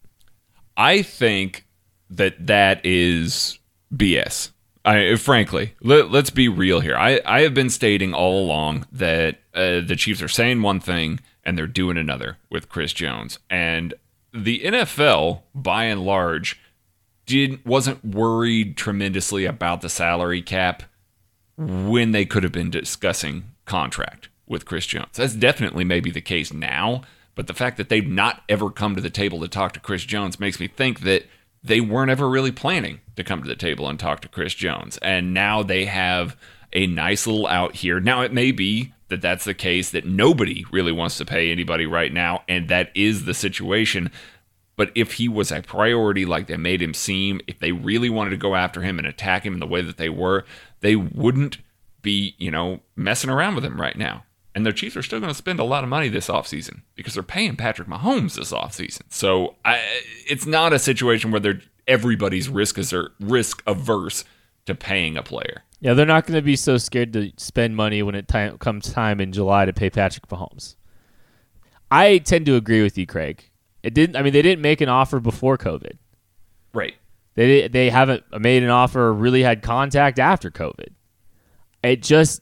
I 0.77 1.03
think 1.03 1.67
that 2.11 2.47
that 2.47 2.85
is 2.85 3.59
BS. 3.95 4.51
I 4.85 5.17
frankly, 5.17 5.75
let, 5.81 6.15
us 6.15 6.31
be 6.31 6.49
real 6.49 6.81
here. 6.81 6.97
I, 6.97 7.21
I 7.25 7.41
have 7.41 7.55
been 7.55 7.71
stating 7.71 8.13
all 8.13 8.45
along 8.45 8.87
that 8.93 9.39
uh, 9.55 9.81
the 9.81 9.97
Chiefs 9.97 10.21
are 10.21 10.29
saying 10.29 10.61
one 10.61 10.81
thing 10.81 11.21
and 11.45 11.57
they're 11.57 11.67
doing 11.67 11.97
another 11.97 12.39
with 12.51 12.69
Chris 12.69 12.93
Jones. 12.93 13.39
And 13.51 13.95
the 14.33 14.61
NFL, 14.61 15.43
by 15.55 15.85
and 15.85 16.05
large, 16.05 16.61
did 17.27 17.65
wasn't 17.65 18.05
worried 18.05 18.77
tremendously 18.77 19.45
about 19.45 19.81
the 19.81 19.89
salary 19.89 20.43
cap 20.43 20.83
when 21.57 22.13
they 22.13 22.25
could 22.25 22.43
have 22.43 22.53
been 22.53 22.71
discussing 22.71 23.45
contract 23.65 24.29
with 24.47 24.67
Chris 24.67 24.87
Jones. 24.87 25.17
That's 25.17 25.35
definitely 25.35 25.85
maybe 25.85 26.11
the 26.11 26.21
case 26.21 26.53
now, 26.53 27.03
but 27.35 27.47
the 27.47 27.55
fact 27.55 27.77
that 27.79 27.89
they've 27.89 28.07
not 28.07 28.43
ever 28.49 28.71
come 28.71 28.95
to 28.95 29.01
the 29.01 29.11
table 29.11 29.41
to 29.41 29.49
talk 29.49 29.73
to 29.73 29.81
Chris 29.81 30.05
Jones 30.05 30.39
makes 30.39 30.61
me 30.61 30.69
think 30.69 31.01
that 31.01 31.25
they 31.63 31.81
weren't 31.81 32.11
ever 32.11 32.29
really 32.29 32.53
planning 32.53 33.01
to 33.17 33.25
come 33.25 33.43
to 33.43 33.49
the 33.49 33.57
table 33.57 33.89
and 33.89 33.99
talk 33.99 34.21
to 34.21 34.29
Chris 34.29 34.55
Jones. 34.55 34.99
And 34.99 35.33
now 35.33 35.63
they 35.63 35.87
have 35.87 36.37
a 36.75 36.87
nice 36.87 37.27
little 37.27 37.47
out 37.47 37.77
here. 37.77 38.01
Now, 38.01 38.21
it 38.21 38.33
may 38.33 38.53
be 38.53 38.93
that 39.15 39.23
that's 39.23 39.45
the 39.45 39.55
case, 39.55 39.91
that 39.91 40.05
nobody 40.05 40.65
really 40.73 40.93
wants 40.93 41.17
to 41.19 41.25
pay 41.25 41.53
anybody 41.53 41.87
right 41.87 42.13
now, 42.13 42.43
and 42.49 42.69
that 42.69 42.91
is 42.95 43.25
the 43.25 43.35
situation. 43.35 44.11
But 44.77 44.91
if 44.97 45.15
he 45.15 45.29
was 45.29 45.53
a 45.53 45.63
priority 45.63 46.27
like 46.27 46.49
they 46.49 46.57
made 46.57 46.83
him 46.83 46.95
seem, 46.95 47.41
if 47.47 47.61
they 47.61 47.71
really 47.71 48.11
wanted 48.11 48.31
to 48.31 48.37
go 48.37 48.57
after 48.57 48.83
him 48.83 48.99
and 48.99 49.07
attack 49.07 49.47
him 49.47 49.55
in 49.55 49.61
the 49.61 49.69
way 49.69 49.83
that 49.83 49.99
they 49.99 50.09
were, 50.09 50.45
they 50.81 50.97
wouldn't 50.97 51.59
be, 52.03 52.35
you 52.39 52.51
know, 52.51 52.81
messing 52.97 53.31
around 53.31 53.55
with 53.55 53.65
him 53.65 53.81
right 53.81 53.97
now. 53.97 54.25
And 54.53 54.67
their 54.67 54.73
Chiefs 54.73 54.97
are 54.97 55.03
still 55.03 55.21
going 55.21 55.31
to 55.31 55.39
spend 55.39 55.61
a 55.61 55.65
lot 55.65 55.85
of 55.85 55.91
money 55.91 56.09
this 56.09 56.29
offseason 56.29 56.83
because 56.97 57.15
they're 57.15 57.23
paying 57.23 57.55
Patrick 57.55 57.89
Mahomes 57.89 58.35
this 58.35 58.53
offseason. 58.53 59.03
So 59.11 59.55
I, 59.65 59.81
it's 60.29 60.47
not 60.47 60.73
a 60.73 60.79
situation 60.81 61.31
where 61.31 61.61
everybody's 61.87 62.49
risk 62.49 62.79
is 62.79 62.93
risk 63.21 63.63
averse 63.67 64.25
to 64.67 64.75
paying 64.75 65.17
a 65.17 65.23
player. 65.23 65.63
Yeah, 65.81 65.95
they're 65.95 66.07
not 66.07 66.27
going 66.27 66.37
to 66.39 66.43
be 66.43 66.57
so 66.57 66.79
scared 66.79 67.13
to 67.13 67.33
spend 67.37 67.77
money 67.77 68.03
when 68.03 68.15
it 68.15 68.29
time, 68.29 68.57
comes 68.59 68.93
time 68.93 69.21
in 69.21 69.33
July 69.33 69.67
to 69.67 69.73
pay 69.73 69.91
Patrick 69.91 70.27
Mahomes. 70.29 70.77
I 71.91 72.19
tend 72.19 72.47
to 72.47 72.57
agree 72.57 72.83
with 72.83 72.97
you, 72.97 73.07
Craig. 73.07 73.51
It 73.83 73.93
didn't. 73.93 74.17
I 74.17 74.23
mean, 74.23 74.33
they 74.33 74.43
didn't 74.43 74.63
make 74.63 74.81
an 74.81 74.89
offer 74.89 75.21
before 75.21 75.59
COVID. 75.59 75.99
Right. 76.73 76.95
They 77.35 77.69
they 77.69 77.91
haven't 77.91 78.25
made 78.41 78.63
an 78.63 78.71
offer 78.71 79.01
or 79.01 79.13
really 79.13 79.43
had 79.43 79.63
contact 79.63 80.19
after 80.19 80.51
COVID. 80.51 80.89
It 81.83 82.03
just 82.03 82.41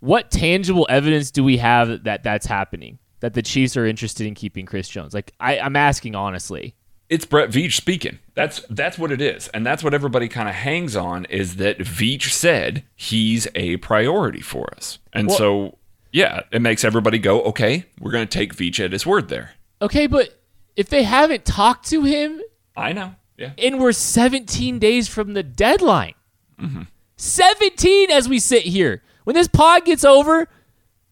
what 0.00 0.30
tangible 0.30 0.86
evidence 0.88 1.30
do 1.30 1.42
we 1.42 1.56
have 1.56 2.04
that 2.04 2.22
that's 2.22 2.46
happening? 2.46 2.98
That 3.20 3.34
the 3.34 3.42
Chiefs 3.42 3.76
are 3.76 3.86
interested 3.86 4.26
in 4.26 4.34
keeping 4.34 4.66
Chris 4.66 4.88
Jones? 4.88 5.14
Like 5.14 5.32
I, 5.40 5.58
I'm 5.58 5.76
asking 5.76 6.14
honestly. 6.14 6.76
It's 7.12 7.26
Brett 7.26 7.50
Veach 7.50 7.74
speaking. 7.74 8.20
That's 8.34 8.62
that's 8.70 8.96
what 8.96 9.12
it 9.12 9.20
is, 9.20 9.48
and 9.48 9.66
that's 9.66 9.84
what 9.84 9.92
everybody 9.92 10.28
kind 10.28 10.48
of 10.48 10.54
hangs 10.54 10.96
on 10.96 11.26
is 11.26 11.56
that 11.56 11.76
Veach 11.76 12.30
said 12.30 12.84
he's 12.96 13.46
a 13.54 13.76
priority 13.76 14.40
for 14.40 14.72
us, 14.74 14.98
and 15.12 15.28
well, 15.28 15.36
so 15.36 15.78
yeah, 16.10 16.40
it 16.50 16.62
makes 16.62 16.84
everybody 16.84 17.18
go, 17.18 17.42
okay, 17.42 17.84
we're 18.00 18.12
going 18.12 18.26
to 18.26 18.38
take 18.38 18.56
Veach 18.56 18.82
at 18.82 18.92
his 18.92 19.04
word 19.04 19.28
there. 19.28 19.50
Okay, 19.82 20.06
but 20.06 20.40
if 20.74 20.88
they 20.88 21.02
haven't 21.02 21.44
talked 21.44 21.86
to 21.90 22.04
him, 22.04 22.40
I 22.74 22.94
know, 22.94 23.14
yeah, 23.36 23.50
and 23.58 23.78
we're 23.78 23.92
17 23.92 24.78
days 24.78 25.06
from 25.06 25.34
the 25.34 25.42
deadline. 25.42 26.14
Mm-hmm. 26.58 26.84
17 27.16 28.10
as 28.10 28.26
we 28.26 28.38
sit 28.38 28.62
here. 28.62 29.02
When 29.24 29.36
this 29.36 29.48
pod 29.48 29.84
gets 29.84 30.02
over, 30.02 30.48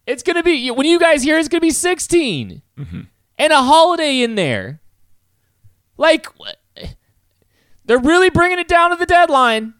it's 0.07 0.23
going 0.23 0.37
to 0.37 0.43
be, 0.43 0.71
when 0.71 0.87
you 0.87 0.99
guys 0.99 1.23
hear, 1.23 1.39
it's 1.39 1.49
going 1.49 1.61
to 1.61 1.67
be 1.67 1.71
16. 1.71 2.63
Mm-hmm. 2.79 3.01
And 3.39 3.53
a 3.53 3.63
holiday 3.63 4.23
in 4.23 4.35
there. 4.35 4.80
Like, 6.01 6.27
they're 7.85 7.99
really 7.99 8.31
bringing 8.31 8.59
it 8.59 8.69
down 8.69 8.89
to 8.91 8.97
the 8.97 9.05
deadline. 9.05 9.75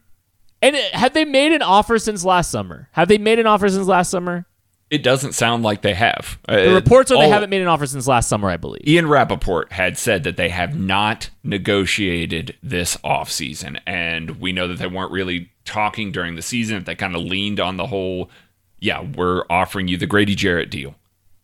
And 0.61 0.77
have 0.77 1.15
they 1.15 1.25
made 1.25 1.53
an 1.53 1.63
offer 1.63 1.99
since 1.99 2.25
last 2.25 2.51
summer? 2.51 2.91
Have 2.93 3.09
they 3.09 3.17
made 3.17 3.39
an 3.39 3.47
offer 3.47 3.71
since 3.71 3.87
last 3.87 4.11
summer? 4.11 4.45
It 4.91 5.03
doesn't 5.03 5.33
sound 5.33 5.63
like 5.63 5.81
they 5.81 5.95
have. 5.95 6.39
The 6.47 6.73
uh, 6.73 6.75
reports 6.75 7.11
are 7.11 7.15
all, 7.15 7.21
they 7.23 7.29
haven't 7.29 7.49
made 7.49 7.63
an 7.63 7.69
offer 7.69 7.87
since 7.87 8.07
last 8.07 8.29
summer, 8.29 8.51
I 8.51 8.59
believe. 8.59 8.87
Ian 8.87 9.09
Rapoport 9.09 9.73
had 9.73 9.97
said 9.97 10.25
that 10.25 10.37
they 10.37 10.51
have 10.51 10.79
not 10.79 11.31
negotiated 11.43 12.55
this 12.63 12.99
offseason. 12.99 13.81
And 13.87 14.41
we 14.41 14.53
know 14.53 14.69
that 14.69 14.79
they 14.79 14.89
weren't 14.89 15.13
really 15.13 15.51
talking 15.65 16.13
during 16.13 16.35
the 16.35 16.43
season. 16.43 16.85
They 16.85 16.97
kind 16.97 17.17
of 17.17 17.23
leaned 17.23 17.61
on 17.61 17.79
the 17.79 17.87
whole, 17.87 18.31
yeah, 18.79 19.01
we're 19.01 19.45
offering 19.49 19.89
you 19.89 19.97
the 19.97 20.07
Grady 20.07 20.35
Jarrett 20.35 20.71
deal. 20.71 20.97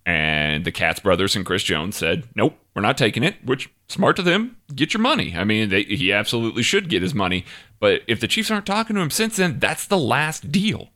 And 0.07 0.65
the 0.65 0.71
Katz 0.71 1.01
brothers 1.01 1.35
and 1.35 1.45
Chris 1.45 1.65
Jones 1.65 1.97
said, 1.97 2.29
nope, 2.37 2.57
we're 2.75 2.83
not 2.83 2.97
taking 2.97 3.25
it, 3.25 3.45
which 3.45 3.69
smart 3.89 4.15
to 4.17 4.23
them. 4.23 4.57
Get 4.73 4.95
your 4.95 5.01
money. 5.01 5.35
I 5.37 5.43
mean, 5.43 5.69
they, 5.69 5.83
he 5.83 6.13
absolutely 6.13 6.63
should 6.63 6.89
get 6.89 7.03
his 7.03 7.13
money. 7.13 7.45
But 7.81 8.03
if 8.07 8.21
the 8.21 8.29
Chiefs 8.29 8.49
aren't 8.53 8.67
talking 8.67 8.95
to 8.95 9.03
him 9.03 9.11
since 9.11 9.35
then, 9.37 9.59
that's 9.59 9.85
the 9.89 9.99
last 9.99 10.53
deal. 10.53 10.91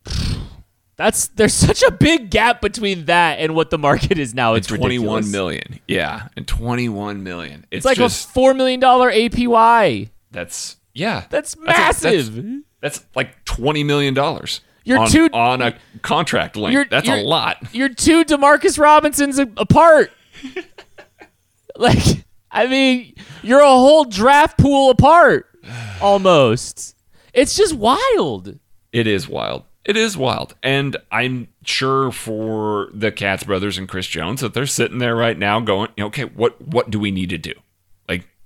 That's 0.95 1.29
there's 1.29 1.55
such 1.55 1.83
a 1.83 1.91
big 1.91 2.31
gap 2.31 2.61
between 2.61 3.07
that 3.07 3.41
and 3.41 3.55
what 3.55 3.71
the 3.71 3.79
market 3.79 4.19
is 4.19 4.35
now. 4.35 4.53
It's 4.53 4.67
twenty 4.67 4.99
one 4.99 5.31
million. 5.31 5.81
Yeah, 5.89 6.29
and 6.37 6.47
twenty 6.47 6.91
one 6.91 7.23
million. 7.23 7.67
It's, 7.71 7.79
it's 7.79 7.87
like 7.87 7.97
just, 7.97 8.29
a 8.29 8.33
four 8.33 8.53
million 8.53 8.81
dollar 8.81 9.11
APY. 9.11 10.11
That's 10.31 10.77
yeah. 10.93 11.25
That's 11.31 11.57
massive. 11.57 12.35
That's, 12.35 12.47
that's, 12.81 12.99
that's 12.99 13.17
like 13.17 13.45
twenty 13.47 13.83
million 13.83 14.13
dollars. 14.13 14.61
You're 14.85 14.99
on, 14.99 15.09
two 15.09 15.29
on 15.33 15.63
a 15.63 15.75
contract 16.03 16.57
length. 16.57 16.91
That's 16.91 17.09
a 17.09 17.23
lot. 17.23 17.59
You're 17.73 17.89
two 17.89 18.25
Demarcus 18.25 18.79
Robinsons 18.79 19.39
apart. 19.39 20.11
like, 21.77 22.25
I 22.51 22.67
mean, 22.67 23.15
you're 23.43 23.61
a 23.61 23.67
whole 23.67 24.05
draft 24.05 24.59
pool 24.59 24.91
apart, 24.91 25.47
almost. 26.01 26.97
It's 27.33 27.57
just 27.57 27.75
wild. 27.75 28.59
It 28.93 29.07
is 29.07 29.29
wild. 29.29 29.65
It 29.85 29.97
is 29.97 30.17
wild. 30.17 30.55
And 30.63 30.97
I'm 31.11 31.49
sure 31.65 32.11
for 32.11 32.91
the 32.93 33.13
Katz 33.13 33.45
brothers 33.45 33.79
and 33.79 33.89
Chris 33.89 34.07
Jones 34.07 34.41
that 34.41 34.55
they're 34.55 34.67
sitting 34.67 34.99
there 34.99 35.17
right 35.17 35.39
now 35.39 35.61
going, 35.61 35.91
okay, 35.99 36.25
what 36.25 36.61
what 36.61 36.91
do 36.91 36.99
we 36.99 37.11
need 37.11 37.31
to 37.31 37.39
do? 37.39 37.55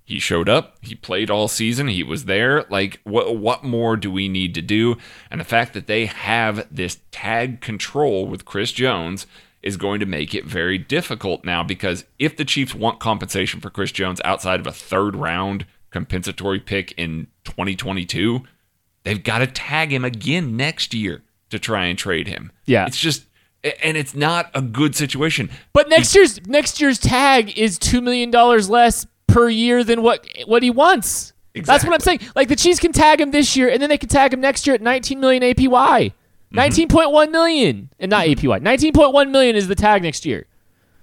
He 0.06 0.18
showed 0.18 0.50
up. 0.50 0.76
He 0.82 0.94
played 0.94 1.30
all 1.30 1.48
season. 1.48 1.88
He 1.88 2.02
was 2.02 2.26
there. 2.26 2.64
Like, 2.68 3.00
what 3.04 3.36
what 3.36 3.64
more 3.64 3.96
do 3.96 4.10
we 4.10 4.28
need 4.28 4.54
to 4.54 4.62
do? 4.62 4.96
And 5.30 5.40
the 5.40 5.46
fact 5.46 5.72
that 5.72 5.86
they 5.86 6.06
have 6.06 6.66
this 6.70 6.98
tag 7.10 7.62
control 7.62 8.26
with 8.26 8.44
Chris 8.44 8.70
Jones 8.70 9.26
is 9.62 9.78
going 9.78 10.00
to 10.00 10.06
make 10.06 10.34
it 10.34 10.44
very 10.44 10.76
difficult 10.76 11.42
now 11.42 11.62
because 11.62 12.04
if 12.18 12.36
the 12.36 12.44
Chiefs 12.44 12.74
want 12.74 13.00
compensation 13.00 13.60
for 13.60 13.70
Chris 13.70 13.92
Jones 13.92 14.20
outside 14.22 14.60
of 14.60 14.66
a 14.66 14.72
third 14.72 15.16
round 15.16 15.64
compensatory 15.90 16.60
pick 16.60 16.92
in 16.98 17.28
2022, 17.44 18.42
they've 19.04 19.24
got 19.24 19.38
to 19.38 19.46
tag 19.46 19.90
him 19.90 20.04
again 20.04 20.54
next 20.54 20.92
year 20.92 21.22
to 21.48 21.58
try 21.58 21.86
and 21.86 21.98
trade 21.98 22.28
him. 22.28 22.52
Yeah. 22.66 22.84
It's 22.86 22.98
just 22.98 23.24
and 23.82 23.96
it's 23.96 24.14
not 24.14 24.50
a 24.52 24.60
good 24.60 24.94
situation. 24.94 25.48
But 25.72 25.88
next 25.88 26.14
year's 26.14 26.46
next 26.46 26.78
year's 26.78 26.98
tag 26.98 27.56
is 27.58 27.78
two 27.78 28.02
million 28.02 28.30
dollars 28.30 28.68
less 28.68 29.06
per 29.34 29.48
year 29.48 29.82
than 29.82 30.00
what 30.00 30.24
what 30.46 30.62
he 30.62 30.70
wants. 30.70 31.32
That's 31.54 31.84
what 31.84 31.92
I'm 31.92 32.00
saying. 32.00 32.20
Like 32.36 32.48
the 32.48 32.56
Chiefs 32.56 32.78
can 32.78 32.92
tag 32.92 33.20
him 33.20 33.32
this 33.32 33.56
year, 33.56 33.68
and 33.68 33.82
then 33.82 33.88
they 33.88 33.98
can 33.98 34.08
tag 34.08 34.32
him 34.32 34.40
next 34.40 34.64
year 34.64 34.74
at 34.74 34.80
19 34.80 35.18
million 35.18 35.42
APY, 35.42 35.68
19.1 35.68 36.12
mm-hmm. 36.52 37.32
million, 37.32 37.90
and 37.98 38.10
not 38.10 38.26
APY. 38.26 38.60
19.1 38.60 39.30
million 39.30 39.56
is 39.56 39.66
the 39.66 39.74
tag 39.74 40.02
next 40.02 40.24
year. 40.24 40.46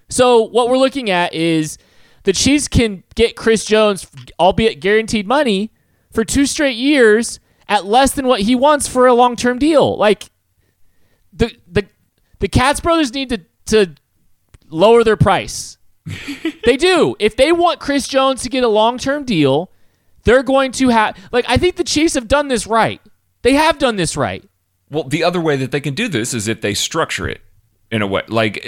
So 0.09 0.43
what 0.43 0.69
we're 0.69 0.77
looking 0.77 1.09
at 1.09 1.33
is 1.33 1.77
the 2.23 2.31
Chiefs 2.31 2.69
can 2.69 3.03
get 3.15 3.35
Chris 3.35 3.65
Jones, 3.65 4.07
albeit 4.39 4.79
guaranteed 4.79 5.27
money, 5.27 5.71
for 6.11 6.23
two 6.23 6.45
straight 6.45 6.77
years 6.77 7.39
at 7.67 7.85
less 7.85 8.13
than 8.13 8.27
what 8.27 8.41
he 8.41 8.55
wants 8.55 8.87
for 8.87 9.07
a 9.07 9.13
long 9.13 9.35
term 9.35 9.59
deal. 9.59 9.97
Like 9.97 10.29
the 11.33 11.53
the 11.67 11.85
the 12.39 12.47
Katz 12.47 12.79
brothers 12.79 13.13
need 13.13 13.29
to 13.29 13.41
to 13.67 13.95
lower 14.69 15.03
their 15.03 15.17
price. 15.17 15.77
they 16.65 16.77
do. 16.77 17.15
If 17.19 17.35
they 17.35 17.51
want 17.51 17.79
Chris 17.79 18.07
Jones 18.07 18.41
to 18.43 18.49
get 18.49 18.63
a 18.63 18.67
long 18.67 18.97
term 18.97 19.23
deal, 19.23 19.69
they're 20.23 20.43
going 20.43 20.71
to 20.73 20.89
have 20.89 21.17
like 21.31 21.45
I 21.47 21.57
think 21.57 21.75
the 21.75 21.83
Chiefs 21.83 22.13
have 22.15 22.27
done 22.27 22.47
this 22.47 22.67
right. 22.67 23.01
They 23.41 23.53
have 23.53 23.79
done 23.79 23.95
this 23.95 24.15
right. 24.17 24.43
Well, 24.89 25.05
the 25.05 25.23
other 25.23 25.39
way 25.39 25.55
that 25.57 25.71
they 25.71 25.79
can 25.79 25.93
do 25.93 26.07
this 26.07 26.33
is 26.33 26.47
if 26.47 26.61
they 26.61 26.73
structure 26.73 27.27
it 27.27 27.41
in 27.91 28.01
a 28.01 28.07
way 28.07 28.23
like 28.27 28.59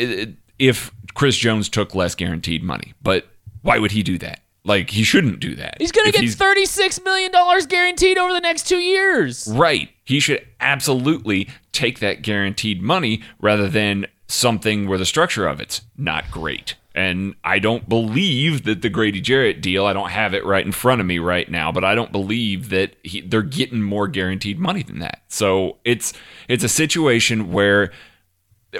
if 0.59 0.91
Chris 1.13 1.37
Jones 1.37 1.69
took 1.69 1.95
less 1.95 2.15
guaranteed 2.15 2.63
money. 2.63 2.93
But 3.01 3.27
why 3.61 3.79
would 3.79 3.91
he 3.91 4.03
do 4.03 4.17
that? 4.19 4.41
Like 4.65 4.89
he 4.91 5.03
shouldn't 5.03 5.39
do 5.39 5.55
that. 5.55 5.75
He's 5.79 5.91
going 5.91 6.11
to 6.11 6.17
get 6.17 6.23
$36 6.23 7.03
million 7.03 7.31
guaranteed 7.67 8.17
over 8.17 8.33
the 8.33 8.39
next 8.39 8.67
two 8.67 8.77
years. 8.77 9.47
Right. 9.51 9.89
He 10.05 10.19
should 10.19 10.45
absolutely 10.61 11.49
take 11.73 11.99
that 11.99 12.21
guaranteed 12.21 12.81
money 12.81 13.21
rather 13.41 13.67
than 13.67 14.07
something 14.27 14.87
where 14.87 14.97
the 14.97 15.05
structure 15.05 15.47
of 15.47 15.59
it's 15.59 15.81
not 15.97 16.31
great. 16.31 16.75
And 16.95 17.35
I 17.43 17.57
don't 17.59 17.89
believe 17.89 18.65
that 18.65 18.83
the 18.83 18.89
Grady 18.89 19.19
Jarrett 19.19 19.61
deal, 19.61 19.85
I 19.85 19.93
don't 19.93 20.11
have 20.11 20.33
it 20.33 20.45
right 20.45 20.65
in 20.65 20.71
front 20.71 21.01
of 21.01 21.07
me 21.07 21.17
right 21.17 21.49
now, 21.49 21.71
but 21.71 21.83
I 21.83 21.95
don't 21.95 22.11
believe 22.11 22.69
that 22.69 22.95
he, 23.01 23.21
they're 23.21 23.41
getting 23.41 23.81
more 23.81 24.07
guaranteed 24.07 24.59
money 24.59 24.83
than 24.83 24.99
that. 24.99 25.23
So 25.27 25.77
it's 25.83 26.13
it's 26.47 26.63
a 26.63 26.69
situation 26.69 27.51
where 27.51 27.91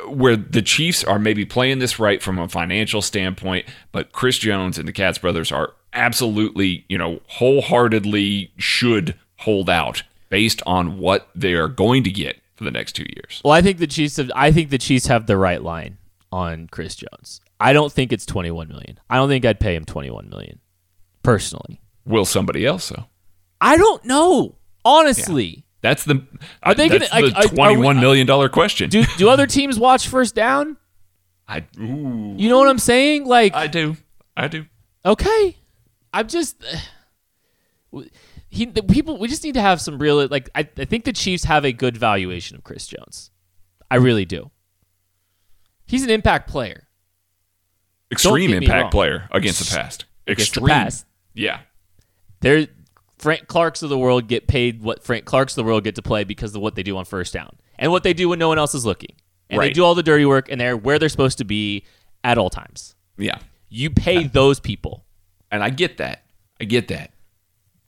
where 0.08 0.36
the 0.36 0.62
Chiefs 0.62 1.04
are 1.04 1.20
maybe 1.20 1.46
playing 1.46 1.80
this 1.80 2.00
right 2.00 2.22
from 2.22 2.40
a 2.40 2.48
financial 2.48 3.02
standpoint, 3.02 3.66
but 3.92 4.12
Chris 4.12 4.38
Jones 4.38 4.78
and 4.78 4.88
the 4.88 4.94
Katz 4.94 5.18
brothers 5.18 5.52
are 5.52 5.74
absolutely, 5.94 6.86
you 6.90 6.98
know, 6.98 7.20
wholeheartedly 7.28 8.52
should 8.58 9.16
hold 9.38 9.70
out 9.70 10.04
based 10.30 10.62
on 10.66 10.98
what 10.98 11.30
they 11.36 11.54
are 11.54 11.68
going 11.68 12.04
to 12.04 12.12
get 12.12 12.42
for 12.56 12.64
the 12.64 12.72
next 12.72 12.94
two 12.94 13.06
years. 13.16 13.42
Well, 13.44 13.54
I 13.54 13.62
think 13.62 13.78
the 13.78 13.88
Chiefs 13.88 14.18
have 14.18 14.32
I 14.36 14.52
think 14.52 14.70
the 14.70 14.78
Chiefs 14.78 15.08
have 15.08 15.28
the 15.28 15.38
right 15.38 15.62
line 15.62 15.98
on 16.32 16.68
Chris 16.68 16.96
Jones. 16.96 17.42
I 17.64 17.74
don't 17.74 17.92
think 17.92 18.12
it's 18.12 18.26
21 18.26 18.68
million. 18.68 19.00
I 19.10 19.16
don't 19.16 19.30
think 19.30 19.46
I'd 19.46 19.60
pay 19.60 19.74
him 19.76 19.86
21 19.86 20.30
million 20.30 20.60
personally. 21.24 21.82
Will 22.06 22.26
somebody 22.26 22.66
else 22.66 22.90
though? 22.90 23.06
I 23.62 23.78
don't 23.78 24.04
know. 24.06 24.58
Honestly. 24.84 25.66
That's 25.82 26.04
the 26.04 26.26
Are 26.62 26.76
they 26.76 26.88
gonna- 26.90 27.00
the 27.08 27.22
like, 27.22 27.36
are 27.36 27.42
we- 27.50 27.56
twenty-one 27.56 27.98
uh, 27.98 28.02
million 28.02 28.28
dollar 28.28 28.50
question? 28.50 28.90
Do 28.90 29.04
do 29.18 29.30
other 29.30 29.48
teams 29.48 29.78
watch 29.80 30.08
first 30.08 30.36
down? 30.36 30.78
I 31.48 31.66
ooh, 31.80 32.36
You 32.38 32.48
know 32.50 32.58
what 32.58 32.70
I'm 32.70 32.80
saying? 32.80 33.26
Like 33.26 33.54
I 33.54 33.68
do, 33.68 33.98
I 34.38 34.48
do. 34.48 34.66
okay. 35.06 35.58
I'm 36.14 36.28
just 36.30 36.64
he 38.50 38.66
the 38.66 38.84
people 38.84 39.18
we 39.20 39.28
just 39.28 39.44
need 39.44 39.54
to 39.56 39.62
have 39.62 39.82
some 39.82 39.98
real 40.00 40.26
like 40.28 40.50
I, 40.56 40.68
I 40.78 40.86
think 40.86 41.04
the 41.06 41.14
Chiefs 41.14 41.44
have 41.46 41.66
a 41.66 41.72
good 41.74 41.98
valuation 41.98 42.56
of 42.58 42.64
Chris 42.64 42.88
Jones. 42.88 43.32
I 43.92 43.96
really 43.98 44.26
do. 44.26 44.52
He's 45.86 46.04
an 46.04 46.10
impact 46.10 46.50
player. 46.50 46.88
Extreme 48.14 48.54
impact 48.54 48.82
wrong. 48.84 48.92
player 48.92 49.28
against 49.32 49.60
the 49.60 49.76
past. 49.76 50.06
Against 50.28 50.54
the 50.54 50.62
Extreme. 50.62 50.68
past. 50.68 51.06
Yeah. 51.34 51.60
They're 52.42 52.68
Frank 53.18 53.48
Clarks 53.48 53.84
of 53.84 53.90
the 53.90 53.98
world 53.98 54.28
get 54.28 54.48
paid 54.48 54.82
what 54.82 55.04
Frank 55.04 55.26
Clarks 55.26 55.54
of 55.54 55.58
the 55.58 55.64
world 55.64 55.84
get 55.84 55.96
to 55.96 56.02
play 56.02 56.24
because 56.24 56.56
of 56.56 56.62
what 56.62 56.76
they 56.76 56.84
do 56.84 56.98
on 56.98 57.06
first 57.06 57.34
down 57.34 57.56
and 57.78 57.92
what 57.92 58.04
they 58.04 58.14
do 58.14 58.30
when 58.30 58.40
no 58.40 58.48
one 58.48 58.58
else 58.58 58.74
is 58.76 58.86
looking. 58.86 59.16
And 59.50 59.62
they 59.62 59.72
do 59.72 59.84
all 59.84 59.96
the 59.96 60.04
dirty 60.04 60.26
work 60.26 60.50
and 60.50 60.60
they're 60.60 60.76
where 60.76 60.98
they're 60.98 61.10
supposed 61.10 61.38
to 61.38 61.44
be 61.44 61.86
at 62.24 62.38
all 62.38 62.50
times. 62.50 62.96
Yeah. 63.18 63.38
You 63.70 63.90
pay 63.90 64.28
those 64.28 64.60
people. 64.60 65.06
And 65.52 65.64
I 65.64 65.70
get 65.70 65.98
that. 65.98 66.24
I 66.60 66.66
get 66.66 66.88
that. 66.88 67.12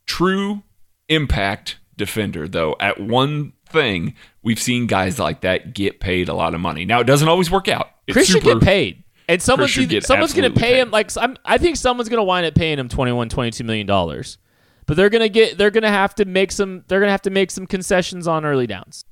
True 0.06 0.62
impact 1.08 1.78
defender, 1.96 2.46
though, 2.46 2.76
at 2.78 3.00
one 3.00 3.52
thing, 3.68 4.14
we've 4.42 4.60
seen 4.60 4.86
guys 4.86 5.18
like 5.18 5.40
that 5.40 5.74
get 5.74 5.98
paid 6.00 6.28
a 6.28 6.34
lot 6.34 6.54
of 6.54 6.60
money. 6.60 6.84
Now, 6.84 7.00
it 7.00 7.04
doesn't 7.04 7.28
always 7.28 7.50
work 7.50 7.68
out. 7.68 7.90
It's 8.06 8.14
Chris 8.14 8.28
should 8.28 8.42
get 8.42 8.60
paid. 8.60 9.02
And 9.28 9.42
someone's, 9.42 9.76
either- 9.76 10.00
someone's 10.02 10.32
going 10.34 10.52
to 10.52 10.58
pay 10.58 10.74
paid. 10.74 10.80
him 10.80 10.90
like 10.90 11.10
I'm, 11.16 11.36
I 11.44 11.58
think 11.58 11.76
someone's 11.76 12.08
going 12.08 12.18
to 12.20 12.24
wind 12.24 12.46
up 12.46 12.54
paying 12.54 12.78
him 12.78 12.88
21 12.88 13.28
22 13.28 13.64
million 13.64 13.86
dollars. 13.86 14.38
But 14.86 14.96
they're 14.96 15.10
going 15.10 15.22
to 15.22 15.28
get 15.28 15.58
they're 15.58 15.72
going 15.72 15.82
to 15.82 15.88
have 15.90 16.14
to 16.16 16.24
make 16.24 16.52
some 16.52 16.84
they're 16.86 17.00
going 17.00 17.08
to 17.08 17.12
have 17.12 17.22
to 17.22 17.30
make 17.30 17.50
some 17.50 17.66
concessions 17.66 18.28
on 18.28 18.44
early 18.44 18.66
downs. 18.68 19.04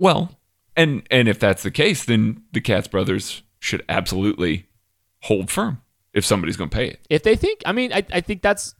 Well, 0.00 0.36
and 0.76 1.06
and 1.10 1.28
if 1.28 1.38
that's 1.38 1.62
the 1.62 1.70
case, 1.70 2.04
then 2.04 2.42
the 2.52 2.60
Katz 2.60 2.88
brothers 2.88 3.42
should 3.60 3.84
absolutely 3.88 4.66
hold 5.22 5.48
firm 5.48 5.80
if 6.12 6.24
somebody's 6.24 6.56
going 6.56 6.70
to 6.70 6.76
pay 6.76 6.88
it. 6.88 7.06
If 7.08 7.22
they 7.22 7.36
think 7.36 7.62
I 7.64 7.70
mean 7.70 7.92
I, 7.92 8.04
I 8.12 8.20
think 8.20 8.42
that's 8.42 8.74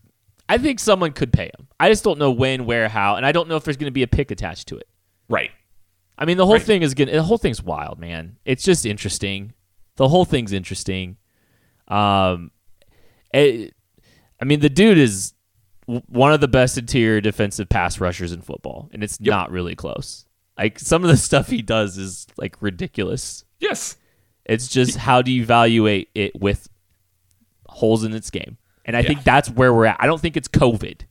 I 0.48 0.58
think 0.58 0.80
someone 0.80 1.12
could 1.12 1.32
pay 1.32 1.44
him. 1.56 1.68
I 1.78 1.88
just 1.88 2.02
don't 2.02 2.18
know 2.18 2.30
when, 2.32 2.66
where, 2.66 2.88
how, 2.88 3.14
and 3.14 3.24
I 3.24 3.30
don't 3.32 3.48
know 3.48 3.54
if 3.56 3.62
there's 3.64 3.76
going 3.76 3.86
to 3.86 3.92
be 3.92 4.02
a 4.02 4.08
pick 4.08 4.30
attached 4.32 4.68
to 4.68 4.76
it. 4.76 4.88
Right. 5.28 5.50
I 6.18 6.24
mean, 6.26 6.36
the 6.36 6.44
whole 6.44 6.56
Right. 6.56 6.62
thing 6.62 6.82
is 6.82 6.94
gonna. 6.94 7.12
The 7.12 7.22
whole 7.22 7.38
thing's 7.38 7.62
wild, 7.62 7.98
man. 8.00 8.36
It's 8.44 8.62
just 8.64 8.84
interesting. 8.84 9.54
The 9.96 10.08
whole 10.08 10.24
thing's 10.24 10.52
interesting. 10.52 11.16
Um, 11.88 12.50
it- 13.32 13.74
I 14.40 14.44
mean, 14.44 14.60
the 14.60 14.70
dude 14.70 14.98
is 14.98 15.34
one 15.86 16.32
of 16.32 16.40
the 16.40 16.48
best 16.48 16.78
interior 16.78 17.20
defensive 17.20 17.68
pass 17.68 18.00
rushers 18.00 18.32
in 18.32 18.40
football, 18.40 18.88
and 18.92 19.02
it's 19.04 19.20
not 19.20 19.50
really 19.50 19.74
close. 19.76 20.24
Like 20.58 20.78
some 20.78 21.04
of 21.04 21.10
the 21.10 21.16
stuff 21.28 21.48
he 21.48 21.62
does 21.62 21.98
is 21.98 22.26
like 22.36 22.56
ridiculous. 22.60 23.44
Yes. 23.60 23.96
It's 24.44 24.66
just 24.68 24.96
how 24.96 25.22
do 25.22 25.30
you 25.30 25.42
evaluate 25.42 26.08
it 26.14 26.40
with 26.40 26.68
holes 27.68 28.02
in 28.04 28.12
its 28.12 28.30
game, 28.30 28.56
and 28.84 28.96
I 28.96 29.00
Yeah. 29.00 29.08
think 29.08 29.22
that's 29.24 29.48
where 29.48 29.72
we're 29.72 29.86
at. 29.86 29.96
I 30.00 30.06
don't 30.06 30.20
think 30.20 30.36
it's 30.36 30.48
COVID. 30.48 31.02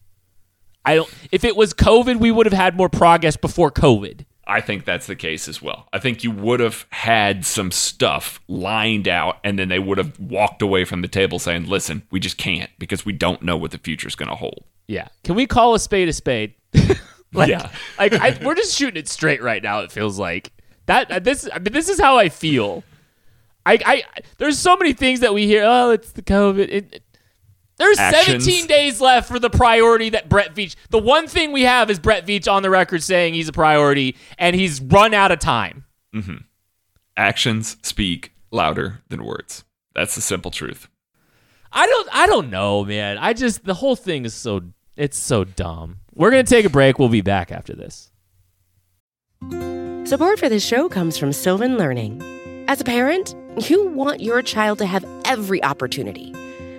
I 0.83 0.95
don't. 0.95 1.09
If 1.31 1.45
it 1.45 1.55
was 1.55 1.73
COVID, 1.73 2.17
we 2.19 2.31
would 2.31 2.45
have 2.45 2.53
had 2.53 2.75
more 2.75 2.89
progress 2.89 3.37
before 3.37 3.71
COVID. 3.71 4.25
I 4.51 4.61
think 4.61 4.85
that's 4.85 5.07
the 5.07 5.15
case 5.15 5.47
as 5.47 5.61
well. 5.61 5.87
I 5.93 5.99
think 5.99 6.23
you 6.23 6.31
would 6.31 6.59
have 6.59 6.85
had 6.91 7.45
some 7.45 7.71
stuff 7.71 8.39
lined 8.47 9.07
out 9.07 9.37
and 9.43 9.57
then 9.57 9.69
they 9.69 9.79
would 9.79 9.97
have 9.97 10.19
walked 10.19 10.61
away 10.61 10.85
from 10.85 11.01
the 11.01 11.07
table 11.07 11.39
saying, 11.39 11.67
listen, 11.67 12.03
we 12.11 12.19
just 12.19 12.37
can't 12.37 12.69
because 12.77 13.05
we 13.05 13.13
don't 13.13 13.41
know 13.41 13.57
what 13.57 13.71
the 13.71 13.77
future 13.77 14.07
is 14.07 14.15
going 14.15 14.29
to 14.29 14.35
hold. 14.35 14.63
Yeah. 14.87 15.07
Can 15.23 15.35
we 15.35 15.45
call 15.47 15.73
a 15.73 15.79
spade 15.79 16.09
a 16.09 16.13
spade? 16.13 16.53
like, 17.33 17.49
Yeah. 17.49 17.71
like 17.97 18.13
I, 18.13 18.37
we're 18.43 18.55
just 18.55 18.75
shooting 18.77 18.99
it 18.99 19.07
straight 19.07 19.41
right 19.41 19.63
now. 19.63 19.79
It 19.79 19.91
feels 19.91 20.19
like 20.19 20.51
that. 20.87 21.09
uh, 21.11 21.19
This, 21.19 21.47
I 21.53 21.59
mean, 21.59 21.71
this 21.73 21.87
is 21.89 21.99
how 21.99 22.17
I 22.17 22.29
feel. 22.29 22.83
I, 23.65 23.79
I, 23.85 24.03
there's 24.37 24.57
so 24.57 24.75
many 24.75 24.91
things 24.93 25.19
that 25.21 25.33
we 25.33 25.45
hear. 25.47 25.63
Oh, 25.65 25.91
it's 25.91 26.11
the 26.11 26.21
COVID. 26.23 26.59
It, 26.69 26.93
it- 26.93 27.03
there's 27.81 27.99
Actions. 27.99 28.45
17 28.45 28.67
days 28.67 29.01
left 29.01 29.27
for 29.27 29.39
the 29.39 29.49
priority 29.49 30.09
that 30.09 30.29
Brett 30.29 30.53
Veach. 30.55 30.75
The 30.89 30.99
one 30.99 31.27
thing 31.27 31.51
we 31.51 31.63
have 31.63 31.89
is 31.89 31.99
Brett 31.99 32.25
Veach 32.25 32.51
on 32.51 32.63
the 32.63 32.69
record 32.69 33.03
saying 33.03 33.33
he's 33.33 33.49
a 33.49 33.53
priority, 33.53 34.15
and 34.37 34.55
he's 34.55 34.79
run 34.81 35.13
out 35.13 35.31
of 35.31 35.39
time. 35.39 35.85
Mm-hmm. 36.15 36.37
Actions 37.17 37.77
speak 37.81 38.33
louder 38.51 39.01
than 39.09 39.23
words. 39.25 39.63
That's 39.93 40.15
the 40.15 40.21
simple 40.21 40.51
truth. 40.51 40.87
I 41.73 41.87
don't 41.87 42.09
I 42.11 42.27
don't 42.27 42.49
know, 42.49 42.83
man. 42.83 43.17
I 43.17 43.33
just 43.33 43.63
the 43.63 43.73
whole 43.73 43.95
thing 43.95 44.25
is 44.25 44.33
so 44.33 44.61
it's 44.95 45.17
so 45.17 45.43
dumb. 45.43 45.99
We're 46.13 46.29
gonna 46.29 46.43
take 46.43 46.65
a 46.65 46.69
break. 46.69 46.99
We'll 46.99 47.09
be 47.09 47.21
back 47.21 47.51
after 47.51 47.73
this. 47.73 48.11
Support 50.07 50.39
for 50.39 50.49
this 50.49 50.65
show 50.65 50.89
comes 50.89 51.17
from 51.17 51.31
Sylvan 51.31 51.77
Learning. 51.77 52.21
As 52.67 52.81
a 52.81 52.83
parent, 52.83 53.35
you 53.69 53.87
want 53.87 54.21
your 54.21 54.41
child 54.41 54.77
to 54.79 54.85
have 54.85 55.05
every 55.25 55.63
opportunity, 55.63 56.33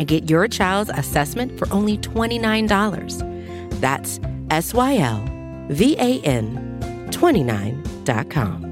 and 0.00 0.08
get 0.08 0.28
your 0.28 0.48
child's 0.48 0.90
assessment 0.90 1.56
for 1.58 1.70
only 1.72 1.98
$29. 1.98 3.80
That's 3.80 4.18
S 4.50 4.74
Y 4.74 4.96
L 4.96 5.24
V 5.68 5.94
A 5.98 6.20
N 6.22 7.08
29.com. 7.10 8.70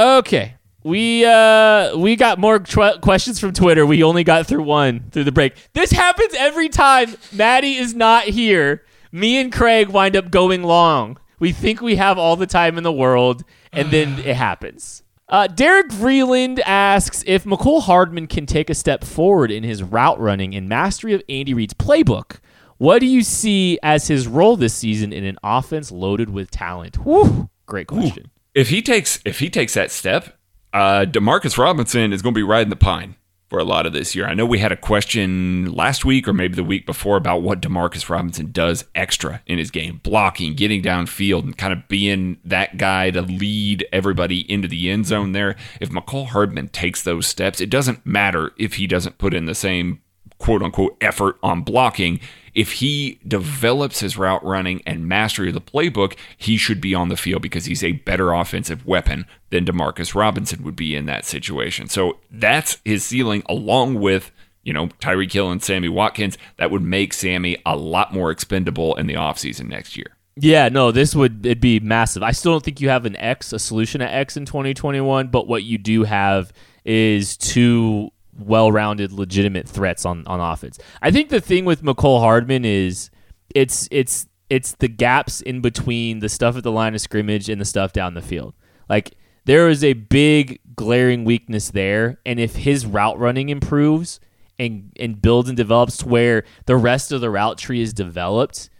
Okay. 0.00 0.54
We 0.84 1.24
uh 1.26 1.96
we 1.96 2.16
got 2.16 2.38
more 2.38 2.60
tw- 2.60 3.00
questions 3.02 3.38
from 3.40 3.52
Twitter. 3.52 3.84
We 3.84 4.02
only 4.02 4.24
got 4.24 4.46
through 4.46 4.62
one 4.62 5.10
through 5.10 5.24
the 5.24 5.32
break. 5.32 5.54
This 5.74 5.90
happens 5.90 6.32
every 6.34 6.68
time 6.68 7.16
Maddie 7.32 7.74
is 7.74 7.94
not 7.94 8.24
here. 8.24 8.84
Me 9.10 9.40
and 9.40 9.52
Craig 9.52 9.88
wind 9.88 10.16
up 10.16 10.30
going 10.30 10.62
long. 10.62 11.18
We 11.38 11.52
think 11.52 11.80
we 11.80 11.96
have 11.96 12.18
all 12.18 12.36
the 12.36 12.46
time 12.46 12.78
in 12.78 12.84
the 12.84 12.92
world, 12.92 13.44
and 13.72 13.90
then 13.90 14.18
it 14.18 14.36
happens. 14.36 15.02
Uh, 15.28 15.46
Derek 15.46 15.88
Vreeland 15.88 16.58
asks 16.64 17.22
if 17.26 17.44
Mecole 17.44 17.82
Hardman 17.82 18.26
can 18.26 18.46
take 18.46 18.70
a 18.70 18.74
step 18.74 19.04
forward 19.04 19.50
in 19.50 19.62
his 19.62 19.82
route 19.82 20.18
running 20.18 20.54
and 20.54 20.68
mastery 20.68 21.12
of 21.12 21.22
Andy 21.28 21.52
Reid's 21.52 21.74
playbook. 21.74 22.38
What 22.78 23.00
do 23.00 23.06
you 23.06 23.22
see 23.22 23.78
as 23.82 24.08
his 24.08 24.26
role 24.26 24.56
this 24.56 24.72
season 24.72 25.12
in 25.12 25.24
an 25.24 25.36
offense 25.42 25.92
loaded 25.92 26.30
with 26.30 26.50
talent? 26.50 26.96
Whew, 27.04 27.50
great 27.66 27.88
question. 27.88 28.30
If 28.54 28.70
he 28.70 28.80
takes 28.80 29.20
if 29.24 29.40
he 29.40 29.50
takes 29.50 29.74
that 29.74 29.90
step, 29.90 30.38
uh, 30.72 31.04
Demarcus 31.04 31.58
Robinson 31.58 32.12
is 32.12 32.22
going 32.22 32.34
to 32.34 32.38
be 32.38 32.42
riding 32.42 32.70
the 32.70 32.76
pine 32.76 33.16
for 33.48 33.58
a 33.58 33.64
lot 33.64 33.86
of 33.86 33.92
this 33.92 34.14
year. 34.14 34.26
I 34.26 34.34
know 34.34 34.44
we 34.44 34.58
had 34.58 34.72
a 34.72 34.76
question 34.76 35.72
last 35.72 36.04
week 36.04 36.28
or 36.28 36.32
maybe 36.32 36.54
the 36.54 36.64
week 36.64 36.84
before 36.84 37.16
about 37.16 37.42
what 37.42 37.62
Demarcus 37.62 38.08
Robinson 38.08 38.52
does 38.52 38.84
extra 38.94 39.42
in 39.46 39.58
his 39.58 39.70
game, 39.70 40.00
blocking, 40.02 40.54
getting 40.54 40.82
downfield, 40.82 41.44
and 41.44 41.56
kind 41.56 41.72
of 41.72 41.88
being 41.88 42.38
that 42.44 42.76
guy 42.76 43.10
to 43.10 43.22
lead 43.22 43.86
everybody 43.92 44.50
into 44.50 44.68
the 44.68 44.90
end 44.90 45.06
zone 45.06 45.32
there. 45.32 45.56
If 45.80 45.90
Mecole 45.90 46.28
Hardman 46.28 46.68
takes 46.68 47.02
those 47.02 47.26
steps, 47.26 47.60
it 47.60 47.70
doesn't 47.70 48.04
matter 48.04 48.52
if 48.58 48.74
he 48.74 48.86
doesn't 48.86 49.18
put 49.18 49.32
in 49.32 49.46
the 49.46 49.54
same 49.54 50.02
quote 50.38 50.62
unquote 50.62 50.96
effort 51.00 51.36
on 51.42 51.62
blocking. 51.62 52.20
If 52.54 52.72
he 52.72 53.20
develops 53.26 54.00
his 54.00 54.16
route 54.16 54.44
running 54.44 54.82
and 54.86 55.06
mastery 55.06 55.48
of 55.48 55.54
the 55.54 55.60
playbook, 55.60 56.16
he 56.36 56.56
should 56.56 56.80
be 56.80 56.94
on 56.94 57.08
the 57.08 57.16
field 57.16 57.42
because 57.42 57.66
he's 57.66 57.84
a 57.84 57.92
better 57.92 58.32
offensive 58.32 58.86
weapon 58.86 59.26
than 59.50 59.64
Demarcus 59.64 60.14
Robinson 60.14 60.64
would 60.64 60.76
be 60.76 60.96
in 60.96 61.06
that 61.06 61.24
situation. 61.24 61.88
So 61.88 62.18
that's 62.30 62.78
his 62.84 63.04
ceiling, 63.04 63.42
along 63.48 64.00
with 64.00 64.32
you 64.64 64.74
know, 64.74 64.88
Tyreek 65.00 65.32
Hill 65.32 65.50
and 65.50 65.62
Sammy 65.62 65.88
Watkins, 65.88 66.36
that 66.58 66.70
would 66.70 66.82
make 66.82 67.14
Sammy 67.14 67.56
a 67.64 67.74
lot 67.74 68.12
more 68.12 68.30
expendable 68.30 68.94
in 68.96 69.06
the 69.06 69.14
offseason 69.14 69.68
next 69.68 69.96
year. 69.96 70.18
Yeah, 70.36 70.68
no, 70.68 70.92
this 70.92 71.14
would 71.14 71.44
it'd 71.46 71.60
be 71.60 71.80
massive. 71.80 72.22
I 72.22 72.32
still 72.32 72.52
don't 72.52 72.62
think 72.62 72.80
you 72.80 72.90
have 72.90 73.06
an 73.06 73.16
X, 73.16 73.52
a 73.54 73.58
solution 73.58 74.02
at 74.02 74.12
X 74.12 74.36
in 74.36 74.44
2021, 74.44 75.28
but 75.28 75.48
what 75.48 75.64
you 75.64 75.78
do 75.78 76.04
have 76.04 76.52
is 76.84 77.36
two 77.36 78.10
well-rounded, 78.38 79.12
legitimate 79.12 79.68
threats 79.68 80.04
on 80.04 80.26
on 80.26 80.40
offense. 80.40 80.78
I 81.02 81.10
think 81.10 81.28
the 81.28 81.40
thing 81.40 81.64
with 81.64 81.82
Mecole 81.82 82.20
Hardman 82.20 82.64
is 82.64 83.10
it's 83.54 83.88
it's 83.90 84.26
it's 84.50 84.72
the 84.72 84.88
gaps 84.88 85.40
in 85.40 85.60
between 85.60 86.20
the 86.20 86.28
stuff 86.28 86.56
at 86.56 86.62
the 86.62 86.72
line 86.72 86.94
of 86.94 87.00
scrimmage 87.00 87.48
and 87.48 87.60
the 87.60 87.64
stuff 87.64 87.92
down 87.92 88.14
the 88.14 88.22
field. 88.22 88.54
Like 88.88 89.14
there 89.44 89.68
is 89.68 89.84
a 89.84 89.94
big 89.94 90.60
glaring 90.74 91.24
weakness 91.24 91.70
there, 91.70 92.20
and 92.24 92.38
if 92.38 92.56
his 92.56 92.86
route 92.86 93.18
running 93.18 93.48
improves 93.48 94.20
and 94.58 94.92
and 94.98 95.20
builds 95.20 95.48
and 95.48 95.56
develops 95.56 95.98
to 95.98 96.08
where 96.08 96.44
the 96.66 96.76
rest 96.76 97.12
of 97.12 97.20
the 97.20 97.30
route 97.30 97.58
tree 97.58 97.80
is 97.80 97.92
developed, 97.92 98.70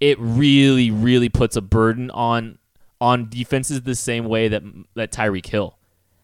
it 0.00 0.18
really 0.18 0.90
really 0.90 1.28
puts 1.28 1.56
a 1.56 1.62
burden 1.62 2.10
on 2.10 2.58
on 3.00 3.28
defenses 3.28 3.82
the 3.82 3.94
same 3.94 4.26
way 4.26 4.48
that 4.48 4.62
that 4.94 5.12
Tyreek 5.12 5.46
Hill 5.46 5.76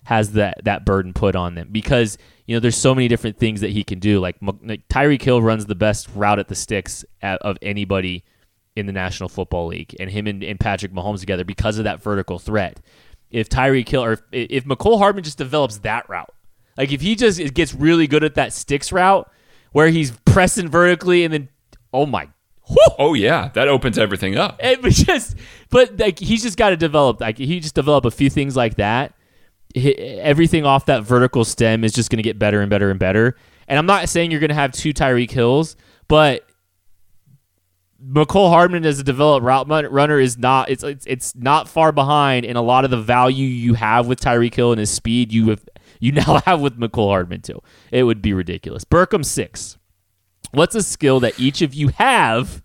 has 0.07 0.33
that 0.35 0.61
that 0.63 0.85
burden 0.85 1.13
put 1.13 1.35
on 1.35 1.57
them 1.57 1.69
because 1.73 2.17
you 2.47 2.55
know 2.55 2.61
there's 2.61 2.77
so 2.77 2.95
many 2.95 3.09
different 3.09 3.37
things 3.39 3.61
that 3.61 3.71
he 3.71 3.83
can 3.83 3.99
do. 3.99 4.21
Like, 4.21 4.37
like 4.41 4.87
Tyreek 4.87 5.21
Hill 5.21 5.43
runs 5.43 5.67
the 5.67 5.75
best 5.75 6.09
route 6.15 6.39
at 6.39 6.47
the 6.47 6.55
sticks 6.55 7.05
at, 7.23 7.43
of 7.43 7.59
anybody 7.61 8.25
in 8.77 8.87
the 8.87 8.93
National 8.93 9.29
Football 9.29 9.67
League, 9.67 9.97
and 9.99 10.09
him 10.09 10.29
and, 10.29 10.45
and 10.45 10.61
Patrick 10.61 10.93
Mahomes 10.93 11.19
together 11.19 11.45
because 11.45 11.79
of 11.79 11.85
that 11.85 12.01
vertical 12.01 12.39
threat. 12.39 12.79
If 13.33 13.49
Tyreek 13.49 13.89
Hill 13.89 14.05
or 14.05 14.13
if, 14.13 14.23
if 14.31 14.65
Mecole 14.65 14.99
Hardman 14.99 15.25
just 15.25 15.39
develops 15.39 15.79
that 15.79 16.09
route, 16.09 16.33
like 16.79 16.93
if 16.93 17.01
he 17.01 17.17
just 17.17 17.53
gets 17.53 17.75
really 17.75 18.07
good 18.07 18.23
at 18.23 18.37
that 18.37 18.53
sticks 18.53 18.93
route 18.93 19.29
where 19.73 19.89
he's 19.89 20.13
pressing 20.25 20.69
vertically 20.69 21.25
and 21.25 21.35
then 21.35 21.49
oh 21.93 22.07
my 22.07 22.29
Whew. 22.69 22.77
Oh 22.99 23.15
yeah, 23.15 23.51
that 23.55 23.67
opens 23.67 23.99
everything 23.99 24.37
up. 24.37 24.59
It 24.63 24.83
was 24.83 24.97
just, 24.97 25.37
but 25.71 25.99
like 25.99 26.19
he's 26.19 26.43
just 26.43 26.57
got 26.57 26.71
to 26.71 26.77
develop. 26.77 27.21
Like 27.21 27.39
he 27.39 27.61
just 27.61 27.75
develop 27.75 28.05
a 28.05 28.11
few 28.11 28.31
things 28.31 28.57
like 28.57 28.77
that, 28.77 29.15
everything 29.77 30.65
off 30.65 30.87
that 30.87 31.03
vertical 31.03 31.45
stem 31.45 31.85
is 31.85 31.93
just 31.93 32.11
going 32.11 32.19
to 32.19 32.23
get 32.23 32.39
better 32.39 32.61
and 32.61 32.71
better 32.71 32.91
and 32.91 32.99
better. 32.99 33.37
And 33.69 33.79
I'm 33.79 33.87
not 33.87 34.09
saying 34.09 34.31
you're 34.31 34.41
going 34.41 34.49
to 34.49 34.55
have 34.55 34.73
two 34.73 34.93
Tyreek 34.93 35.31
Hills, 35.31 35.77
but 36.09 36.49
Mecole 38.03 38.51
Hardman 38.51 38.87
as 38.87 38.99
a 38.99 39.05
developed 39.05 39.45
route 39.45 39.69
runner 39.69 40.21
is 40.21 40.39
not 40.39 40.71
it's, 40.71 40.85
it's 40.85 41.07
it's 41.07 41.35
not 41.35 41.69
far 41.69 41.93
behind 41.93 42.45
in 42.45 42.57
a 42.57 42.63
lot 42.63 42.85
of 42.85 42.91
the 42.91 43.01
value 43.01 43.47
you 43.47 43.75
have 43.75 44.07
with 44.07 44.21
Tyreek 44.21 44.55
Hill 44.55 44.73
and 44.73 44.79
his 44.79 44.91
speed 44.91 45.33
you 45.33 45.49
have 45.49 45.65
you 45.99 46.13
now 46.13 46.41
have 46.45 46.61
with 46.61 46.79
Mecole 46.79 47.09
Hardman 47.09 47.41
too. 47.41 47.61
It 47.91 48.05
would 48.05 48.23
be 48.23 48.33
ridiculous. 48.33 48.85
Burkham 48.85 49.25
six. 49.25 49.79
What's 50.53 50.75
a 50.75 50.83
skill 50.83 51.21
that 51.21 51.39
each 51.41 51.63
of 51.63 51.75
you 51.75 51.89
have 51.89 52.63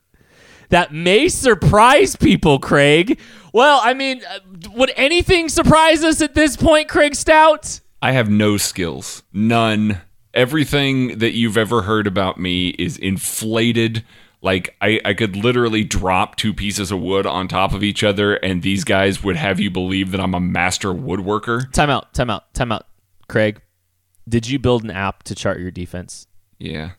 that 0.72 0.94
may 0.94 1.30
surprise 1.30 2.16
people, 2.16 2.60
Craig? 2.60 3.20
Well, 3.54 3.80
I 3.84 3.94
mean, 3.94 4.22
uh, 4.30 4.40
would 4.74 4.92
anything 4.96 5.48
surprise 5.50 6.04
us 6.04 6.22
at 6.22 6.34
this 6.34 6.58
point, 6.58 6.90
Craig 6.90 7.16
Stout? 7.16 7.80
I 8.02 8.14
have 8.14 8.30
no 8.30 8.58
skills. 8.58 9.24
None. 9.32 10.02
Everything 10.34 11.20
that 11.20 11.34
you've 11.34 11.58
ever 11.58 11.84
heard 11.84 12.08
about 12.08 12.40
me 12.40 12.70
is 12.70 12.98
inflated. 12.98 14.04
Like, 14.42 14.76
I, 14.82 15.00
I 15.06 15.14
could 15.14 15.36
literally 15.36 15.84
drop 15.84 16.36
two 16.36 16.54
pieces 16.54 16.90
of 16.92 17.00
wood 17.00 17.28
on 17.28 17.48
top 17.48 17.74
of 17.74 17.84
each 17.84 18.04
other, 18.04 18.36
and 18.36 18.64
these 18.64 18.84
guys 18.84 19.24
would 19.24 19.36
have 19.36 19.60
you 19.60 19.70
believe 19.70 20.12
that 20.12 20.20
I'm 20.20 20.34
a 20.34 20.40
master 20.40 20.90
woodworker. 20.90 21.72
Time 21.72 21.90
out, 21.92 22.14
time 22.14 22.30
out, 22.30 22.52
time 22.54 22.72
out. 22.72 22.88
Craig, 23.28 23.62
did 24.28 24.48
you 24.48 24.58
build 24.58 24.84
an 24.84 24.90
app 24.92 25.24
to 25.24 25.36
chart 25.36 25.60
your 25.60 25.70
defense? 25.70 26.28
Yeah. 26.58 26.92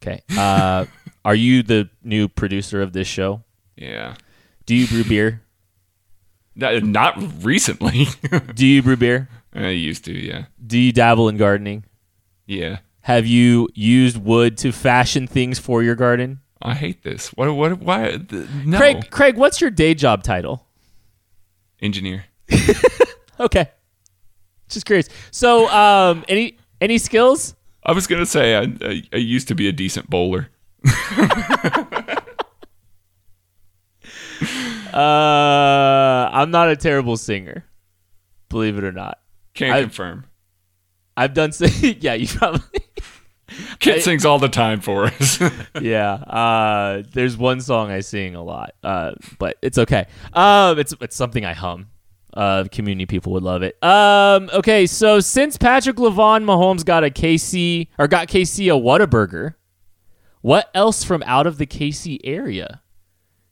Okay. 0.00 0.22
Uh, 0.38 0.86
are 1.26 1.34
you 1.34 1.64
the 1.64 1.90
new 2.04 2.28
producer 2.28 2.80
of 2.80 2.92
this 2.92 3.08
show? 3.08 3.42
Yeah. 3.74 4.14
Do 4.64 4.76
you 4.76 4.86
brew 4.86 5.02
beer? 5.02 5.42
Not 6.54 7.44
recently. 7.44 8.06
Do 8.54 8.64
you 8.64 8.80
brew 8.80 8.96
beer? 8.96 9.28
I 9.52 9.70
used 9.70 10.04
to, 10.04 10.12
yeah. 10.12 10.44
Do 10.64 10.78
you 10.78 10.92
dabble 10.92 11.28
in 11.28 11.36
gardening? 11.36 11.84
Yeah. 12.46 12.78
Have 13.00 13.26
you 13.26 13.68
used 13.74 14.16
wood 14.16 14.56
to 14.58 14.70
fashion 14.70 15.26
things 15.26 15.58
for 15.58 15.82
your 15.82 15.96
garden? 15.96 16.42
I 16.62 16.74
hate 16.74 17.02
this. 17.02 17.30
What? 17.30 17.52
What? 17.52 17.80
Why? 17.80 18.20
No. 18.64 18.78
Craig, 18.78 19.10
Craig, 19.10 19.36
what's 19.36 19.60
your 19.60 19.70
day 19.70 19.94
job 19.94 20.22
title? 20.22 20.64
Engineer. 21.82 22.24
okay. 23.40 23.70
Just 24.68 24.86
curious. 24.86 25.08
So, 25.32 25.68
um, 25.70 26.24
any 26.28 26.56
any 26.80 26.98
skills? 26.98 27.56
I 27.84 27.92
was 27.92 28.06
gonna 28.06 28.26
say 28.26 28.56
I, 28.56 28.62
I, 28.80 29.02
I 29.12 29.16
used 29.16 29.48
to 29.48 29.54
be 29.56 29.68
a 29.68 29.72
decent 29.72 30.08
bowler. 30.08 30.50
Uh, 34.92 36.30
I'm 36.32 36.50
not 36.50 36.70
a 36.70 36.76
terrible 36.76 37.16
singer, 37.16 37.64
believe 38.48 38.78
it 38.78 38.84
or 38.84 38.92
not. 38.92 39.18
Can't 39.54 39.74
I've, 39.74 39.84
confirm. 39.84 40.24
I've 41.16 41.34
done. 41.34 41.52
sing- 41.52 41.96
yeah, 42.00 42.14
you 42.14 42.26
probably. 42.26 42.60
Kit 43.78 43.96
I, 43.96 43.98
sings 44.00 44.24
all 44.24 44.38
the 44.38 44.48
time 44.48 44.80
for 44.80 45.04
us. 45.06 45.40
yeah. 45.80 46.14
Uh, 46.14 47.02
there's 47.12 47.36
one 47.36 47.60
song 47.60 47.90
I 47.90 48.00
sing 48.00 48.34
a 48.34 48.42
lot, 48.42 48.72
uh, 48.82 49.12
but 49.38 49.56
it's 49.62 49.78
okay. 49.78 50.06
Um, 50.32 50.78
it's 50.78 50.94
it's 51.00 51.14
something 51.16 51.44
I 51.44 51.52
hum 51.52 51.88
Uh, 52.34 52.64
community 52.72 53.06
people 53.06 53.32
would 53.32 53.42
love 53.42 53.62
it. 53.62 53.82
Um, 53.84 54.50
okay, 54.52 54.86
so 54.86 55.20
since 55.20 55.56
Patrick 55.56 55.96
Lavon 55.96 56.44
Mahomes 56.44 56.84
got 56.84 57.04
a 57.04 57.10
KC 57.10 57.88
or 57.98 58.08
got 58.08 58.28
KC 58.28 58.66
a 58.74 58.78
Whataburger, 58.80 59.54
what 60.46 60.70
else 60.74 61.02
from 61.02 61.24
out 61.26 61.44
of 61.44 61.58
the 61.58 61.66
KC 61.66 62.20
area 62.22 62.80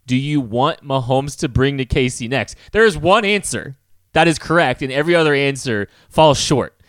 do 0.06 0.14
you 0.14 0.40
want 0.40 0.84
Mahomes 0.84 1.36
to 1.38 1.48
bring 1.48 1.76
to 1.78 1.84
KC 1.84 2.28
next? 2.28 2.56
There 2.70 2.84
is 2.84 2.96
one 2.96 3.24
answer 3.24 3.76
that 4.12 4.28
is 4.28 4.38
correct, 4.38 4.80
and 4.80 4.92
every 4.92 5.16
other 5.16 5.34
answer 5.34 5.88
falls 6.08 6.38
short. 6.38 6.80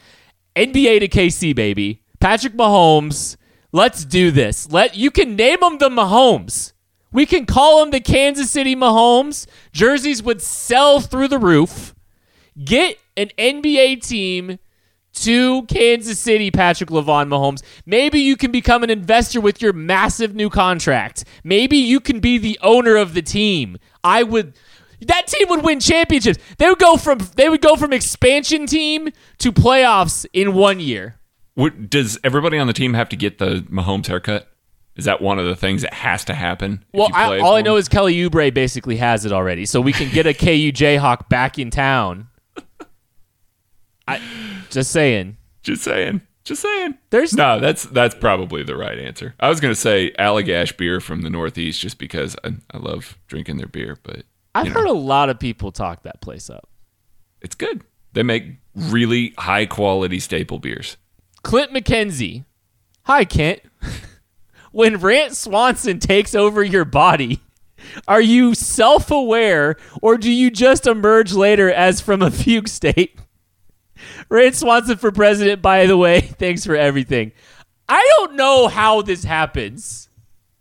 NBA 0.55 0.99
to 0.99 1.07
KC, 1.07 1.55
baby. 1.55 2.03
Patrick 2.19 2.53
Mahomes. 2.53 3.35
Let's 3.71 4.05
do 4.05 4.29
this. 4.29 4.71
Let 4.71 4.95
you 4.95 5.09
can 5.09 5.35
name 5.35 5.63
him 5.63 5.79
the 5.79 5.89
Mahomes. 5.89 6.73
We 7.11 7.25
can 7.25 7.47
call 7.47 7.81
him 7.81 7.89
the 7.89 7.99
Kansas 7.99 8.51
City 8.51 8.75
Mahomes. 8.75 9.47
Jerseys 9.71 10.21
would 10.21 10.39
sell 10.39 10.99
through 10.99 11.29
the 11.29 11.39
roof. 11.39 11.95
Get 12.63 12.99
an 13.17 13.31
NBA 13.39 14.07
team 14.07 14.59
to 15.15 15.63
Kansas 15.63 16.19
City, 16.19 16.51
Patrick 16.51 16.89
Lavon 16.89 17.28
Mahomes. 17.28 17.63
Maybe 17.86 18.19
you 18.19 18.36
can 18.36 18.51
become 18.51 18.84
an 18.84 18.89
investor 18.89 19.41
with 19.41 19.62
your 19.62 19.73
massive 19.73 20.36
new 20.36 20.49
contract. 20.49 21.23
Maybe 21.43 21.78
you 21.78 21.99
can 21.99 22.19
be 22.19 22.38
the 22.38 22.60
owner 22.62 22.95
of 22.95 23.13
the 23.13 23.21
team. 23.21 23.78
I 24.04 24.23
would 24.23 24.54
that 25.01 25.28
team 25.28 25.49
would 25.49 25.63
win 25.63 25.80
championships. 25.80 26.39
They 26.58 26.69
would 26.69 26.80
go 26.80 26.97
from 26.97 27.19
they 27.36 27.49
would 27.49 27.62
go 27.62 27.75
from 27.75 27.93
expansion 27.93 28.65
team 28.65 29.10
to 29.39 29.51
playoffs 29.51 30.25
in 30.34 30.54
one 30.54 30.80
year. 30.80 31.15
What, 31.56 31.89
does 31.89 32.19
everybody 32.23 32.58
on 32.58 32.67
the 32.67 32.73
team 32.73 32.93
have 32.95 33.08
to 33.10 33.15
get 33.15 33.38
the 33.38 33.65
Mahomes 33.69 34.08
haircut? 34.08 34.51
Is 34.97 35.06
that 35.06 35.21
one 35.21 35.39
of 35.39 35.45
the 35.45 35.56
things 35.56 35.82
that 35.82 35.93
has 35.93 36.23
to 36.25 36.34
happen? 36.34 36.84
Well, 36.93 37.10
I, 37.13 37.39
all 37.39 37.56
I 37.56 37.62
know 37.62 37.75
is 37.75 37.89
Kelly 37.89 38.15
Oubre 38.15 38.54
basically 38.54 38.97
has 38.97 39.25
it 39.25 39.32
already, 39.32 39.65
so 39.65 39.82
we 39.82 39.91
can 39.91 40.10
get 40.10 40.25
a 40.25 40.34
KU 40.34 40.71
Jayhawk 40.71 41.28
back 41.28 41.60
in 41.60 41.69
town. 41.69 42.28
I 44.07 44.21
just 44.69 44.91
saying. 44.91 45.37
Just 45.63 45.83
saying. 45.83 46.21
Just 46.43 46.61
saying. 46.61 46.95
There's 47.09 47.33
no. 47.33 47.59
That's 47.59 47.83
that's 47.85 48.13
probably 48.13 48.63
the 48.63 48.77
right 48.77 48.99
answer. 48.99 49.33
I 49.39 49.49
was 49.49 49.59
gonna 49.59 49.75
say 49.75 50.11
Allagash 50.19 50.77
beer 50.77 50.99
from 50.99 51.21
the 51.21 51.29
Northeast, 51.29 51.81
just 51.81 51.97
because 51.97 52.35
I, 52.43 52.53
I 52.71 52.77
love 52.77 53.17
drinking 53.27 53.57
their 53.57 53.67
beer. 53.67 53.97
But 54.03 54.23
I've 54.53 54.67
know. 54.67 54.73
heard 54.73 54.87
a 54.87 54.93
lot 54.93 55.29
of 55.29 55.39
people 55.39 55.71
talk 55.71 56.03
that 56.03 56.21
place 56.21 56.49
up. 56.49 56.69
It's 57.41 57.55
good. 57.55 57.83
They 58.13 58.23
make 58.23 58.45
really 58.75 59.33
high 59.37 59.65
quality 59.65 60.19
staple 60.19 60.59
beers. 60.59 60.97
Clint 61.43 61.71
McKenzie. 61.71 62.45
Hi, 63.03 63.25
Kent. 63.25 63.61
when 64.71 64.97
Rant 64.97 65.35
Swanson 65.35 65.99
takes 65.99 66.33
over 66.33 66.63
your 66.63 66.85
body, 66.85 67.41
are 68.07 68.21
you 68.21 68.55
self 68.55 69.09
aware 69.11 69.75
or 70.01 70.17
do 70.17 70.31
you 70.31 70.49
just 70.51 70.87
emerge 70.87 71.33
later 71.33 71.71
as 71.71 72.01
from 72.01 72.21
a 72.21 72.31
fugue 72.31 72.67
state? 72.67 73.19
Rant 74.29 74.55
Swanson 74.55 74.97
for 74.97 75.11
president, 75.11 75.61
by 75.61 75.85
the 75.85 75.97
way. 75.97 76.21
Thanks 76.39 76.65
for 76.65 76.75
everything. 76.75 77.31
I 77.88 78.03
don't 78.17 78.35
know 78.35 78.67
how 78.67 79.01
this 79.01 79.23
happens, 79.23 80.09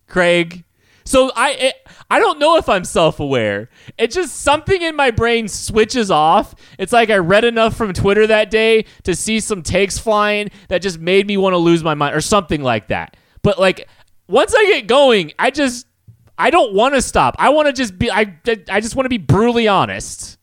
Craig. 0.08 0.64
So 1.04 1.30
I 1.36 1.50
it, 1.52 1.74
I 2.10 2.18
don't 2.18 2.38
know 2.38 2.56
if 2.56 2.68
I'm 2.68 2.84
self-aware. 2.84 3.68
It 3.98 4.10
just 4.10 4.40
something 4.40 4.80
in 4.80 4.96
my 4.96 5.10
brain 5.10 5.48
switches 5.48 6.10
off. 6.10 6.54
It's 6.78 6.92
like 6.92 7.10
I 7.10 7.16
read 7.16 7.44
enough 7.44 7.76
from 7.76 7.92
Twitter 7.92 8.26
that 8.26 8.50
day 8.50 8.86
to 9.04 9.14
see 9.14 9.40
some 9.40 9.62
takes 9.62 9.98
flying 9.98 10.50
that 10.68 10.80
just 10.80 10.98
made 10.98 11.26
me 11.26 11.36
want 11.36 11.52
to 11.52 11.58
lose 11.58 11.84
my 11.84 11.94
mind 11.94 12.14
or 12.14 12.20
something 12.20 12.62
like 12.62 12.88
that. 12.88 13.16
But 13.42 13.58
like 13.58 13.88
once 14.28 14.54
I 14.54 14.64
get 14.64 14.86
going, 14.86 15.32
I 15.38 15.50
just 15.50 15.86
I 16.38 16.50
don't 16.50 16.74
want 16.74 16.94
to 16.94 17.02
stop. 17.02 17.36
I 17.38 17.50
want 17.50 17.66
to 17.66 17.72
just 17.72 17.98
be 17.98 18.10
I 18.10 18.38
I 18.70 18.80
just 18.80 18.96
want 18.96 19.04
to 19.04 19.10
be 19.10 19.18
brutally 19.18 19.68
honest. 19.68 20.38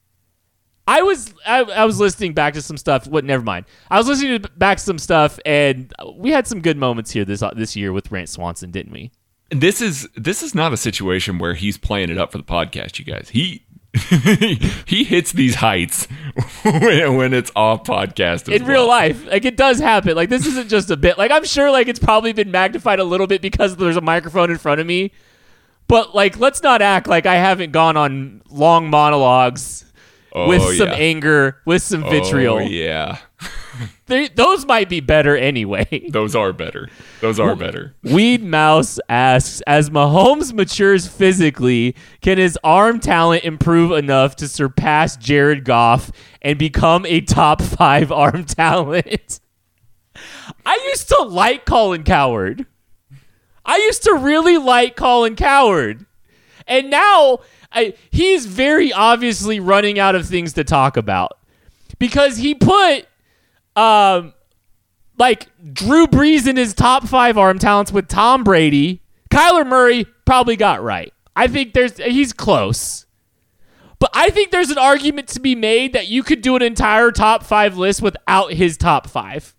I 0.91 1.03
was 1.03 1.33
I, 1.45 1.61
I, 1.61 1.85
was 1.85 2.01
listening 2.01 2.33
back 2.33 2.53
to 2.55 2.61
some 2.61 2.75
stuff. 2.75 3.07
What? 3.07 3.23
Never 3.23 3.43
mind. 3.43 3.65
I 3.89 3.97
was 3.97 4.07
listening 4.07 4.41
to 4.41 4.49
back 4.49 4.77
to 4.77 4.83
some 4.83 4.99
stuff, 4.99 5.39
and 5.45 5.93
we 6.15 6.31
had 6.31 6.47
some 6.47 6.59
good 6.59 6.75
moments 6.75 7.11
here 7.11 7.23
this 7.23 7.41
uh, 7.41 7.51
this 7.55 7.77
year 7.77 7.93
with 7.93 8.11
Rant 8.11 8.27
Swanson, 8.27 8.71
didn't 8.71 8.91
we? 8.91 9.09
This 9.51 9.81
is 9.81 10.09
this 10.17 10.43
is 10.43 10.53
not 10.53 10.73
a 10.73 10.77
situation 10.77 11.39
where 11.39 11.53
he's 11.53 11.77
playing 11.77 12.09
it 12.09 12.17
up 12.17 12.33
for 12.33 12.39
the 12.39 12.43
podcast, 12.43 12.99
you 12.99 13.05
guys. 13.05 13.29
He 13.29 13.63
he 14.85 15.05
hits 15.05 15.31
these 15.31 15.55
heights 15.55 16.07
when, 16.63 17.15
when 17.15 17.33
it's 17.33 17.51
off 17.55 17.85
podcast 17.85 18.53
in 18.53 18.63
well. 18.63 18.71
real 18.71 18.87
life. 18.87 19.25
Like 19.27 19.45
it 19.45 19.55
does 19.55 19.79
happen. 19.79 20.17
Like 20.17 20.27
this 20.27 20.45
isn't 20.45 20.69
just 20.69 20.91
a 20.91 20.97
bit. 20.97 21.17
Like 21.17 21.31
I'm 21.31 21.45
sure 21.45 21.71
like 21.71 21.87
it's 21.87 21.99
probably 21.99 22.33
been 22.33 22.51
magnified 22.51 22.99
a 22.99 23.05
little 23.05 23.27
bit 23.27 23.41
because 23.41 23.77
there's 23.77 23.97
a 23.97 24.01
microphone 24.01 24.51
in 24.51 24.57
front 24.57 24.81
of 24.81 24.87
me. 24.87 25.13
But 25.87 26.13
like 26.13 26.37
let's 26.37 26.61
not 26.61 26.81
act 26.81 27.07
like 27.07 27.25
I 27.25 27.35
haven't 27.35 27.71
gone 27.71 27.95
on 27.95 28.41
long 28.49 28.89
monologues 28.89 29.85
oh, 30.33 30.47
with 30.47 30.61
some 30.77 30.89
yeah. 30.89 30.95
anger, 30.95 31.61
with 31.65 31.81
some 31.81 32.03
oh, 32.03 32.09
vitriol. 32.09 32.57
Oh, 32.57 32.59
yeah. 32.59 33.19
they, 34.05 34.27
those 34.29 34.65
might 34.65 34.89
be 34.89 34.99
better 34.99 35.35
anyway. 35.35 36.07
Those 36.09 36.35
are 36.35 36.53
better. 36.53 36.89
Those 37.21 37.39
are 37.39 37.55
better. 37.55 37.95
Weed 38.03 38.43
Mouse 38.43 38.99
asks 39.09 39.61
As 39.65 39.89
Mahomes 39.89 40.53
matures 40.53 41.07
physically, 41.07 41.95
can 42.21 42.37
his 42.37 42.57
arm 42.63 42.99
talent 42.99 43.43
improve 43.43 43.91
enough 43.91 44.35
to 44.37 44.47
surpass 44.47 45.17
Jared 45.17 45.65
Goff 45.65 46.11
and 46.41 46.59
become 46.59 47.05
a 47.05 47.21
top 47.21 47.61
five 47.61 48.11
arm 48.11 48.45
talent? 48.45 49.39
I 50.65 50.89
used 50.89 51.07
to 51.09 51.23
like 51.23 51.65
Colin 51.65 52.03
Cowherd. 52.03 52.65
I 53.65 53.77
used 53.77 54.03
to 54.03 54.13
really 54.15 54.57
like 54.57 54.95
Colin 54.95 55.35
Cowherd. 55.35 56.05
And 56.67 56.89
now 56.89 57.39
I, 57.71 57.93
he's 58.09 58.45
very 58.45 58.91
obviously 58.91 59.59
running 59.59 59.99
out 59.99 60.15
of 60.15 60.25
things 60.25 60.53
to 60.53 60.63
talk 60.63 60.97
about 60.97 61.37
because 61.99 62.37
he 62.37 62.53
put 62.53 63.07
um 63.75 64.33
like 65.17 65.47
Drew 65.73 66.07
Brees 66.07 66.47
in 66.47 66.57
his 66.57 66.73
top 66.73 67.07
five 67.07 67.37
arm 67.37 67.59
talents 67.59 67.91
with 67.91 68.07
Tom 68.07 68.43
Brady. 68.43 69.01
Kyler 69.29 69.65
Murray 69.65 70.05
probably 70.25 70.55
got 70.55 70.83
right. 70.83 71.13
I 71.35 71.47
think 71.47 71.73
there's 71.73 71.97
he's 71.97 72.33
close. 72.33 73.05
But 73.99 74.09
I 74.15 74.31
think 74.31 74.49
there's 74.49 74.71
an 74.71 74.79
argument 74.79 75.27
to 75.29 75.39
be 75.39 75.53
made 75.53 75.93
that 75.93 76.07
you 76.07 76.23
could 76.23 76.41
do 76.41 76.55
an 76.55 76.63
entire 76.63 77.11
top 77.11 77.43
five 77.43 77.77
list 77.77 78.01
without 78.01 78.51
his 78.51 78.75
top 78.75 79.07
five. 79.07 79.55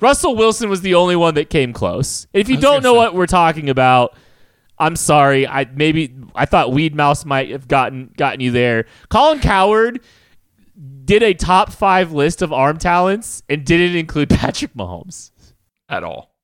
Russell 0.00 0.34
Wilson 0.34 0.68
was 0.68 0.80
the 0.80 0.96
only 0.96 1.14
one 1.14 1.34
that 1.34 1.50
came 1.50 1.72
close. 1.72 2.26
If 2.32 2.48
you 2.48 2.56
don't 2.56 2.82
know 2.82 2.94
say. 2.94 2.98
what 2.98 3.14
we're 3.14 3.26
talking 3.26 3.68
about, 3.70 4.16
I'm 4.80 4.96
sorry. 4.96 5.46
I 5.46 5.66
maybe 5.72 6.12
I 6.34 6.46
thought 6.46 6.72
Weed 6.72 6.94
Mouse 6.94 7.24
might 7.24 7.50
have 7.50 7.68
gotten 7.68 8.12
gotten 8.16 8.40
you 8.40 8.50
there. 8.50 8.86
Colin 9.10 9.38
Cowherd 9.38 10.00
did 11.04 11.22
a 11.22 11.34
top 11.34 11.70
five 11.70 12.12
list 12.12 12.40
of 12.40 12.52
arm 12.52 12.78
talents 12.78 13.42
and 13.48 13.64
didn't 13.64 13.94
include 13.94 14.30
Patrick 14.30 14.72
Mahomes 14.74 15.30
at 15.88 16.02
all, 16.02 16.34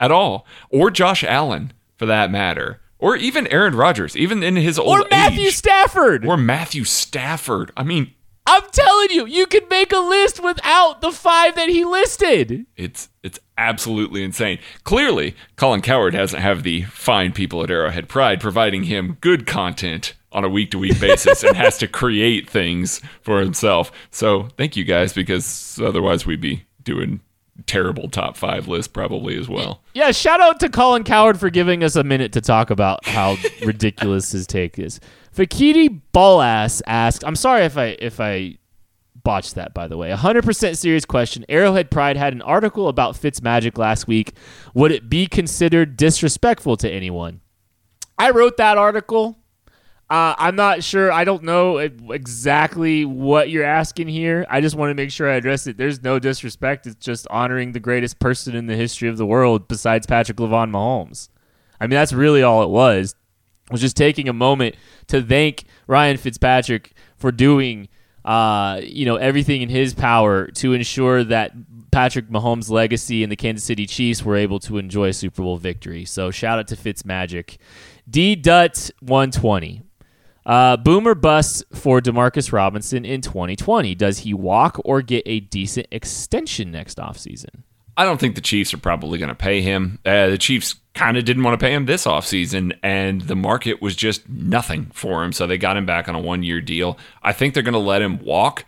at 0.00 0.10
all, 0.10 0.44
or 0.70 0.90
Josh 0.90 1.22
Allen 1.22 1.72
for 1.96 2.06
that 2.06 2.32
matter, 2.32 2.80
or 2.98 3.14
even 3.16 3.46
Aaron 3.46 3.76
Rodgers, 3.76 4.16
even 4.16 4.42
in 4.42 4.56
his 4.56 4.78
old 4.78 4.98
or 5.00 5.06
Matthew 5.08 5.46
age. 5.46 5.56
Stafford, 5.56 6.26
or 6.26 6.36
Matthew 6.36 6.82
Stafford. 6.82 7.70
I 7.76 7.84
mean, 7.84 8.12
I'm 8.50 8.62
telling 8.72 9.10
you, 9.10 9.26
you 9.26 9.44
can 9.46 9.68
make 9.68 9.92
a 9.92 9.98
list 9.98 10.42
without 10.42 11.02
the 11.02 11.12
five 11.12 11.54
that 11.56 11.68
he 11.68 11.84
listed. 11.84 12.64
It's 12.76 13.10
it's 13.22 13.38
absolutely 13.58 14.24
insane. 14.24 14.58
Clearly, 14.84 15.36
Colin 15.56 15.82
Cowherd 15.82 16.14
doesn't 16.14 16.40
have 16.40 16.62
the 16.62 16.82
fine 16.84 17.32
people 17.32 17.62
at 17.62 17.70
Arrowhead 17.70 18.08
Pride 18.08 18.40
providing 18.40 18.84
him 18.84 19.18
good 19.20 19.46
content 19.46 20.14
on 20.32 20.44
a 20.44 20.48
week 20.48 20.70
to 20.70 20.78
week 20.78 20.98
basis 20.98 21.44
and 21.44 21.58
has 21.58 21.76
to 21.78 21.88
create 21.88 22.48
things 22.48 23.02
for 23.20 23.40
himself. 23.40 23.92
So 24.10 24.48
thank 24.56 24.76
you 24.76 24.84
guys 24.84 25.12
because 25.12 25.78
otherwise 25.84 26.24
we'd 26.24 26.40
be 26.40 26.64
doing 26.82 27.20
terrible 27.66 28.08
top 28.08 28.36
five 28.36 28.66
list 28.68 28.92
probably 28.92 29.36
as 29.36 29.48
well. 29.48 29.82
Yeah, 29.92 30.10
shout 30.12 30.40
out 30.40 30.60
to 30.60 30.70
Colin 30.70 31.04
Cowherd 31.04 31.38
for 31.38 31.50
giving 31.50 31.84
us 31.84 31.96
a 31.96 32.04
minute 32.04 32.32
to 32.32 32.40
talk 32.40 32.70
about 32.70 33.06
how 33.06 33.36
ridiculous 33.62 34.32
his 34.32 34.46
take 34.46 34.78
is. 34.78 35.00
Fakiti 35.38 36.00
Ballass 36.12 36.82
asked, 36.84 37.22
I'm 37.24 37.36
sorry 37.36 37.64
if 37.64 37.78
I 37.78 37.96
if 38.00 38.18
I 38.18 38.58
botched 39.22 39.54
that 39.54 39.72
by 39.72 39.86
the 39.86 39.96
way. 39.96 40.10
100% 40.10 40.76
serious 40.76 41.04
question. 41.04 41.44
Arrowhead 41.48 41.92
Pride 41.92 42.16
had 42.16 42.32
an 42.32 42.42
article 42.42 42.88
about 42.88 43.16
Fitz 43.16 43.40
Magic 43.40 43.78
last 43.78 44.08
week. 44.08 44.32
Would 44.74 44.90
it 44.90 45.08
be 45.08 45.28
considered 45.28 45.96
disrespectful 45.96 46.76
to 46.78 46.90
anyone? 46.90 47.40
I 48.18 48.30
wrote 48.30 48.56
that 48.56 48.78
article. 48.78 49.38
Uh, 50.10 50.34
I'm 50.38 50.56
not 50.56 50.82
sure. 50.82 51.12
I 51.12 51.22
don't 51.22 51.44
know 51.44 51.76
exactly 51.76 53.04
what 53.04 53.48
you're 53.48 53.62
asking 53.62 54.08
here. 54.08 54.44
I 54.50 54.60
just 54.60 54.74
want 54.74 54.90
to 54.90 54.94
make 54.94 55.12
sure 55.12 55.30
I 55.30 55.36
address 55.36 55.68
it. 55.68 55.76
There's 55.76 56.02
no 56.02 56.18
disrespect. 56.18 56.84
It's 56.88 56.96
just 56.96 57.28
honoring 57.30 57.72
the 57.72 57.80
greatest 57.80 58.18
person 58.18 58.56
in 58.56 58.66
the 58.66 58.74
history 58.74 59.08
of 59.08 59.18
the 59.18 59.26
world 59.26 59.68
besides 59.68 60.04
Patrick 60.04 60.38
Lavon 60.38 60.72
Mahomes. 60.72 61.28
I 61.80 61.84
mean, 61.84 61.90
that's 61.90 62.12
really 62.12 62.42
all 62.42 62.64
it 62.64 62.70
was 62.70 63.14
was 63.70 63.80
just 63.80 63.96
taking 63.96 64.28
a 64.28 64.32
moment 64.32 64.76
to 65.08 65.22
thank 65.22 65.64
Ryan 65.86 66.16
Fitzpatrick 66.16 66.92
for 67.16 67.32
doing 67.32 67.88
uh, 68.24 68.80
you 68.82 69.06
know 69.06 69.16
everything 69.16 69.62
in 69.62 69.68
his 69.68 69.94
power 69.94 70.48
to 70.48 70.72
ensure 70.72 71.24
that 71.24 71.52
Patrick 71.90 72.28
Mahomes' 72.28 72.70
legacy 72.70 73.22
and 73.22 73.32
the 73.32 73.36
Kansas 73.36 73.64
City 73.64 73.86
Chiefs 73.86 74.24
were 74.24 74.36
able 74.36 74.58
to 74.60 74.78
enjoy 74.78 75.08
a 75.08 75.12
Super 75.12 75.42
Bowl 75.42 75.56
victory. 75.56 76.04
So 76.04 76.30
shout 76.30 76.58
out 76.58 76.68
to 76.68 76.76
Fitzmagic. 76.76 77.56
D 78.08 78.36
Dut 78.36 78.90
120. 79.00 79.82
Uh, 80.44 80.76
boomer 80.78 81.14
bust 81.14 81.62
for 81.74 82.00
Demarcus 82.00 82.52
Robinson 82.52 83.04
in 83.04 83.20
2020. 83.20 83.94
Does 83.94 84.20
he 84.20 84.32
walk 84.32 84.80
or 84.84 85.02
get 85.02 85.22
a 85.26 85.40
decent 85.40 85.86
extension 85.90 86.70
next 86.70 86.96
offseason? 86.96 87.64
I 87.98 88.04
don't 88.04 88.20
think 88.20 88.36
the 88.36 88.40
Chiefs 88.40 88.72
are 88.72 88.78
probably 88.78 89.18
going 89.18 89.28
to 89.28 89.34
pay 89.34 89.60
him. 89.60 89.98
Uh, 90.06 90.28
the 90.28 90.38
Chiefs 90.38 90.76
kind 90.94 91.16
of 91.16 91.24
didn't 91.24 91.42
want 91.42 91.58
to 91.58 91.64
pay 91.66 91.74
him 91.74 91.86
this 91.86 92.06
offseason, 92.06 92.78
and 92.80 93.22
the 93.22 93.34
market 93.34 93.82
was 93.82 93.96
just 93.96 94.28
nothing 94.28 94.86
for 94.94 95.24
him. 95.24 95.32
So 95.32 95.48
they 95.48 95.58
got 95.58 95.76
him 95.76 95.84
back 95.84 96.08
on 96.08 96.14
a 96.14 96.20
one 96.20 96.44
year 96.44 96.60
deal. 96.60 96.96
I 97.24 97.32
think 97.32 97.52
they're 97.52 97.62
going 97.64 97.72
to 97.72 97.80
let 97.80 98.00
him 98.00 98.20
walk. 98.20 98.64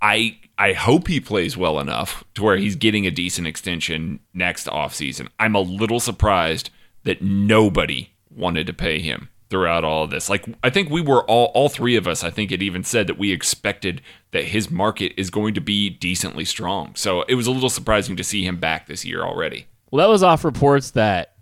I 0.00 0.38
I 0.56 0.74
hope 0.74 1.08
he 1.08 1.18
plays 1.18 1.56
well 1.56 1.80
enough 1.80 2.22
to 2.34 2.44
where 2.44 2.56
he's 2.56 2.76
getting 2.76 3.04
a 3.04 3.10
decent 3.10 3.48
extension 3.48 4.20
next 4.32 4.68
offseason. 4.68 5.28
I'm 5.40 5.56
a 5.56 5.60
little 5.60 5.98
surprised 5.98 6.70
that 7.02 7.20
nobody 7.20 8.10
wanted 8.30 8.68
to 8.68 8.72
pay 8.72 9.00
him 9.00 9.28
throughout 9.50 9.84
all 9.84 10.04
of 10.04 10.10
this. 10.10 10.28
Like 10.28 10.46
I 10.62 10.70
think 10.70 10.90
we 10.90 11.00
were 11.00 11.24
all 11.24 11.46
all 11.54 11.68
three 11.68 11.96
of 11.96 12.06
us, 12.06 12.22
I 12.22 12.30
think 12.30 12.52
it 12.52 12.62
even 12.62 12.84
said 12.84 13.06
that 13.06 13.18
we 13.18 13.32
expected 13.32 14.02
that 14.32 14.44
his 14.44 14.70
market 14.70 15.12
is 15.16 15.30
going 15.30 15.54
to 15.54 15.60
be 15.60 15.88
decently 15.90 16.44
strong. 16.44 16.94
So 16.94 17.22
it 17.22 17.34
was 17.34 17.46
a 17.46 17.50
little 17.50 17.70
surprising 17.70 18.16
to 18.16 18.24
see 18.24 18.44
him 18.44 18.58
back 18.58 18.86
this 18.86 19.04
year 19.04 19.22
already. 19.22 19.66
Well, 19.90 20.06
that 20.06 20.10
was 20.10 20.22
off 20.22 20.44
reports 20.44 20.90
that 20.92 21.34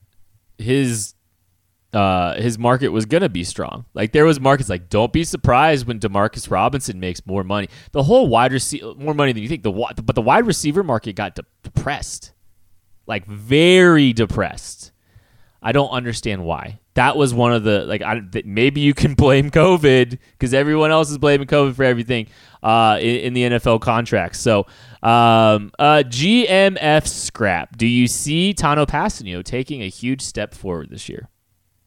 his 0.59 1.15
uh, 1.93 2.35
his 2.35 2.59
market 2.59 2.89
was 2.89 3.07
gonna 3.07 3.29
be 3.29 3.43
strong. 3.43 3.87
Like 3.95 4.13
there 4.13 4.25
was 4.25 4.39
markets 4.39 4.69
like 4.69 4.89
don't 4.89 5.13
be 5.13 5.25
surprised 5.25 5.87
when 5.87 5.99
Demarcus 5.99 6.51
Robinson 6.51 7.01
makes 7.01 7.25
more 7.27 7.43
money. 7.43 7.69
The 7.93 8.03
whole 8.03 8.29
wide 8.29 8.53
receiver 8.53 8.95
more 8.95 9.15
money 9.15 9.33
than 9.33 9.43
you 9.43 9.49
think. 9.49 9.63
The 9.63 9.73
but 9.73 10.15
the 10.15 10.23
wide 10.23 10.47
receiver 10.47 10.83
market 10.83 11.15
got 11.15 11.37
de- 11.37 11.45
depressed, 11.63 12.33
like 13.07 13.27
very 13.27 14.13
depressed. 14.13 14.93
I 15.67 15.73
don't 15.73 15.91
understand 15.91 16.45
why. 16.45 16.79
That 16.95 17.17
was 17.17 17.35
one 17.35 17.53
of 17.53 17.65
the 17.65 17.85
like 17.87 18.01
I, 18.01 18.23
maybe 18.45 18.81
you 18.81 18.95
can 18.95 19.15
blame 19.25 19.51
COVID 19.51 20.17
because 20.39 20.55
everyone 20.55 20.93
else 20.93 21.11
is 21.11 21.19
blaming 21.19 21.49
COVID 21.49 21.75
for 21.75 21.83
everything 21.83 22.29
uh, 22.63 22.99
in, 23.01 23.17
in 23.17 23.35
the 23.35 23.43
NFL 23.43 23.81
contracts. 23.81 24.39
So 24.39 24.61
um, 25.03 25.73
uh, 25.81 26.05
GMF 26.07 27.09
scrap. 27.09 27.77
Do 27.77 27.89
you 27.89 28.07
see 28.07 28.55
Tanoh 28.55 28.87
Kpassagnon 28.87 29.43
taking 29.43 29.83
a 29.83 29.89
huge 29.89 30.23
step 30.23 30.55
forward 30.55 30.91
this 30.91 31.09
year? 31.09 31.29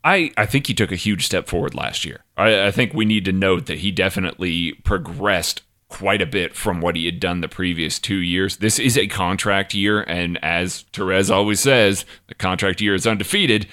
I, 0.03 0.31
I 0.35 0.45
think 0.45 0.67
he 0.67 0.73
took 0.73 0.91
a 0.91 0.97
huge 0.97 1.25
step 1.25 1.47
forward 1.47 1.73
last 1.73 2.03
year. 2.03 2.25
I, 2.35 2.67
I 2.67 2.71
think 2.71 2.93
we 2.93 3.05
need 3.05 3.23
to 3.25 3.31
note 3.31 3.65
that 3.67 3.77
he 3.77 3.91
definitely 3.91 4.73
progressed 4.83 5.61
quite 5.89 6.21
a 6.21 6.25
bit 6.25 6.55
from 6.55 6.79
what 6.79 6.95
he 6.95 7.05
had 7.05 7.19
done 7.19 7.41
the 7.41 7.49
previous 7.49 7.99
two 7.99 8.15
years. 8.15 8.57
This 8.57 8.79
is 8.79 8.97
a 8.97 9.07
contract 9.07 9.73
year, 9.73 10.01
and 10.01 10.41
as 10.43 10.85
Terez 10.93 11.29
always 11.29 11.59
says, 11.59 12.05
the 12.27 12.35
contract 12.35 12.79
year 12.79 12.93
is 12.93 13.07
undefeated. 13.07 13.67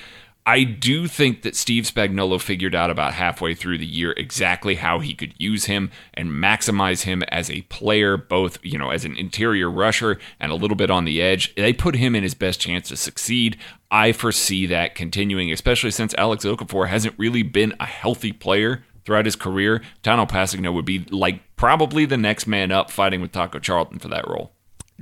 I 0.48 0.62
do 0.62 1.08
think 1.08 1.42
that 1.42 1.56
Steve 1.56 1.84
Spagnuolo 1.84 2.40
figured 2.40 2.74
out 2.74 2.88
about 2.88 3.14
halfway 3.14 3.52
through 3.52 3.78
the 3.78 3.86
year 3.86 4.12
exactly 4.16 4.76
how 4.76 5.00
he 5.00 5.12
could 5.12 5.34
use 5.38 5.64
him 5.64 5.90
and 6.14 6.30
maximize 6.30 7.02
him 7.02 7.24
as 7.24 7.50
a 7.50 7.62
player, 7.62 8.16
both, 8.16 8.58
you 8.62 8.78
know, 8.78 8.90
as 8.90 9.04
an 9.04 9.16
interior 9.16 9.68
rusher 9.68 10.20
and 10.38 10.52
a 10.52 10.54
little 10.54 10.76
bit 10.76 10.88
on 10.88 11.04
the 11.04 11.20
edge. 11.20 11.52
They 11.56 11.72
put 11.72 11.96
him 11.96 12.14
in 12.14 12.22
his 12.22 12.34
best 12.34 12.60
chance 12.60 12.88
to 12.88 12.96
succeed. 12.96 13.58
I 13.90 14.12
foresee 14.12 14.66
that 14.66 14.94
continuing, 14.94 15.50
especially 15.50 15.90
since 15.90 16.14
Alex 16.14 16.44
Okafor 16.44 16.88
hasn't 16.88 17.18
really 17.18 17.42
been 17.42 17.74
a 17.80 17.86
healthy 17.86 18.32
player 18.32 18.84
throughout 19.06 19.24
his 19.24 19.36
career. 19.36 19.80
Tanoh 20.02 20.28
Kpassagnon 20.28 20.74
would 20.74 20.84
be 20.84 21.06
like 21.10 21.40
probably 21.56 22.04
the 22.04 22.18
next 22.18 22.46
man 22.46 22.70
up 22.70 22.90
fighting 22.90 23.22
with 23.22 23.32
Taco 23.32 23.58
Charlton 23.58 23.98
for 23.98 24.08
that 24.08 24.28
role. 24.28 24.52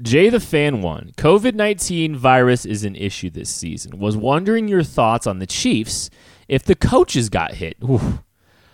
Jay 0.00 0.28
the 0.28 0.40
Fan 0.40 0.82
one. 0.82 1.12
COVID 1.16 1.54
19 1.54 2.16
virus 2.16 2.64
is 2.64 2.84
an 2.84 2.94
issue 2.94 3.30
this 3.30 3.52
season. 3.52 3.98
Was 3.98 4.16
wondering 4.16 4.68
your 4.68 4.82
thoughts 4.82 5.26
on 5.26 5.38
the 5.38 5.46
Chiefs 5.46 6.10
if 6.46 6.62
the 6.62 6.74
coaches 6.74 7.28
got 7.28 7.54
hit. 7.54 7.76
Ooh. 7.82 8.20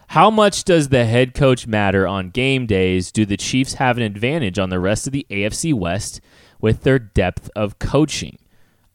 How 0.08 0.28
much 0.28 0.64
does 0.64 0.88
the 0.88 1.04
head 1.04 1.34
coach 1.34 1.68
matter 1.68 2.04
on 2.04 2.30
game 2.30 2.66
days? 2.66 3.12
Do 3.12 3.24
the 3.24 3.36
Chiefs 3.36 3.74
have 3.74 3.96
an 3.96 4.02
advantage 4.02 4.58
on 4.58 4.68
the 4.68 4.80
rest 4.80 5.06
of 5.06 5.12
the 5.12 5.24
AFC 5.30 5.72
West 5.72 6.20
with 6.60 6.82
their 6.82 6.98
depth 6.98 7.48
of 7.54 7.78
coaching? 7.78 8.38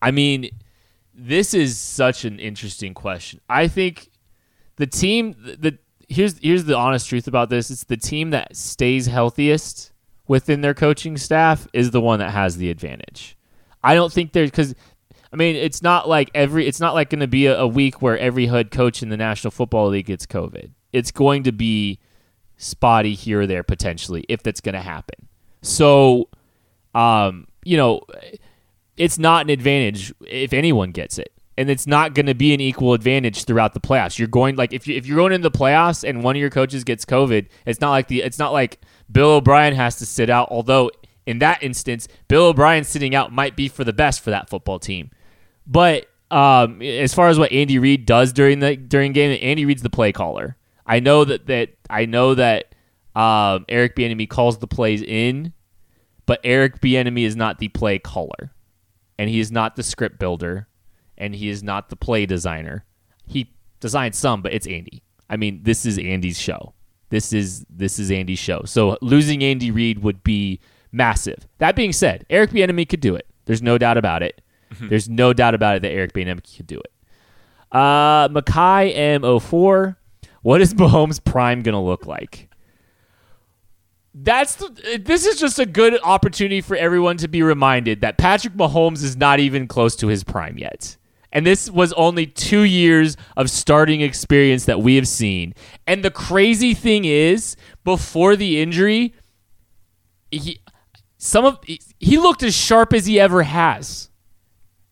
I 0.01 0.11
mean, 0.11 0.49
this 1.13 1.53
is 1.53 1.77
such 1.77 2.25
an 2.25 2.37
interesting 2.39 2.93
question. 2.93 3.39
I 3.47 3.69
think 3.69 4.09
the 4.75 4.87
team 4.87 5.35
the 5.39 5.77
here's 6.07 6.37
here's 6.39 6.65
the 6.65 6.77
honest 6.77 7.09
truth 7.09 7.27
about 7.27 7.49
this. 7.49 7.69
It's 7.69 7.83
the 7.83 7.97
team 7.97 8.31
that 8.31 8.55
stays 8.55 9.05
healthiest 9.07 9.91
within 10.27 10.61
their 10.61 10.73
coaching 10.73 11.17
staff 11.17 11.67
is 11.73 11.91
the 11.91 12.01
one 12.01 12.19
that 12.19 12.31
has 12.31 12.57
the 12.57 12.69
advantage. 12.69 13.37
I 13.83 13.95
don't 13.95 14.11
think 14.11 14.33
there's 14.33 14.51
because 14.51 14.75
I 15.31 15.35
mean 15.35 15.55
it's 15.55 15.81
not 15.81 16.07
like 16.09 16.31
every 16.33 16.67
it's 16.67 16.79
not 16.79 16.93
like 16.93 17.09
going 17.09 17.19
to 17.19 17.27
be 17.27 17.45
a, 17.45 17.59
a, 17.59 17.67
week 17.67 18.01
where 18.01 18.17
every 18.17 18.47
head 18.47 18.71
coach 18.71 19.03
in 19.03 19.09
the 19.09 19.17
National 19.17 19.51
Football 19.51 19.89
League 19.89 20.07
gets 20.07 20.25
COVID. 20.25 20.71
It's 20.91 21.11
going 21.11 21.43
to 21.43 21.51
be 21.51 21.99
spotty 22.57 23.13
here 23.13 23.41
or 23.41 23.47
there 23.47 23.63
potentially 23.63 24.25
if 24.29 24.41
that's 24.41 24.61
going 24.61 24.75
to 24.75 24.81
happen. 24.81 25.27
So, 25.61 26.29
um, 26.93 27.47
you 27.63 27.77
know, 27.77 28.01
it's 28.97 29.19
not 29.19 29.45
an 29.45 29.49
advantage 29.49 30.13
if 30.25 30.53
anyone 30.53 30.91
gets 30.91 31.17
it. 31.19 31.34
And 31.57 31.69
it's 31.69 31.87
not 31.87 32.13
going 32.13 32.25
to 32.25 32.33
be 32.33 32.53
an 32.53 32.59
equal 32.59 32.93
advantage 32.93 33.45
throughout 33.45 33.73
the 33.73 33.79
playoffs. 33.79 34.19
You're 34.19 34.27
going 34.27 34.57
like 34.57 34.73
if 34.73 34.87
you 34.87 34.97
if 34.97 35.05
you're 35.05 35.15
going 35.15 35.31
into 35.31 35.49
the 35.49 35.57
playoffs 35.57 36.07
and 36.07 36.21
one 36.21 36.35
of 36.35 36.39
your 36.39 36.49
coaches 36.49 36.83
gets 36.83 37.05
COVID, 37.05 37.47
it's 37.65 37.79
not 37.79 37.91
like 37.91 38.07
the 38.09 38.23
it's 38.23 38.37
not 38.37 38.51
like 38.51 38.81
Bill 39.09 39.31
O'Brien 39.31 39.73
has 39.73 39.95
to 39.97 40.05
sit 40.05 40.29
out, 40.29 40.49
although 40.51 40.91
in 41.25 41.39
that 41.39 41.63
instance, 41.63 42.07
Bill 42.27 42.47
O'Brien 42.47 42.83
sitting 42.83 43.15
out 43.15 43.31
might 43.31 43.55
be 43.55 43.67
for 43.67 43.83
the 43.83 43.93
best 43.93 44.21
for 44.21 44.29
that 44.31 44.49
football 44.49 44.79
team. 44.79 45.11
But 45.65 46.07
um, 46.31 46.81
as 46.81 47.13
far 47.13 47.29
as 47.29 47.39
what 47.39 47.51
Andy 47.51 47.79
Reid 47.79 48.05
does 48.05 48.33
during 48.33 48.59
the 48.59 48.75
during 48.75 49.13
game, 49.13 49.37
Andy 49.41 49.65
Reid's 49.65 49.81
the 49.81 49.89
play 49.89 50.11
caller. 50.11 50.57
I 50.85 50.99
know 50.99 51.25
that 51.25 51.47
that 51.47 51.69
I 51.89 52.05
know 52.05 52.35
that 52.35 52.75
um, 53.15 53.65
Eric 53.69 53.95
Bieniemy 53.95 54.29
calls 54.29 54.57
the 54.59 54.67
plays 54.67 55.01
in, 55.01 55.53
but 56.25 56.39
Eric 56.43 56.81
Bieniemy 56.81 57.25
is 57.25 57.35
not 57.35 57.59
the 57.59 57.69
play 57.69 57.97
caller, 57.97 58.51
and 59.17 59.29
he 59.29 59.39
is 59.39 59.51
not 59.51 59.75
the 59.75 59.83
script 59.83 60.19
builder, 60.19 60.67
and 61.17 61.35
he 61.35 61.49
is 61.49 61.63
not 61.63 61.89
the 61.89 61.95
play 61.95 62.25
designer. 62.25 62.85
He 63.25 63.51
designed 63.79 64.15
some, 64.15 64.41
but 64.41 64.53
it's 64.53 64.67
Andy. 64.67 65.03
I 65.29 65.37
mean, 65.37 65.61
this 65.63 65.85
is 65.85 65.97
Andy's 65.97 66.39
show. 66.39 66.73
This 67.09 67.33
is 67.33 67.65
this 67.69 67.99
is 67.99 68.11
Andy's 68.11 68.39
show. 68.39 68.63
So 68.65 68.97
losing 69.01 69.43
Andy 69.43 69.71
Reid 69.71 69.99
would 69.99 70.23
be 70.23 70.59
massive. 70.91 71.47
That 71.59 71.75
being 71.75 71.93
said, 71.93 72.25
Eric 72.29 72.51
Bieniemy 72.51 72.87
could 72.89 72.99
do 72.99 73.15
it. 73.15 73.27
There's 73.45 73.61
no 73.61 73.77
doubt 73.77 73.97
about 73.97 74.23
it. 74.23 74.41
Mm-hmm. 74.73 74.89
There's 74.89 75.07
no 75.07 75.33
doubt 75.33 75.53
about 75.53 75.77
it 75.77 75.81
that 75.83 75.91
Eric 75.91 76.13
Bieniemy 76.13 76.57
could 76.57 76.67
do 76.67 76.79
it. 76.79 76.91
Uh, 77.71 78.27
Mackay 78.31 78.93
M04. 79.19 79.95
What 80.41 80.61
is 80.61 80.73
Mahomes 80.75 81.23
Prime 81.23 81.61
gonna 81.61 81.83
look 81.83 82.05
like? 82.05 82.49
That's 84.17 84.55
the, 84.55 85.01
this 85.03 85.25
is 85.25 85.39
just 85.39 85.59
a 85.59 85.65
good 85.65 85.99
opportunity 86.01 86.61
for 86.61 86.77
everyone 86.77 87.17
to 87.17 87.27
be 87.27 87.43
reminded 87.43 87.99
that 88.01 88.17
Patrick 88.17 88.53
Mahomes 88.53 89.03
is 89.03 89.17
not 89.17 89.41
even 89.41 89.67
close 89.67 89.93
to 89.97 90.07
his 90.07 90.23
prime 90.23 90.57
yet. 90.57 90.95
And 91.35 91.45
this 91.45 91.69
was 91.69 91.91
only 91.93 92.25
two 92.25 92.61
years 92.61 93.17
of 93.35 93.49
starting 93.49 93.99
experience 93.99 94.63
that 94.65 94.81
we 94.81 94.95
have 94.95 95.07
seen. 95.07 95.53
And 95.85 96.01
the 96.01 96.09
crazy 96.09 96.73
thing 96.73 97.03
is, 97.03 97.57
before 97.83 98.37
the 98.37 98.61
injury, 98.61 99.13
he 100.31 100.61
some 101.17 101.43
of 101.43 101.59
he 101.65 102.17
looked 102.17 102.41
as 102.41 102.55
sharp 102.55 102.93
as 102.93 103.05
he 103.05 103.19
ever 103.19 103.43
has 103.43 104.09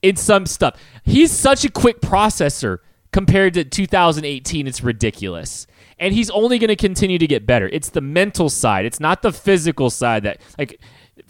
in 0.01 0.17
some 0.17 0.45
stuff. 0.45 0.77
He's 1.05 1.31
such 1.31 1.63
a 1.63 1.71
quick 1.71 2.01
processor 2.01 2.79
compared 3.13 3.53
to 3.53 3.63
2018. 3.63 4.67
It's 4.67 4.83
ridiculous. 4.83 5.65
And 5.97 6.13
he's 6.13 6.29
only 6.29 6.59
going 6.59 6.67
to 6.67 6.75
continue 6.75 7.19
to 7.19 7.27
get 7.27 7.45
better. 7.45 7.69
It's 7.69 7.89
the 7.89 8.01
mental 8.01 8.49
side. 8.49 8.85
It's 8.85 8.99
not 8.99 9.21
the 9.21 9.31
physical 9.31 9.89
side 9.89 10.23
that 10.23 10.41
like 10.59 10.81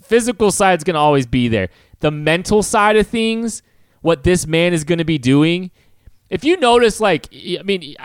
physical 0.01 0.49
side's 0.49 0.83
going 0.83 0.95
to 0.95 0.99
always 0.99 1.27
be 1.27 1.49
there. 1.49 1.69
The 1.99 2.09
mental 2.09 2.63
side 2.63 2.97
of 2.97 3.05
things 3.05 3.61
what 4.03 4.23
this 4.23 4.45
man 4.45 4.73
is 4.73 4.83
going 4.83 4.99
to 4.99 5.05
be 5.05 5.17
doing. 5.17 5.71
If 6.29 6.43
you 6.43 6.57
notice, 6.57 6.99
like, 6.99 7.27
I 7.33 7.63
mean, 7.63 7.95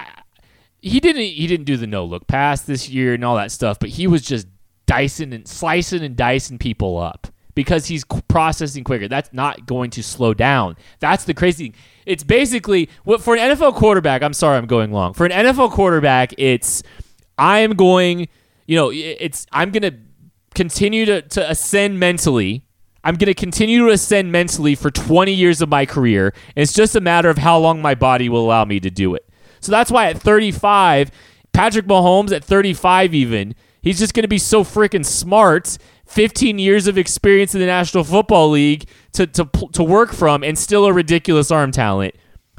he 0.81 1.01
didn't 1.01 1.23
he 1.23 1.47
didn't 1.47 1.67
do 1.67 1.77
the 1.77 1.87
no 1.87 2.05
look 2.05 2.27
pass 2.27 2.63
this 2.63 2.89
year 2.89 3.15
and 3.15 3.25
all 3.25 3.37
that 3.37 3.53
stuff, 3.53 3.79
but 3.79 3.91
he 3.91 4.07
was 4.07 4.23
just 4.23 4.47
dicing 4.87 5.35
and 5.35 5.47
slicing 5.47 6.03
and 6.03 6.17
dicing 6.17 6.57
people 6.57 6.99
up 6.99 7.27
because 7.55 7.87
he's 7.87 8.05
processing 8.29 8.85
quicker. 8.85 9.09
That's 9.09 9.33
not 9.33 9.67
going 9.67 9.91
to 9.91 10.03
slow 10.03 10.33
down. 10.35 10.77
That's 11.01 11.25
the 11.25 11.35
crazy 11.35 11.65
thing. 11.71 11.75
It's 12.07 12.23
basically 12.23 12.89
what 13.05 13.21
for 13.21 13.35
an 13.35 13.57
NFL 13.57 13.75
quarterback. 13.75 14.23
I'm 14.23 14.33
sorry, 14.33 14.57
I'm 14.57 14.67
going 14.67 14.93
long. 14.93 15.15
For 15.15 15.27
an 15.27 15.33
NFL 15.33 15.73
quarterback, 15.73 16.33
it's 16.39 16.83
I 17.37 17.59
am 17.59 17.75
going. 17.75 18.29
You 18.67 18.77
know, 18.77 18.91
it's 18.93 19.47
I'm 19.51 19.73
going 19.73 19.83
to 19.83 19.95
continue 20.55 21.07
to 21.07 21.23
to 21.23 21.51
ascend 21.51 21.99
mentally 21.99 22.63
I'm 23.09 23.15
going 23.15 23.29
to 23.29 23.35
continue 23.35 23.87
to 23.87 23.93
ascend 23.93 24.31
mentally 24.33 24.75
for 24.75 24.91
20 24.91 25.33
years 25.33 25.63
of 25.63 25.71
my 25.71 25.87
career. 25.87 26.35
And 26.55 26.63
it's 26.63 26.75
just 26.75 26.95
a 26.95 27.01
matter 27.01 27.31
of 27.31 27.39
how 27.39 27.59
long 27.59 27.81
my 27.81 27.95
body 27.95 28.29
will 28.29 28.45
allow 28.45 28.67
me 28.67 28.81
to 28.81 28.91
do 28.91 29.15
it. 29.15 29.27
So 29.61 29.73
that's 29.73 29.91
why 29.91 30.11
at 30.11 30.19
35, 30.21 31.11
Patrick 31.55 31.87
Mahomes 31.87 32.37
at 32.37 32.45
35 32.45 33.15
even, 33.15 33.55
he's 33.81 33.99
just 33.99 34.13
going 34.13 34.25
to 34.25 34.29
be 34.29 34.37
so 34.37 34.63
freaking 34.63 35.07
smart. 35.07 35.79
15 36.05 36.59
years 36.59 36.87
of 36.87 36.99
experience 36.99 37.55
in 37.55 37.61
the 37.61 37.67
National 37.67 38.05
Football 38.05 38.51
League 38.51 38.87
to, 39.13 39.27
to, 39.27 39.49
to 39.73 39.83
work 39.83 40.13
from 40.13 40.45
and 40.45 40.59
still 40.59 40.85
a 40.85 40.93
ridiculous 40.93 41.51
arm 41.51 41.73
talent. 41.73 42.15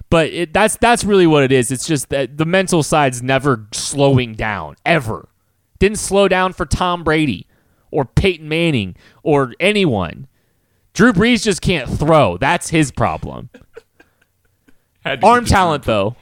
But 0.10 0.34
it, 0.34 0.52
that's 0.52 0.78
that's 0.78 1.04
really 1.04 1.28
what 1.28 1.44
it 1.44 1.52
is. 1.52 1.70
It's 1.70 1.86
just 1.86 2.10
that 2.10 2.38
the 2.38 2.46
mental 2.46 2.82
side's 2.82 3.22
never 3.22 3.68
slowing 3.72 4.34
down 4.34 4.78
ever. 4.84 5.30
Didn't 5.78 6.00
slow 6.00 6.28
down 6.28 6.54
for 6.54 6.66
Tom 6.66 7.04
Brady 7.04 7.46
or 7.92 8.06
Peyton 8.06 8.50
Manning 8.50 8.96
or 9.22 9.54
anyone. 9.60 10.28
Drew 11.00 11.14
Brees 11.14 11.44
just 11.44 11.62
can't 11.62 11.90
throw. 11.90 12.36
That's 12.36 12.72
his 12.72 12.92
problem. 12.92 13.50
Arm 15.06 15.46
talent 15.46 15.86
Drew- 15.86 15.94
though. 15.94 16.16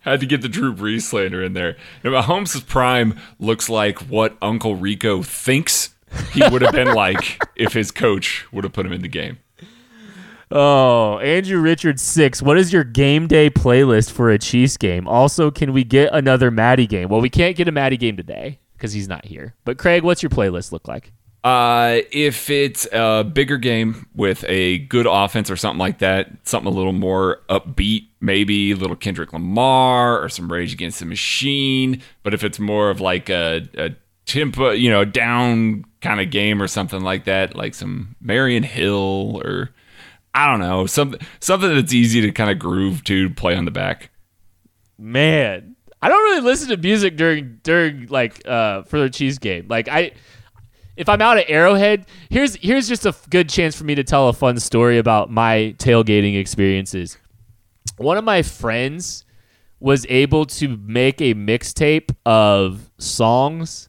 Had 0.00 0.18
to 0.18 0.26
get 0.26 0.42
the 0.42 0.48
Drew 0.48 0.74
Brees 0.74 1.02
slander 1.02 1.44
in 1.44 1.52
there. 1.52 1.76
Now, 2.02 2.10
Mahomes' 2.10 2.66
prime 2.66 3.20
looks 3.38 3.68
like 3.68 4.00
what 4.00 4.36
Uncle 4.42 4.74
Rico 4.74 5.22
thinks 5.22 5.94
he 6.32 6.42
would 6.50 6.60
have 6.62 6.72
been 6.72 6.92
like 6.96 7.40
if 7.54 7.72
his 7.72 7.92
coach 7.92 8.44
would 8.50 8.64
have 8.64 8.72
put 8.72 8.84
him 8.84 8.92
in 8.92 9.02
the 9.02 9.06
game. 9.06 9.38
Oh, 10.50 11.20
Andrew 11.20 11.60
Richards 11.60 12.02
six. 12.02 12.42
What 12.42 12.58
is 12.58 12.72
your 12.72 12.82
game 12.82 13.28
day 13.28 13.48
playlist 13.48 14.10
for 14.10 14.30
a 14.30 14.40
Chiefs 14.40 14.76
game? 14.76 15.06
Also, 15.06 15.52
can 15.52 15.72
we 15.72 15.84
get 15.84 16.12
another 16.12 16.50
Maddie 16.50 16.88
game? 16.88 17.10
Well, 17.10 17.20
we 17.20 17.30
can't 17.30 17.54
get 17.54 17.68
a 17.68 17.72
Maddie 17.72 17.96
game 17.96 18.16
today 18.16 18.58
because 18.72 18.92
he's 18.92 19.06
not 19.06 19.24
here. 19.24 19.54
But 19.64 19.78
Craig, 19.78 20.02
what's 20.02 20.20
your 20.20 20.30
playlist 20.30 20.72
look 20.72 20.88
like? 20.88 21.12
Uh, 21.46 22.02
if 22.10 22.50
it's 22.50 22.88
a 22.90 23.22
bigger 23.22 23.56
game 23.56 24.08
with 24.16 24.44
a 24.48 24.78
good 24.78 25.06
offense 25.08 25.48
or 25.48 25.54
something 25.54 25.78
like 25.78 26.00
that, 26.00 26.28
something 26.42 26.66
a 26.66 26.76
little 26.76 26.92
more 26.92 27.40
upbeat, 27.48 28.08
maybe 28.20 28.72
a 28.72 28.74
little 28.74 28.96
Kendrick 28.96 29.32
Lamar 29.32 30.20
or 30.20 30.28
some 30.28 30.50
Rage 30.50 30.72
Against 30.72 30.98
the 30.98 31.06
Machine. 31.06 32.02
But 32.24 32.34
if 32.34 32.42
it's 32.42 32.58
more 32.58 32.90
of 32.90 33.00
like 33.00 33.28
a, 33.28 33.62
a 33.78 33.90
tempo, 34.24 34.72
you 34.72 34.90
know, 34.90 35.04
down 35.04 35.84
kind 36.00 36.20
of 36.20 36.32
game 36.32 36.60
or 36.60 36.66
something 36.66 37.02
like 37.02 37.26
that, 37.26 37.54
like 37.54 37.74
some 37.74 38.16
Marian 38.20 38.64
Hill 38.64 39.40
or 39.44 39.70
I 40.34 40.50
don't 40.50 40.58
know, 40.58 40.86
something 40.86 41.20
something 41.38 41.72
that's 41.72 41.94
easy 41.94 42.20
to 42.22 42.32
kind 42.32 42.50
of 42.50 42.58
groove 42.58 43.04
to 43.04 43.30
play 43.30 43.54
on 43.54 43.66
the 43.66 43.70
back. 43.70 44.10
Man, 44.98 45.76
I 46.02 46.08
don't 46.08 46.24
really 46.24 46.40
listen 46.40 46.70
to 46.70 46.76
music 46.76 47.16
during 47.16 47.60
during 47.62 48.08
like 48.08 48.42
uh 48.48 48.82
for 48.82 48.98
the 48.98 49.10
Chiefs 49.10 49.38
game. 49.38 49.66
Like 49.68 49.86
I 49.86 50.10
if 50.96 51.08
I'm 51.08 51.20
out 51.20 51.38
at 51.38 51.48
Arrowhead, 51.48 52.06
here's 52.30 52.56
here's 52.56 52.88
just 52.88 53.06
a 53.06 53.14
good 53.30 53.48
chance 53.48 53.76
for 53.76 53.84
me 53.84 53.94
to 53.94 54.04
tell 54.04 54.28
a 54.28 54.32
fun 54.32 54.58
story 54.58 54.98
about 54.98 55.30
my 55.30 55.74
tailgating 55.78 56.38
experiences. 56.38 57.18
One 57.98 58.16
of 58.16 58.24
my 58.24 58.42
friends 58.42 59.24
was 59.78 60.06
able 60.08 60.46
to 60.46 60.76
make 60.78 61.20
a 61.20 61.34
mixtape 61.34 62.14
of 62.24 62.90
songs 62.98 63.88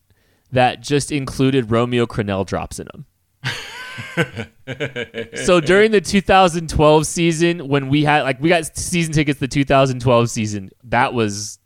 that 0.52 0.82
just 0.82 1.12
included 1.12 1.72
Romeo 1.72 2.06
Crennel 2.06 2.46
drops 2.46 2.80
in 2.80 2.88
them. 2.94 3.06
so 5.46 5.60
during 5.60 5.92
the 5.92 6.02
2012 6.02 7.06
season, 7.06 7.68
when 7.68 7.90
we 7.90 8.04
had 8.04 8.24
like 8.24 8.42
we 8.42 8.50
got 8.50 8.78
season 8.78 9.14
tickets, 9.14 9.40
the 9.40 9.48
2012 9.48 10.30
season, 10.30 10.70
that 10.84 11.14
was 11.14 11.60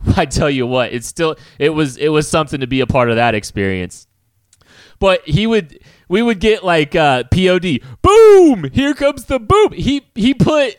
I 0.16 0.26
tell 0.26 0.50
you 0.50 0.66
what, 0.66 0.92
it's 0.92 1.06
still 1.06 1.36
it 1.58 1.70
was 1.70 1.96
it 1.96 2.08
was 2.08 2.28
something 2.28 2.60
to 2.60 2.66
be 2.66 2.80
a 2.80 2.86
part 2.86 3.10
of 3.10 3.16
that 3.16 3.34
experience. 3.34 4.07
But 5.00 5.26
he 5.28 5.46
would 5.46 5.78
we 6.08 6.22
would 6.22 6.40
get 6.40 6.64
like 6.64 6.94
uh 6.96 7.24
POD, 7.24 7.80
boom, 8.02 8.70
here 8.72 8.94
comes 8.94 9.24
the 9.26 9.38
boom. 9.38 9.72
He 9.72 10.02
he 10.14 10.34
put 10.34 10.76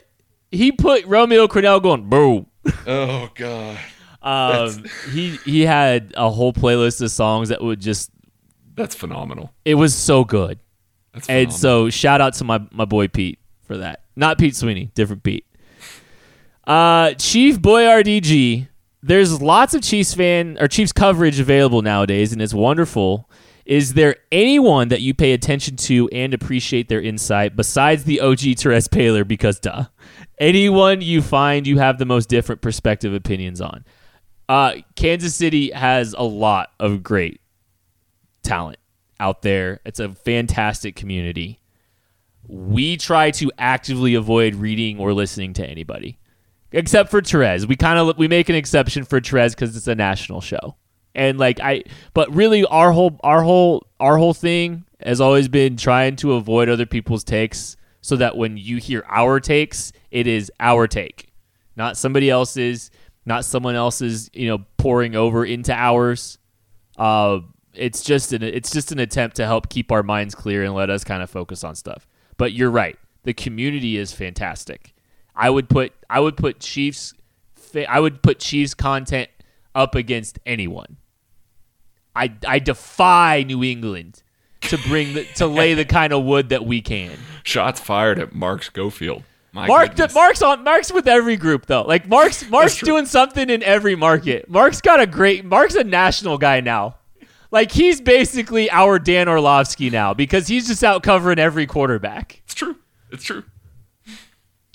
he 0.51 0.71
put 0.71 1.05
Romeo 1.05 1.47
Crennel 1.47 1.81
going 1.81 2.09
boom. 2.09 2.47
Oh 2.87 3.29
god. 3.35 3.77
Um 4.21 4.83
he 5.13 5.37
he 5.45 5.61
had 5.61 6.13
a 6.17 6.29
whole 6.29 6.51
playlist 6.53 7.01
of 7.01 7.11
songs 7.11 7.49
that 7.49 7.61
would 7.63 7.79
just 7.79 8.11
That's 8.75 8.95
phenomenal. 8.95 9.53
it 9.63 9.75
was 9.75 9.95
so 9.95 10.23
good. 10.25 10.59
That's 11.13 11.27
And 11.29 11.51
phenomenal. 11.53 11.57
so 11.57 11.89
shout 11.89 12.19
out 12.21 12.33
to 12.35 12.43
my, 12.43 12.59
my 12.71 12.85
boy 12.85 13.07
Pete 13.07 13.39
for 13.61 13.77
that. 13.77 14.03
Not 14.17 14.37
Pete 14.37 14.55
Sweeney, 14.55 14.91
different 14.95 15.23
Pete. 15.23 15.45
Uh, 16.67 17.13
Chief 17.13 17.59
Boyardee 17.59 18.67
There's 19.01 19.41
lots 19.41 19.73
of 19.73 19.81
Chiefs 19.81 20.13
fan 20.13 20.57
or 20.59 20.67
Chiefs 20.67 20.91
coverage 20.91 21.39
available 21.39 21.81
nowadays, 21.81 22.31
and 22.33 22.41
it's 22.41 22.53
wonderful. 22.53 23.29
Is 23.69 23.93
there 23.93 24.15
anyone 24.31 24.87
that 24.87 25.01
you 25.01 25.13
pay 25.13 25.33
attention 25.33 25.75
to 25.75 26.09
and 26.09 26.33
appreciate 26.33 26.89
their 26.89 27.03
insight 27.03 27.55
besides 27.55 28.03
the 28.03 28.19
OG 28.19 28.39
Terez 28.57 28.89
Paylor? 28.89 29.27
Because 29.27 29.59
duh, 29.59 29.85
anyone 30.39 31.01
you 31.01 31.21
find 31.21 31.67
you 31.67 31.77
have 31.77 31.99
the 31.99 32.05
most 32.05 32.29
different 32.29 32.61
perspective 32.61 33.13
opinions 33.13 33.61
on. 33.61 33.85
Uh, 34.49 34.77
Kansas 34.95 35.35
City 35.35 35.69
has 35.69 36.15
a 36.17 36.23
lot 36.23 36.71
of 36.79 37.03
great 37.03 37.41
talent 38.41 38.79
out 39.19 39.43
there. 39.43 39.81
It's 39.85 39.99
a 39.99 40.13
fantastic 40.13 40.95
community. 40.95 41.61
We 42.47 42.97
try 42.97 43.29
to 43.29 43.51
actively 43.59 44.15
avoid 44.15 44.55
reading 44.55 44.97
or 44.97 45.13
listening 45.13 45.53
to 45.53 45.69
anybody, 45.69 46.17
except 46.71 47.11
for 47.11 47.21
Terez. 47.21 47.67
We 47.67 47.75
kind 47.75 47.99
of 47.99 48.17
we 48.17 48.27
make 48.27 48.49
an 48.49 48.55
exception 48.55 49.03
for 49.03 49.21
Terez 49.21 49.51
because 49.51 49.77
it's 49.77 49.85
a 49.85 49.93
national 49.93 50.41
show, 50.41 50.75
and 51.15 51.37
like 51.37 51.59
I. 51.59 51.83
But 52.13 52.33
really, 52.33 52.65
our 52.65 52.91
whole 52.91 53.19
our 53.23 53.41
whole 53.43 53.87
our 53.99 54.17
whole 54.17 54.33
thing 54.33 54.85
has 55.01 55.21
always 55.21 55.47
been 55.47 55.77
trying 55.77 56.15
to 56.17 56.33
avoid 56.33 56.69
other 56.69 56.85
people's 56.85 57.23
takes, 57.23 57.77
so 58.01 58.15
that 58.17 58.37
when 58.37 58.57
you 58.57 58.77
hear 58.77 59.03
our 59.07 59.39
takes, 59.39 59.91
it 60.11 60.27
is 60.27 60.51
our 60.59 60.87
take, 60.87 61.31
not 61.75 61.97
somebody 61.97 62.29
else's, 62.29 62.91
not 63.25 63.45
someone 63.45 63.75
else's. 63.75 64.29
You 64.33 64.47
know, 64.49 64.65
pouring 64.77 65.15
over 65.15 65.45
into 65.45 65.73
ours. 65.73 66.37
Uh, 66.97 67.39
it's 67.73 68.03
just 68.03 68.33
an 68.33 68.43
it's 68.43 68.71
just 68.71 68.91
an 68.91 68.99
attempt 68.99 69.35
to 69.37 69.45
help 69.45 69.69
keep 69.69 69.91
our 69.91 70.03
minds 70.03 70.35
clear 70.35 70.63
and 70.63 70.73
let 70.73 70.89
us 70.89 71.03
kind 71.03 71.23
of 71.23 71.29
focus 71.29 71.63
on 71.63 71.75
stuff. 71.75 72.07
But 72.37 72.53
you're 72.53 72.71
right. 72.71 72.97
The 73.23 73.33
community 73.33 73.97
is 73.97 74.11
fantastic. 74.11 74.93
I 75.35 75.49
would 75.49 75.69
put 75.69 75.93
I 76.09 76.19
would 76.19 76.37
put 76.37 76.59
Chiefs 76.59 77.13
I 77.87 77.99
would 77.99 78.21
put 78.21 78.39
Chiefs 78.39 78.73
content 78.73 79.29
up 79.75 79.95
against 79.95 80.39
anyone. 80.45 80.97
I 82.15 82.33
I 82.47 82.59
defy 82.59 83.43
New 83.43 83.63
England 83.63 84.23
to 84.61 84.77
bring 84.77 85.13
the, 85.13 85.25
to 85.35 85.47
lay 85.47 85.73
the 85.73 85.85
kind 85.85 86.13
of 86.13 86.23
wood 86.23 86.49
that 86.49 86.65
we 86.65 86.81
can. 86.81 87.17
Shots 87.43 87.79
fired 87.79 88.19
at 88.19 88.33
Mark 88.33 88.63
Schofield. 88.63 89.23
My 89.51 89.67
Mark. 89.67 89.97
Mark's 90.13 90.41
on 90.41 90.63
Mark's 90.63 90.91
with 90.91 91.07
every 91.07 91.35
group 91.35 91.65
though. 91.65 91.81
Like 91.83 92.07
Mark's 92.07 92.47
Mark's 92.49 92.79
doing 92.79 93.05
something 93.05 93.49
in 93.49 93.63
every 93.63 93.95
market. 93.95 94.49
Mark's 94.49 94.81
got 94.81 94.99
a 94.99 95.07
great 95.07 95.43
Mark's 95.43 95.75
a 95.75 95.83
national 95.83 96.37
guy 96.37 96.59
now. 96.59 96.97
Like 97.51 97.71
he's 97.71 97.99
basically 97.99 98.69
our 98.69 98.99
Dan 98.99 99.27
Orlovsky 99.27 99.89
now 99.89 100.13
because 100.13 100.47
he's 100.47 100.67
just 100.67 100.83
out 100.83 101.01
covering 101.01 101.39
every 101.39 101.65
quarterback. 101.65 102.41
It's 102.45 102.53
true. 102.53 102.75
It's 103.11 103.23
true. 103.23 103.43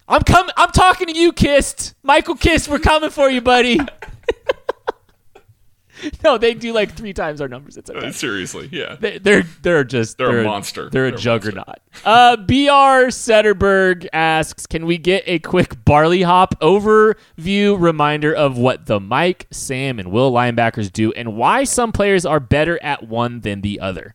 I'm 0.08 0.22
coming 0.22 0.52
I'm 0.56 0.70
talking 0.70 1.06
to 1.06 1.16
you, 1.16 1.32
Kist. 1.32 1.94
Michael 2.02 2.34
Kist, 2.34 2.68
we're 2.68 2.80
coming 2.80 3.10
for 3.10 3.30
you, 3.30 3.40
buddy. 3.40 3.78
no, 6.24 6.38
they 6.38 6.54
do 6.54 6.72
like 6.72 6.92
three 6.96 7.12
times 7.12 7.40
our 7.40 7.48
numbers. 7.48 7.76
It's 7.76 7.90
okay. 7.90 8.08
Uh, 8.08 8.12
seriously, 8.12 8.68
yeah. 8.72 8.96
They- 8.98 9.18
They're 9.18 9.42
they're 9.62 9.84
just 9.84 10.18
They're 10.18 10.40
a 10.40 10.44
monster. 10.44 10.90
They're, 10.90 11.04
They're 11.04 11.14
a 11.14 11.14
a 11.14 11.18
juggernaut. 11.20 11.80
Uh, 12.04 12.36
Br 12.36 12.52
Setterberg 13.10 14.06
asks, 14.12 14.66
can 14.66 14.86
we 14.86 14.98
get 14.98 15.22
a 15.26 15.38
quick 15.38 15.84
barley 15.84 16.22
hop 16.22 16.58
overview 16.60 17.80
reminder 17.80 18.34
of 18.34 18.58
what 18.58 18.86
the 18.86 19.00
Mike, 19.00 19.46
Sam, 19.50 19.98
and 19.98 20.10
Will 20.10 20.32
linebackers 20.32 20.92
do, 20.92 21.12
and 21.12 21.36
why 21.36 21.64
some 21.64 21.92
players 21.92 22.26
are 22.26 22.40
better 22.40 22.82
at 22.82 23.06
one 23.08 23.40
than 23.40 23.60
the 23.60 23.80
other? 23.80 24.14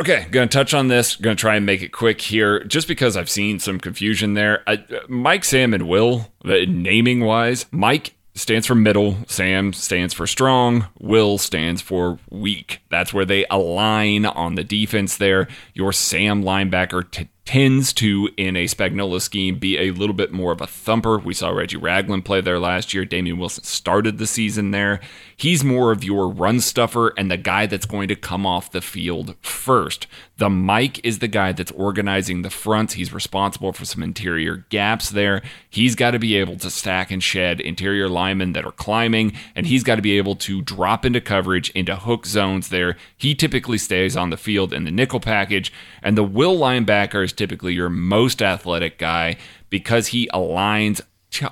Okay, 0.00 0.26
going 0.32 0.48
to 0.48 0.52
touch 0.52 0.74
on 0.74 0.88
this. 0.88 1.14
Going 1.14 1.36
to 1.36 1.40
try 1.40 1.54
and 1.54 1.64
make 1.64 1.80
it 1.80 1.90
quick 1.92 2.20
here, 2.20 2.64
just 2.64 2.88
because 2.88 3.16
I've 3.16 3.30
seen 3.30 3.60
some 3.60 3.78
confusion 3.78 4.34
there. 4.34 4.64
I, 4.66 4.84
Mike, 5.08 5.44
Sam, 5.44 5.72
and 5.72 5.88
Will, 5.88 6.32
the 6.44 6.66
naming 6.66 7.20
wise, 7.20 7.66
Mike 7.70 8.14
stands 8.34 8.66
for 8.66 8.74
middle, 8.74 9.16
Sam 9.26 9.72
stands 9.72 10.14
for 10.14 10.26
strong, 10.26 10.86
Will 11.00 11.38
stands 11.38 11.80
for 11.80 12.18
weak. 12.30 12.80
That's 12.90 13.14
where 13.14 13.24
they 13.24 13.46
align 13.50 14.26
on 14.26 14.54
the 14.54 14.64
defense 14.64 15.16
there. 15.16 15.48
Your 15.72 15.92
Sam 15.92 16.42
linebacker 16.42 17.28
tends 17.44 17.92
to, 17.92 18.30
in 18.36 18.56
a 18.56 18.64
Spagnuolo 18.64 19.20
scheme, 19.20 19.58
be 19.58 19.76
a 19.76 19.90
little 19.90 20.14
bit 20.14 20.32
more 20.32 20.52
of 20.52 20.60
a 20.60 20.66
thumper. 20.66 21.18
We 21.18 21.34
saw 21.34 21.50
Reggie 21.50 21.76
Ragland 21.76 22.24
play 22.24 22.40
there 22.40 22.58
last 22.58 22.94
year. 22.94 23.04
Damien 23.04 23.38
Wilson 23.38 23.64
started 23.64 24.16
the 24.16 24.26
season 24.26 24.70
there. 24.70 25.00
He's 25.36 25.62
more 25.62 25.92
of 25.92 26.04
your 26.04 26.28
run 26.28 26.60
stuffer 26.60 27.12
and 27.18 27.30
the 27.30 27.36
guy 27.36 27.66
that's 27.66 27.86
going 27.86 28.08
to 28.08 28.16
come 28.16 28.46
off 28.46 28.70
the 28.72 28.80
field 28.80 29.36
first. 29.42 30.06
The 30.38 30.48
Mike 30.50 31.04
is 31.04 31.18
the 31.18 31.28
guy 31.28 31.52
that's 31.52 31.70
organizing 31.72 32.42
the 32.42 32.50
fronts. 32.50 32.94
He's 32.94 33.12
responsible 33.12 33.72
for 33.72 33.84
some 33.84 34.02
interior 34.02 34.64
gaps 34.70 35.10
there. 35.10 35.42
He's 35.68 35.94
got 35.94 36.12
to 36.12 36.18
be 36.18 36.36
able 36.36 36.56
to 36.56 36.70
stack 36.70 37.10
and 37.10 37.22
shed 37.22 37.60
interior 37.60 38.08
linemen 38.08 38.52
that 38.54 38.64
are 38.64 38.72
climbing, 38.72 39.34
and 39.54 39.66
he's 39.66 39.84
got 39.84 39.96
to 39.96 40.02
be 40.02 40.16
able 40.18 40.34
to 40.36 40.62
drop 40.62 41.04
into 41.04 41.20
coverage 41.20 41.70
into 41.70 41.94
hook 41.94 42.26
zones 42.26 42.70
there. 42.70 42.96
He 43.16 43.34
typically 43.34 43.78
stays 43.78 44.16
on 44.16 44.30
the 44.30 44.36
field 44.36 44.72
in 44.72 44.84
the 44.84 44.90
nickel 44.90 45.20
package, 45.20 45.72
and 46.02 46.16
the 46.16 46.24
will 46.24 46.58
linebacker 46.58 47.22
is 47.22 47.32
typically 47.34 47.74
your 47.74 47.90
most 47.90 48.40
athletic 48.40 48.98
guy 48.98 49.36
because 49.70 50.08
he 50.08 50.28
aligns 50.32 51.00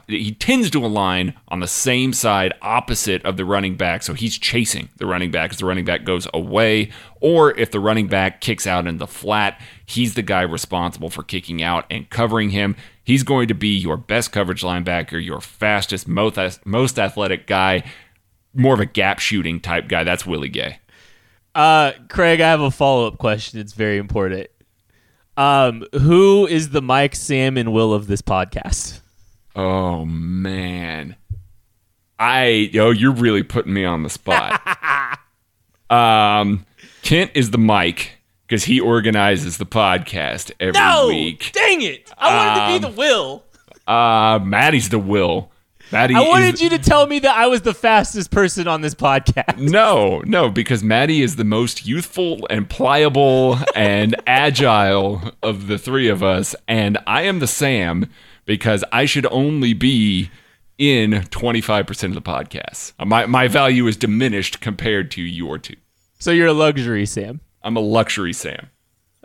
he 0.06 0.32
tends 0.32 0.70
to 0.70 0.84
align 0.84 1.34
on 1.48 1.60
the 1.60 1.66
same 1.66 2.12
side 2.12 2.54
opposite 2.62 3.24
of 3.24 3.36
the 3.36 3.44
running 3.44 3.76
back. 3.76 4.02
So 4.02 4.14
he's 4.14 4.38
chasing 4.38 4.88
the 4.96 5.06
running 5.06 5.30
back 5.30 5.50
as 5.50 5.58
the 5.58 5.66
running 5.66 5.84
back 5.84 6.04
goes 6.04 6.28
away. 6.32 6.90
Or 7.20 7.56
if 7.58 7.70
the 7.70 7.80
running 7.80 8.06
back 8.06 8.40
kicks 8.40 8.66
out 8.66 8.86
in 8.86 8.98
the 8.98 9.06
flat, 9.06 9.60
he's 9.84 10.14
the 10.14 10.22
guy 10.22 10.42
responsible 10.42 11.10
for 11.10 11.22
kicking 11.22 11.62
out 11.62 11.86
and 11.90 12.08
covering 12.10 12.50
him. 12.50 12.76
He's 13.04 13.24
going 13.24 13.48
to 13.48 13.54
be 13.54 13.76
your 13.76 13.96
best 13.96 14.30
coverage 14.30 14.62
linebacker, 14.62 15.24
your 15.24 15.40
fastest, 15.40 16.06
most, 16.06 16.64
most 16.64 16.98
athletic 16.98 17.46
guy, 17.46 17.82
more 18.54 18.74
of 18.74 18.80
a 18.80 18.86
gap 18.86 19.18
shooting 19.18 19.58
type 19.58 19.88
guy. 19.88 20.04
That's 20.04 20.24
Willie 20.24 20.48
Gay. 20.48 20.78
Uh, 21.54 21.92
Craig, 22.08 22.40
I 22.40 22.48
have 22.48 22.60
a 22.60 22.70
follow 22.70 23.06
up 23.06 23.18
question. 23.18 23.60
It's 23.60 23.72
very 23.72 23.98
important. 23.98 24.48
Um, 25.36 25.84
who 25.92 26.46
is 26.46 26.70
the 26.70 26.82
Mike, 26.82 27.14
Sam, 27.14 27.56
and 27.56 27.72
Will 27.72 27.92
of 27.94 28.06
this 28.06 28.20
podcast? 28.22 29.00
Oh 29.56 30.04
man, 30.04 31.16
I 32.18 32.70
yo, 32.72 32.90
you're 32.90 33.12
really 33.12 33.42
putting 33.42 33.72
me 33.72 33.84
on 33.84 34.02
the 34.02 34.10
spot. 34.10 34.60
um, 35.90 36.64
Kent 37.02 37.30
is 37.34 37.50
the 37.50 37.58
Mike 37.58 38.18
because 38.46 38.64
he 38.64 38.80
organizes 38.80 39.58
the 39.58 39.66
podcast 39.66 40.52
every 40.60 40.80
No, 40.80 41.08
week. 41.08 41.50
dang 41.52 41.82
it! 41.82 42.10
I 42.18 42.34
wanted 42.36 42.80
to 42.80 42.86
be 42.88 42.90
the 42.92 42.98
Will. 42.98 43.44
Uh, 43.86 44.38
Maddie's 44.42 44.88
the 44.88 44.98
Will. 44.98 45.50
Maddie 45.92 46.14
I 46.14 46.22
is 46.22 46.28
wanted 46.28 46.60
you 46.60 46.70
to 46.70 46.78
tell 46.78 47.06
me 47.06 47.18
that 47.20 47.36
I 47.36 47.46
was 47.46 47.62
the 47.62 47.74
fastest 47.74 48.30
person 48.30 48.66
on 48.66 48.80
this 48.80 48.94
podcast. 48.94 49.58
No, 49.72 50.22
no, 50.26 50.50
because 50.50 50.82
Maddie 50.82 51.22
is 51.22 51.36
the 51.36 51.44
most 51.44 51.86
youthful 51.86 52.46
and 52.50 52.68
pliable 52.68 53.58
and 53.74 54.16
agile 54.26 55.32
of 55.42 55.66
the 55.66 55.78
three 55.78 56.08
of 56.08 56.22
us, 56.22 56.54
and 56.66 56.98
I 57.06 57.22
am 57.22 57.38
the 57.38 57.46
Sam 57.46 58.08
because 58.44 58.84
I 58.92 59.04
should 59.04 59.26
only 59.26 59.72
be 59.72 60.30
in 60.78 61.12
25% 61.12 62.04
of 62.04 62.14
the 62.14 62.22
podcasts. 62.22 62.92
Uh, 62.98 63.04
my 63.04 63.26
my 63.26 63.46
value 63.48 63.86
is 63.86 63.96
diminished 63.96 64.60
compared 64.60 65.10
to 65.12 65.22
your 65.22 65.58
two. 65.58 65.76
So 66.18 66.30
you're 66.30 66.48
a 66.48 66.52
luxury, 66.52 67.06
Sam. 67.06 67.40
I'm 67.62 67.76
a 67.76 67.80
luxury 67.80 68.32
Sam. 68.32 68.68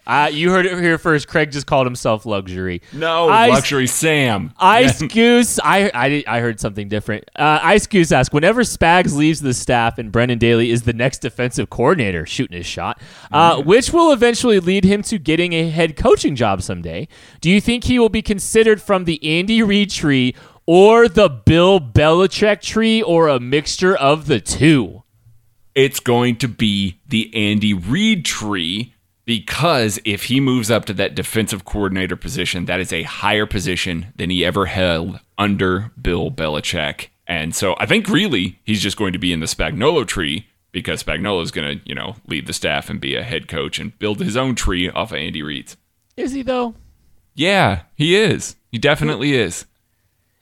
Uh, 0.07 0.29
you 0.31 0.49
heard 0.51 0.65
it 0.65 0.79
here 0.79 0.97
first. 0.97 1.27
Craig 1.27 1.51
just 1.51 1.67
called 1.67 1.85
himself 1.85 2.25
luxury. 2.25 2.81
No, 2.93 3.27
Ice- 3.27 3.51
luxury 3.51 3.87
Sam. 3.87 4.53
Ice 4.57 5.01
Goose, 5.01 5.59
I, 5.59 5.91
I, 5.93 6.23
I 6.25 6.39
heard 6.39 6.61
something 6.61 6.87
different. 6.87 7.29
Uh, 7.35 7.59
Ice 7.61 7.85
Goose 7.85 8.13
asked, 8.13 8.33
whenever 8.33 8.61
Spags 8.61 9.13
leaves 9.13 9.41
the 9.41 9.53
staff 9.53 9.97
and 9.97 10.09
Brendan 10.11 10.39
Daly 10.39 10.71
is 10.71 10.83
the 10.83 10.93
next 10.93 11.19
defensive 11.19 11.69
coordinator, 11.69 12.25
shooting 12.25 12.55
his 12.55 12.65
shot, 12.65 13.01
uh, 13.31 13.61
which 13.61 13.91
will 13.91 14.13
eventually 14.13 14.61
lead 14.61 14.85
him 14.85 15.01
to 15.03 15.19
getting 15.19 15.51
a 15.51 15.69
head 15.69 15.97
coaching 15.97 16.35
job 16.35 16.61
someday, 16.61 17.07
do 17.41 17.51
you 17.51 17.59
think 17.59 17.83
he 17.83 17.99
will 17.99 18.09
be 18.09 18.21
considered 18.21 18.81
from 18.81 19.03
the 19.03 19.21
Andy 19.23 19.61
Reid 19.61 19.89
tree 19.91 20.33
or 20.65 21.09
the 21.09 21.27
Bill 21.29 21.81
Belichick 21.81 22.61
tree 22.61 23.01
or 23.01 23.27
a 23.27 23.39
mixture 23.39 23.95
of 23.95 24.27
the 24.27 24.39
two? 24.39 25.03
it's 25.75 25.99
going 25.99 26.35
to 26.35 26.47
be 26.47 26.99
the 27.07 27.31
Andy 27.35 27.71
Reid 27.71 28.25
tree 28.25 28.95
because 29.27 29.99
if 30.05 30.23
he 30.23 30.39
moves 30.39 30.71
up 30.71 30.85
to 30.85 30.93
that 30.93 31.13
defensive 31.13 31.65
coordinator 31.65 32.15
position, 32.15 32.63
that 32.65 32.79
is 32.79 32.93
a 32.93 33.03
higher 33.03 33.45
position 33.45 34.07
than 34.15 34.29
he 34.29 34.43
ever 34.45 34.65
held 34.67 35.19
under 35.37 35.91
Bill 36.01 36.31
Belichick. 36.31 37.07
And 37.27 37.53
so 37.53 37.75
I 37.77 37.85
think 37.85 38.07
really 38.07 38.57
he's 38.63 38.81
just 38.81 38.95
going 38.95 39.11
to 39.11 39.19
be 39.19 39.33
in 39.33 39.41
the 39.41 39.45
Spagnuolo 39.45 40.07
tree 40.07 40.47
because 40.71 41.03
Spagnuolo 41.03 41.43
is 41.43 41.51
going 41.51 41.77
to, 41.79 41.85
you 41.85 41.93
know, 41.93 42.15
lead 42.25 42.47
the 42.47 42.53
staff 42.53 42.89
and 42.89 43.01
be 43.01 43.15
a 43.15 43.21
head 43.21 43.49
coach 43.49 43.79
and 43.79 43.99
build 43.99 44.21
his 44.21 44.37
own 44.37 44.55
tree 44.55 44.89
off 44.89 45.11
of 45.11 45.17
Andy 45.17 45.43
Reid's. 45.43 45.75
Is 46.15 46.31
he, 46.31 46.41
though? 46.41 46.73
Yeah, 47.35 47.81
he 47.95 48.15
is. 48.15 48.55
He 48.71 48.77
definitely 48.77 49.33
is. 49.33 49.65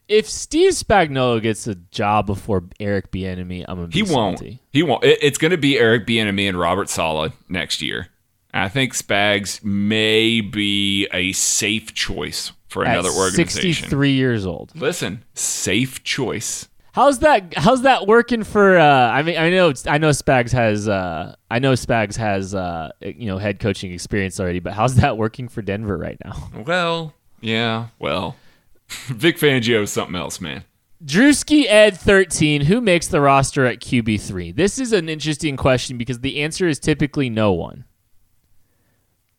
If 0.07 0.29
Steve 0.29 0.73
Spagnuolo 0.73 1.41
gets 1.41 1.65
a 1.65 1.73
job 1.73 2.27
before 2.27 2.63
Eric 2.79 3.09
Bieniemy, 3.11 3.65
I'm 3.67 3.77
gonna 3.77 3.87
be 3.87 4.03
He 4.05 4.13
won't. 4.13 4.39
He 4.71 4.83
won't. 4.83 5.03
It- 5.03 5.17
it's 5.23 5.39
going 5.39 5.49
to 5.51 5.57
be 5.57 5.79
Eric 5.79 6.05
Bieniemy 6.05 6.47
and 6.47 6.59
Robert 6.59 6.87
Saleh 6.89 7.33
next 7.49 7.81
year. 7.81 8.09
I 8.55 8.69
think 8.69 8.93
Spags 8.93 9.63
may 9.63 10.39
be 10.39 11.07
a 11.11 11.33
safe 11.33 11.93
choice 11.93 12.53
for 12.69 12.83
another 12.83 13.09
At 13.09 13.15
organization. 13.15 13.73
63 13.73 14.11
years 14.11 14.45
old. 14.45 14.71
Listen, 14.75 15.23
safe 15.33 16.03
choice. 16.03 16.69
How's 16.93 17.19
that? 17.19 17.53
How's 17.57 17.81
that 17.81 18.07
working 18.07 18.45
for? 18.45 18.77
Uh, 18.77 19.09
I 19.09 19.21
mean, 19.23 19.37
I 19.37 19.49
know 19.49 19.73
I 19.85 19.97
know 19.97 20.11
Spags 20.11 20.53
has 20.53 20.87
uh, 20.87 21.35
I 21.51 21.59
know 21.59 21.73
Spags 21.73 22.15
has 22.15 22.55
uh, 22.55 22.91
you 23.01 23.25
know 23.25 23.37
head 23.37 23.59
coaching 23.59 23.91
experience 23.91 24.39
already, 24.39 24.59
but 24.61 24.71
how's 24.71 24.95
that 24.95 25.17
working 25.17 25.49
for 25.49 25.61
Denver 25.61 25.97
right 25.97 26.17
now? 26.23 26.49
Well, 26.65 27.13
yeah, 27.41 27.87
well, 27.99 28.37
Vic 28.87 29.37
Fangio 29.37 29.81
is 29.83 29.91
something 29.91 30.15
else, 30.15 30.39
man. 30.39 30.63
Drewski 31.03 31.65
Ed 31.67 31.97
13, 31.97 32.61
who 32.61 32.79
makes 32.79 33.07
the 33.07 33.19
roster 33.19 33.65
at 33.65 33.81
QB3? 33.81 34.55
This 34.55 34.79
is 34.79 34.93
an 34.93 35.09
interesting 35.09 35.57
question 35.57 35.97
because 35.97 36.21
the 36.21 36.41
answer 36.41 36.67
is 36.67 36.79
typically 36.79 37.29
no 37.29 37.51
one. 37.51 37.83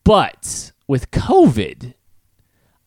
But 0.07 0.71
with 0.87 1.11
COVID, 1.11 1.93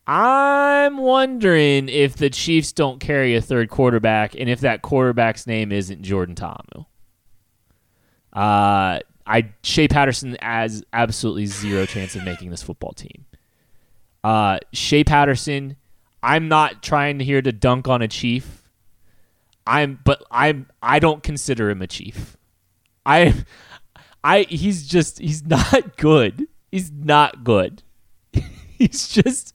I'm 0.06 0.96
wondering 0.96 1.90
if 1.90 2.16
the 2.16 2.30
Chiefs 2.30 2.72
don't 2.72 2.98
carry 2.98 3.36
a 3.36 3.42
third 3.42 3.68
quarterback 3.68 4.34
and 4.34 4.48
if 4.48 4.60
that 4.60 4.80
quarterback's 4.80 5.46
name 5.46 5.70
isn't 5.70 6.00
Jordan 6.00 6.34
Ta'amu. 6.34 6.86
Uh, 8.32 9.00
I 9.26 9.52
Shea 9.62 9.86
Patterson 9.86 10.38
has 10.40 10.82
absolutely 10.94 11.44
zero 11.44 11.84
chance 11.84 12.16
of 12.16 12.24
making 12.24 12.48
this 12.48 12.62
football 12.62 12.94
team. 12.94 13.26
Uh, 14.24 14.60
Shea 14.72 15.04
Patterson, 15.04 15.76
I'm 16.22 16.48
not 16.48 16.82
trying 16.82 17.20
here 17.20 17.42
to 17.42 17.52
dunk 17.52 17.86
on 17.86 18.00
a 18.00 18.08
chief. 18.08 18.62
I'm, 19.66 20.00
but 20.04 20.24
I'm, 20.30 20.70
I 20.82 21.00
don't 21.00 21.22
consider 21.22 21.68
him 21.68 21.82
a 21.82 21.86
chief. 21.86 22.38
I, 23.04 23.34
I, 24.24 24.44
he's 24.44 24.88
just, 24.88 25.18
he's 25.18 25.44
not 25.46 25.98
good. 25.98 26.48
He's 26.70 26.90
not 26.92 27.44
good. 27.44 27.82
he's 28.78 29.08
just, 29.08 29.54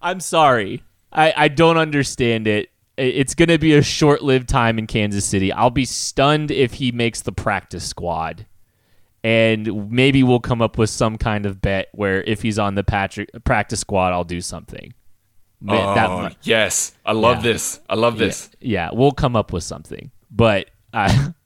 I'm 0.00 0.20
sorry. 0.20 0.82
I, 1.12 1.32
I 1.36 1.48
don't 1.48 1.76
understand 1.76 2.46
it. 2.46 2.70
It's 2.96 3.34
going 3.34 3.48
to 3.48 3.58
be 3.58 3.74
a 3.74 3.82
short 3.82 4.22
lived 4.22 4.48
time 4.48 4.78
in 4.78 4.86
Kansas 4.86 5.24
City. 5.24 5.52
I'll 5.52 5.70
be 5.70 5.84
stunned 5.86 6.50
if 6.50 6.74
he 6.74 6.92
makes 6.92 7.22
the 7.22 7.32
practice 7.32 7.84
squad. 7.84 8.46
And 9.22 9.90
maybe 9.90 10.22
we'll 10.22 10.40
come 10.40 10.62
up 10.62 10.78
with 10.78 10.88
some 10.90 11.18
kind 11.18 11.44
of 11.46 11.60
bet 11.60 11.88
where 11.92 12.22
if 12.22 12.40
he's 12.42 12.58
on 12.58 12.74
the 12.74 12.84
Patrick, 12.84 13.30
practice 13.44 13.80
squad, 13.80 14.12
I'll 14.12 14.24
do 14.24 14.40
something. 14.40 14.94
Man, 15.60 15.94
that 15.94 16.08
oh, 16.08 16.22
mu- 16.22 16.28
yes. 16.42 16.92
I 17.04 17.12
love 17.12 17.38
Yeah. 17.38 17.52
this. 17.52 17.80
I 17.88 17.94
love 17.96 18.16
this. 18.16 18.48
yeah, 18.60 18.88
we'll 18.92 19.12
come 19.12 19.36
up 19.36 19.52
with 19.52 19.62
something. 19.62 20.10
But 20.30 20.70
I 20.94 21.34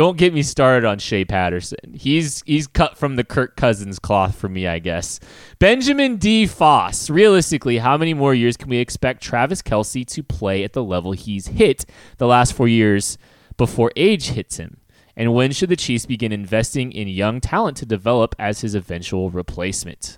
don't 0.00 0.16
get 0.16 0.32
me 0.32 0.42
started 0.42 0.88
on 0.88 0.98
Shea 0.98 1.26
Patterson. 1.26 1.92
He's 1.92 2.42
he's 2.46 2.66
cut 2.66 2.96
from 2.96 3.16
the 3.16 3.22
Kirk 3.22 3.54
Cousins 3.54 3.98
cloth 3.98 4.34
for 4.34 4.48
me, 4.48 4.66
I 4.66 4.78
guess. 4.78 5.20
Benjamin 5.58 6.16
D. 6.16 6.46
Foss. 6.46 7.10
Realistically, 7.10 7.76
how 7.76 7.98
many 7.98 8.14
more 8.14 8.32
years 8.32 8.56
can 8.56 8.70
we 8.70 8.78
expect 8.78 9.22
Travis 9.22 9.60
Kelce 9.60 10.06
to 10.06 10.22
play 10.22 10.64
at 10.64 10.72
the 10.72 10.82
level 10.82 11.12
he's 11.12 11.48
hit 11.48 11.84
the 12.16 12.26
last 12.26 12.54
four 12.54 12.66
years 12.66 13.18
before 13.58 13.92
age 13.94 14.28
hits 14.28 14.56
him? 14.56 14.78
And 15.16 15.34
when 15.34 15.52
should 15.52 15.68
the 15.68 15.76
Chiefs 15.76 16.06
begin 16.06 16.32
investing 16.32 16.92
in 16.92 17.06
young 17.06 17.38
talent 17.42 17.76
to 17.76 17.84
develop 17.84 18.34
as 18.38 18.62
his 18.62 18.74
eventual 18.74 19.28
replacement? 19.28 20.16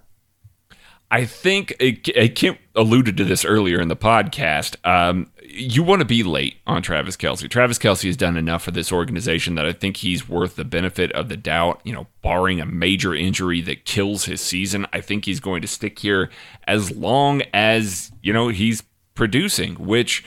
I 1.11 1.24
think 1.24 1.74
it 1.80 2.37
Kim 2.37 2.57
alluded 2.76 3.16
to 3.16 3.24
this 3.24 3.45
earlier 3.45 3.80
in 3.80 3.89
the 3.89 3.97
podcast. 3.97 4.76
Um, 4.85 5.32
you 5.55 5.82
want 5.82 6.00
to 6.00 6.07
be 6.07 6.22
late 6.22 6.57
on 6.66 6.82
Travis 6.82 7.16
Kelce. 7.16 7.48
Travis 7.48 7.78
Kelce 7.78 8.07
has 8.07 8.16
done 8.16 8.36
enough 8.36 8.62
for 8.62 8.70
this 8.70 8.92
organization 8.92 9.55
that 9.57 9.66
I 9.66 9.72
think 9.72 9.98
he's 9.98 10.28
worth 10.28 10.57
the 10.57 10.64
benefit 10.64 11.12
of 11.12 11.28
the 11.28 11.36
doubt. 11.36 11.80
You 11.84 11.92
know, 11.92 12.07
barring 12.22 12.61
a 12.61 12.66
major 12.66 13.14
injury 13.14 13.61
that 13.62 13.84
kills 13.84 14.24
his 14.24 14.40
season, 14.40 14.86
I 14.92 15.00
think 15.00 15.24
he's 15.24 15.40
going 15.40 15.62
to 15.62 15.68
stick 15.68 15.98
here 15.98 16.30
as 16.66 16.96
long 16.96 17.42
as 17.53 18.12
you 18.22 18.32
know 18.32 18.48
he's 18.48 18.82
producing, 19.14 19.74
which 19.74 20.24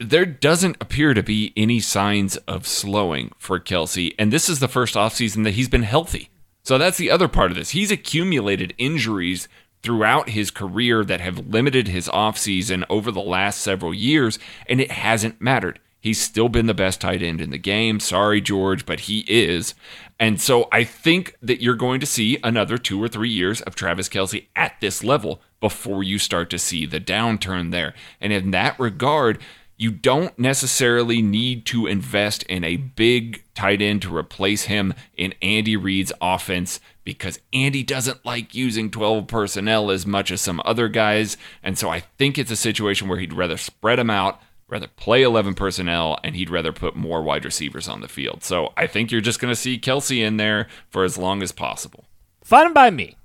there 0.00 0.26
doesn't 0.26 0.76
appear 0.80 1.14
to 1.14 1.22
be 1.22 1.52
any 1.56 1.80
signs 1.80 2.36
of 2.38 2.66
slowing 2.66 3.32
for 3.38 3.58
Kelce. 3.58 4.14
And 4.18 4.32
this 4.32 4.48
is 4.48 4.60
the 4.60 4.68
first 4.68 4.94
offseason 4.94 5.44
that 5.44 5.54
he's 5.54 5.68
been 5.68 5.82
healthy. 5.82 6.30
So 6.62 6.78
that's 6.78 6.98
the 6.98 7.10
other 7.10 7.28
part 7.28 7.50
of 7.50 7.56
this. 7.56 7.70
He's 7.70 7.90
accumulated 7.90 8.74
injuries 8.78 9.48
throughout 9.82 10.30
his 10.30 10.50
career 10.50 11.04
that 11.04 11.20
have 11.20 11.48
limited 11.48 11.88
his 11.88 12.08
offseason 12.08 12.84
over 12.90 13.10
the 13.10 13.20
last 13.20 13.60
several 13.60 13.94
years, 13.94 14.38
and 14.66 14.80
it 14.80 14.90
hasn't 14.90 15.40
mattered. 15.40 15.78
He's 16.00 16.20
still 16.20 16.48
been 16.48 16.66
the 16.66 16.74
best 16.74 17.00
tight 17.00 17.22
end 17.22 17.40
in 17.40 17.50
the 17.50 17.58
game. 17.58 17.98
Sorry, 17.98 18.40
George, 18.40 18.86
but 18.86 19.00
he 19.00 19.24
is. 19.28 19.74
And 20.20 20.40
so 20.40 20.68
I 20.70 20.84
think 20.84 21.36
that 21.42 21.60
you're 21.60 21.74
going 21.74 22.00
to 22.00 22.06
see 22.06 22.38
another 22.42 22.78
two 22.78 23.02
or 23.02 23.08
three 23.08 23.30
years 23.30 23.60
of 23.62 23.74
Travis 23.74 24.08
Kelce 24.08 24.46
at 24.54 24.74
this 24.80 25.02
level 25.02 25.40
before 25.60 26.02
you 26.02 26.18
start 26.18 26.50
to 26.50 26.58
see 26.58 26.86
the 26.86 27.00
downturn 27.00 27.72
there. 27.72 27.94
And 28.20 28.32
in 28.32 28.52
that 28.52 28.78
regard, 28.78 29.40
you 29.78 29.92
don't 29.92 30.36
necessarily 30.36 31.22
need 31.22 31.64
to 31.66 31.86
invest 31.86 32.42
in 32.42 32.64
a 32.64 32.76
big 32.76 33.44
tight 33.54 33.80
end 33.80 34.02
to 34.02 34.14
replace 34.14 34.64
him 34.64 34.92
in 35.16 35.32
Andy 35.40 35.76
Reid's 35.76 36.12
offense 36.20 36.80
because 37.04 37.38
Andy 37.52 37.84
doesn't 37.84 38.26
like 38.26 38.56
using 38.56 38.90
12 38.90 39.28
personnel 39.28 39.92
as 39.92 40.04
much 40.04 40.32
as 40.32 40.40
some 40.40 40.60
other 40.64 40.88
guys. 40.88 41.36
And 41.62 41.78
so 41.78 41.90
I 41.90 42.00
think 42.00 42.36
it's 42.36 42.50
a 42.50 42.56
situation 42.56 43.06
where 43.06 43.20
he'd 43.20 43.32
rather 43.32 43.56
spread 43.56 44.00
them 44.00 44.10
out, 44.10 44.42
rather 44.66 44.88
play 44.88 45.22
11 45.22 45.54
personnel, 45.54 46.18
and 46.24 46.34
he'd 46.34 46.50
rather 46.50 46.72
put 46.72 46.96
more 46.96 47.22
wide 47.22 47.44
receivers 47.44 47.88
on 47.88 48.00
the 48.00 48.08
field. 48.08 48.42
So 48.42 48.72
I 48.76 48.88
think 48.88 49.12
you're 49.12 49.20
just 49.20 49.38
going 49.38 49.52
to 49.52 49.56
see 49.56 49.78
Kelce 49.78 50.18
in 50.18 50.38
there 50.38 50.66
for 50.90 51.04
as 51.04 51.16
long 51.16 51.40
as 51.40 51.52
possible. 51.52 52.04
Fine 52.42 52.72
by 52.72 52.90
me. 52.90 53.16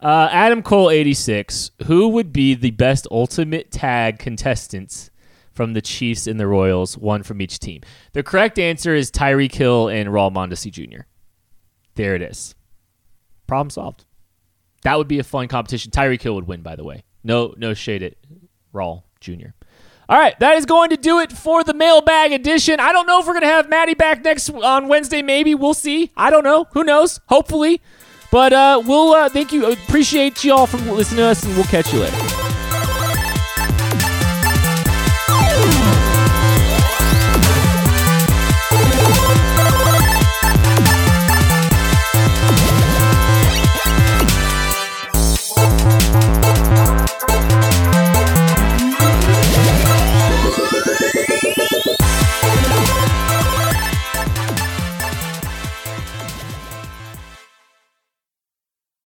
Uh, 0.00 0.28
Adam 0.30 0.62
Cole, 0.62 0.90
86. 0.90 1.72
Who 1.86 2.06
would 2.08 2.32
be 2.32 2.54
the 2.54 2.70
best 2.70 3.08
ultimate 3.10 3.72
tag 3.72 4.20
contestants 4.20 5.10
from 5.56 5.72
the 5.72 5.80
Chiefs 5.80 6.26
and 6.26 6.38
the 6.38 6.46
Royals, 6.46 6.96
one 6.96 7.22
from 7.22 7.40
each 7.40 7.58
team? 7.58 7.80
The 8.12 8.22
correct 8.22 8.58
answer 8.58 8.94
is 8.94 9.10
Tyreek 9.10 9.54
Hill 9.54 9.88
and 9.88 10.10
Raul 10.10 10.32
Mondesi 10.32 10.70
Jr. 10.70 11.00
There 11.94 12.14
it 12.14 12.22
is. 12.22 12.54
Problem 13.46 13.70
solved. 13.70 14.04
That 14.82 14.98
would 14.98 15.08
be 15.08 15.18
a 15.18 15.24
fun 15.24 15.48
competition. 15.48 15.90
Tyreek 15.90 16.22
Hill 16.22 16.34
would 16.34 16.46
win, 16.46 16.60
by 16.62 16.76
the 16.76 16.84
way. 16.84 17.02
No, 17.24 17.54
no 17.56 17.74
shade 17.74 18.02
at 18.02 18.14
Raul 18.72 19.02
Jr. 19.20 19.48
All 20.08 20.18
right, 20.18 20.38
that 20.38 20.56
is 20.56 20.66
going 20.66 20.90
to 20.90 20.96
do 20.96 21.18
it 21.18 21.32
for 21.32 21.64
the 21.64 21.74
mailbag 21.74 22.30
edition. 22.30 22.78
I 22.78 22.92
don't 22.92 23.08
know 23.08 23.18
if 23.18 23.26
we're 23.26 23.32
going 23.32 23.42
to 23.42 23.48
have 23.48 23.68
Maddie 23.68 23.94
back 23.94 24.22
next 24.22 24.48
on 24.50 24.86
Wednesday. 24.86 25.22
Maybe 25.22 25.54
we'll 25.56 25.74
see. 25.74 26.12
I 26.16 26.30
don't 26.30 26.44
know. 26.44 26.66
Who 26.74 26.84
knows? 26.84 27.18
Hopefully. 27.26 27.80
But 28.30 28.52
uh, 28.52 28.82
we'll 28.86 29.12
uh, 29.12 29.28
thank 29.28 29.52
you. 29.52 29.72
Appreciate 29.72 30.44
you 30.44 30.54
all 30.54 30.66
for 30.66 30.76
listening 30.76 31.18
to 31.18 31.24
us, 31.24 31.42
and 31.42 31.54
we'll 31.56 31.64
catch 31.64 31.92
you 31.92 32.00
later. 32.00 32.45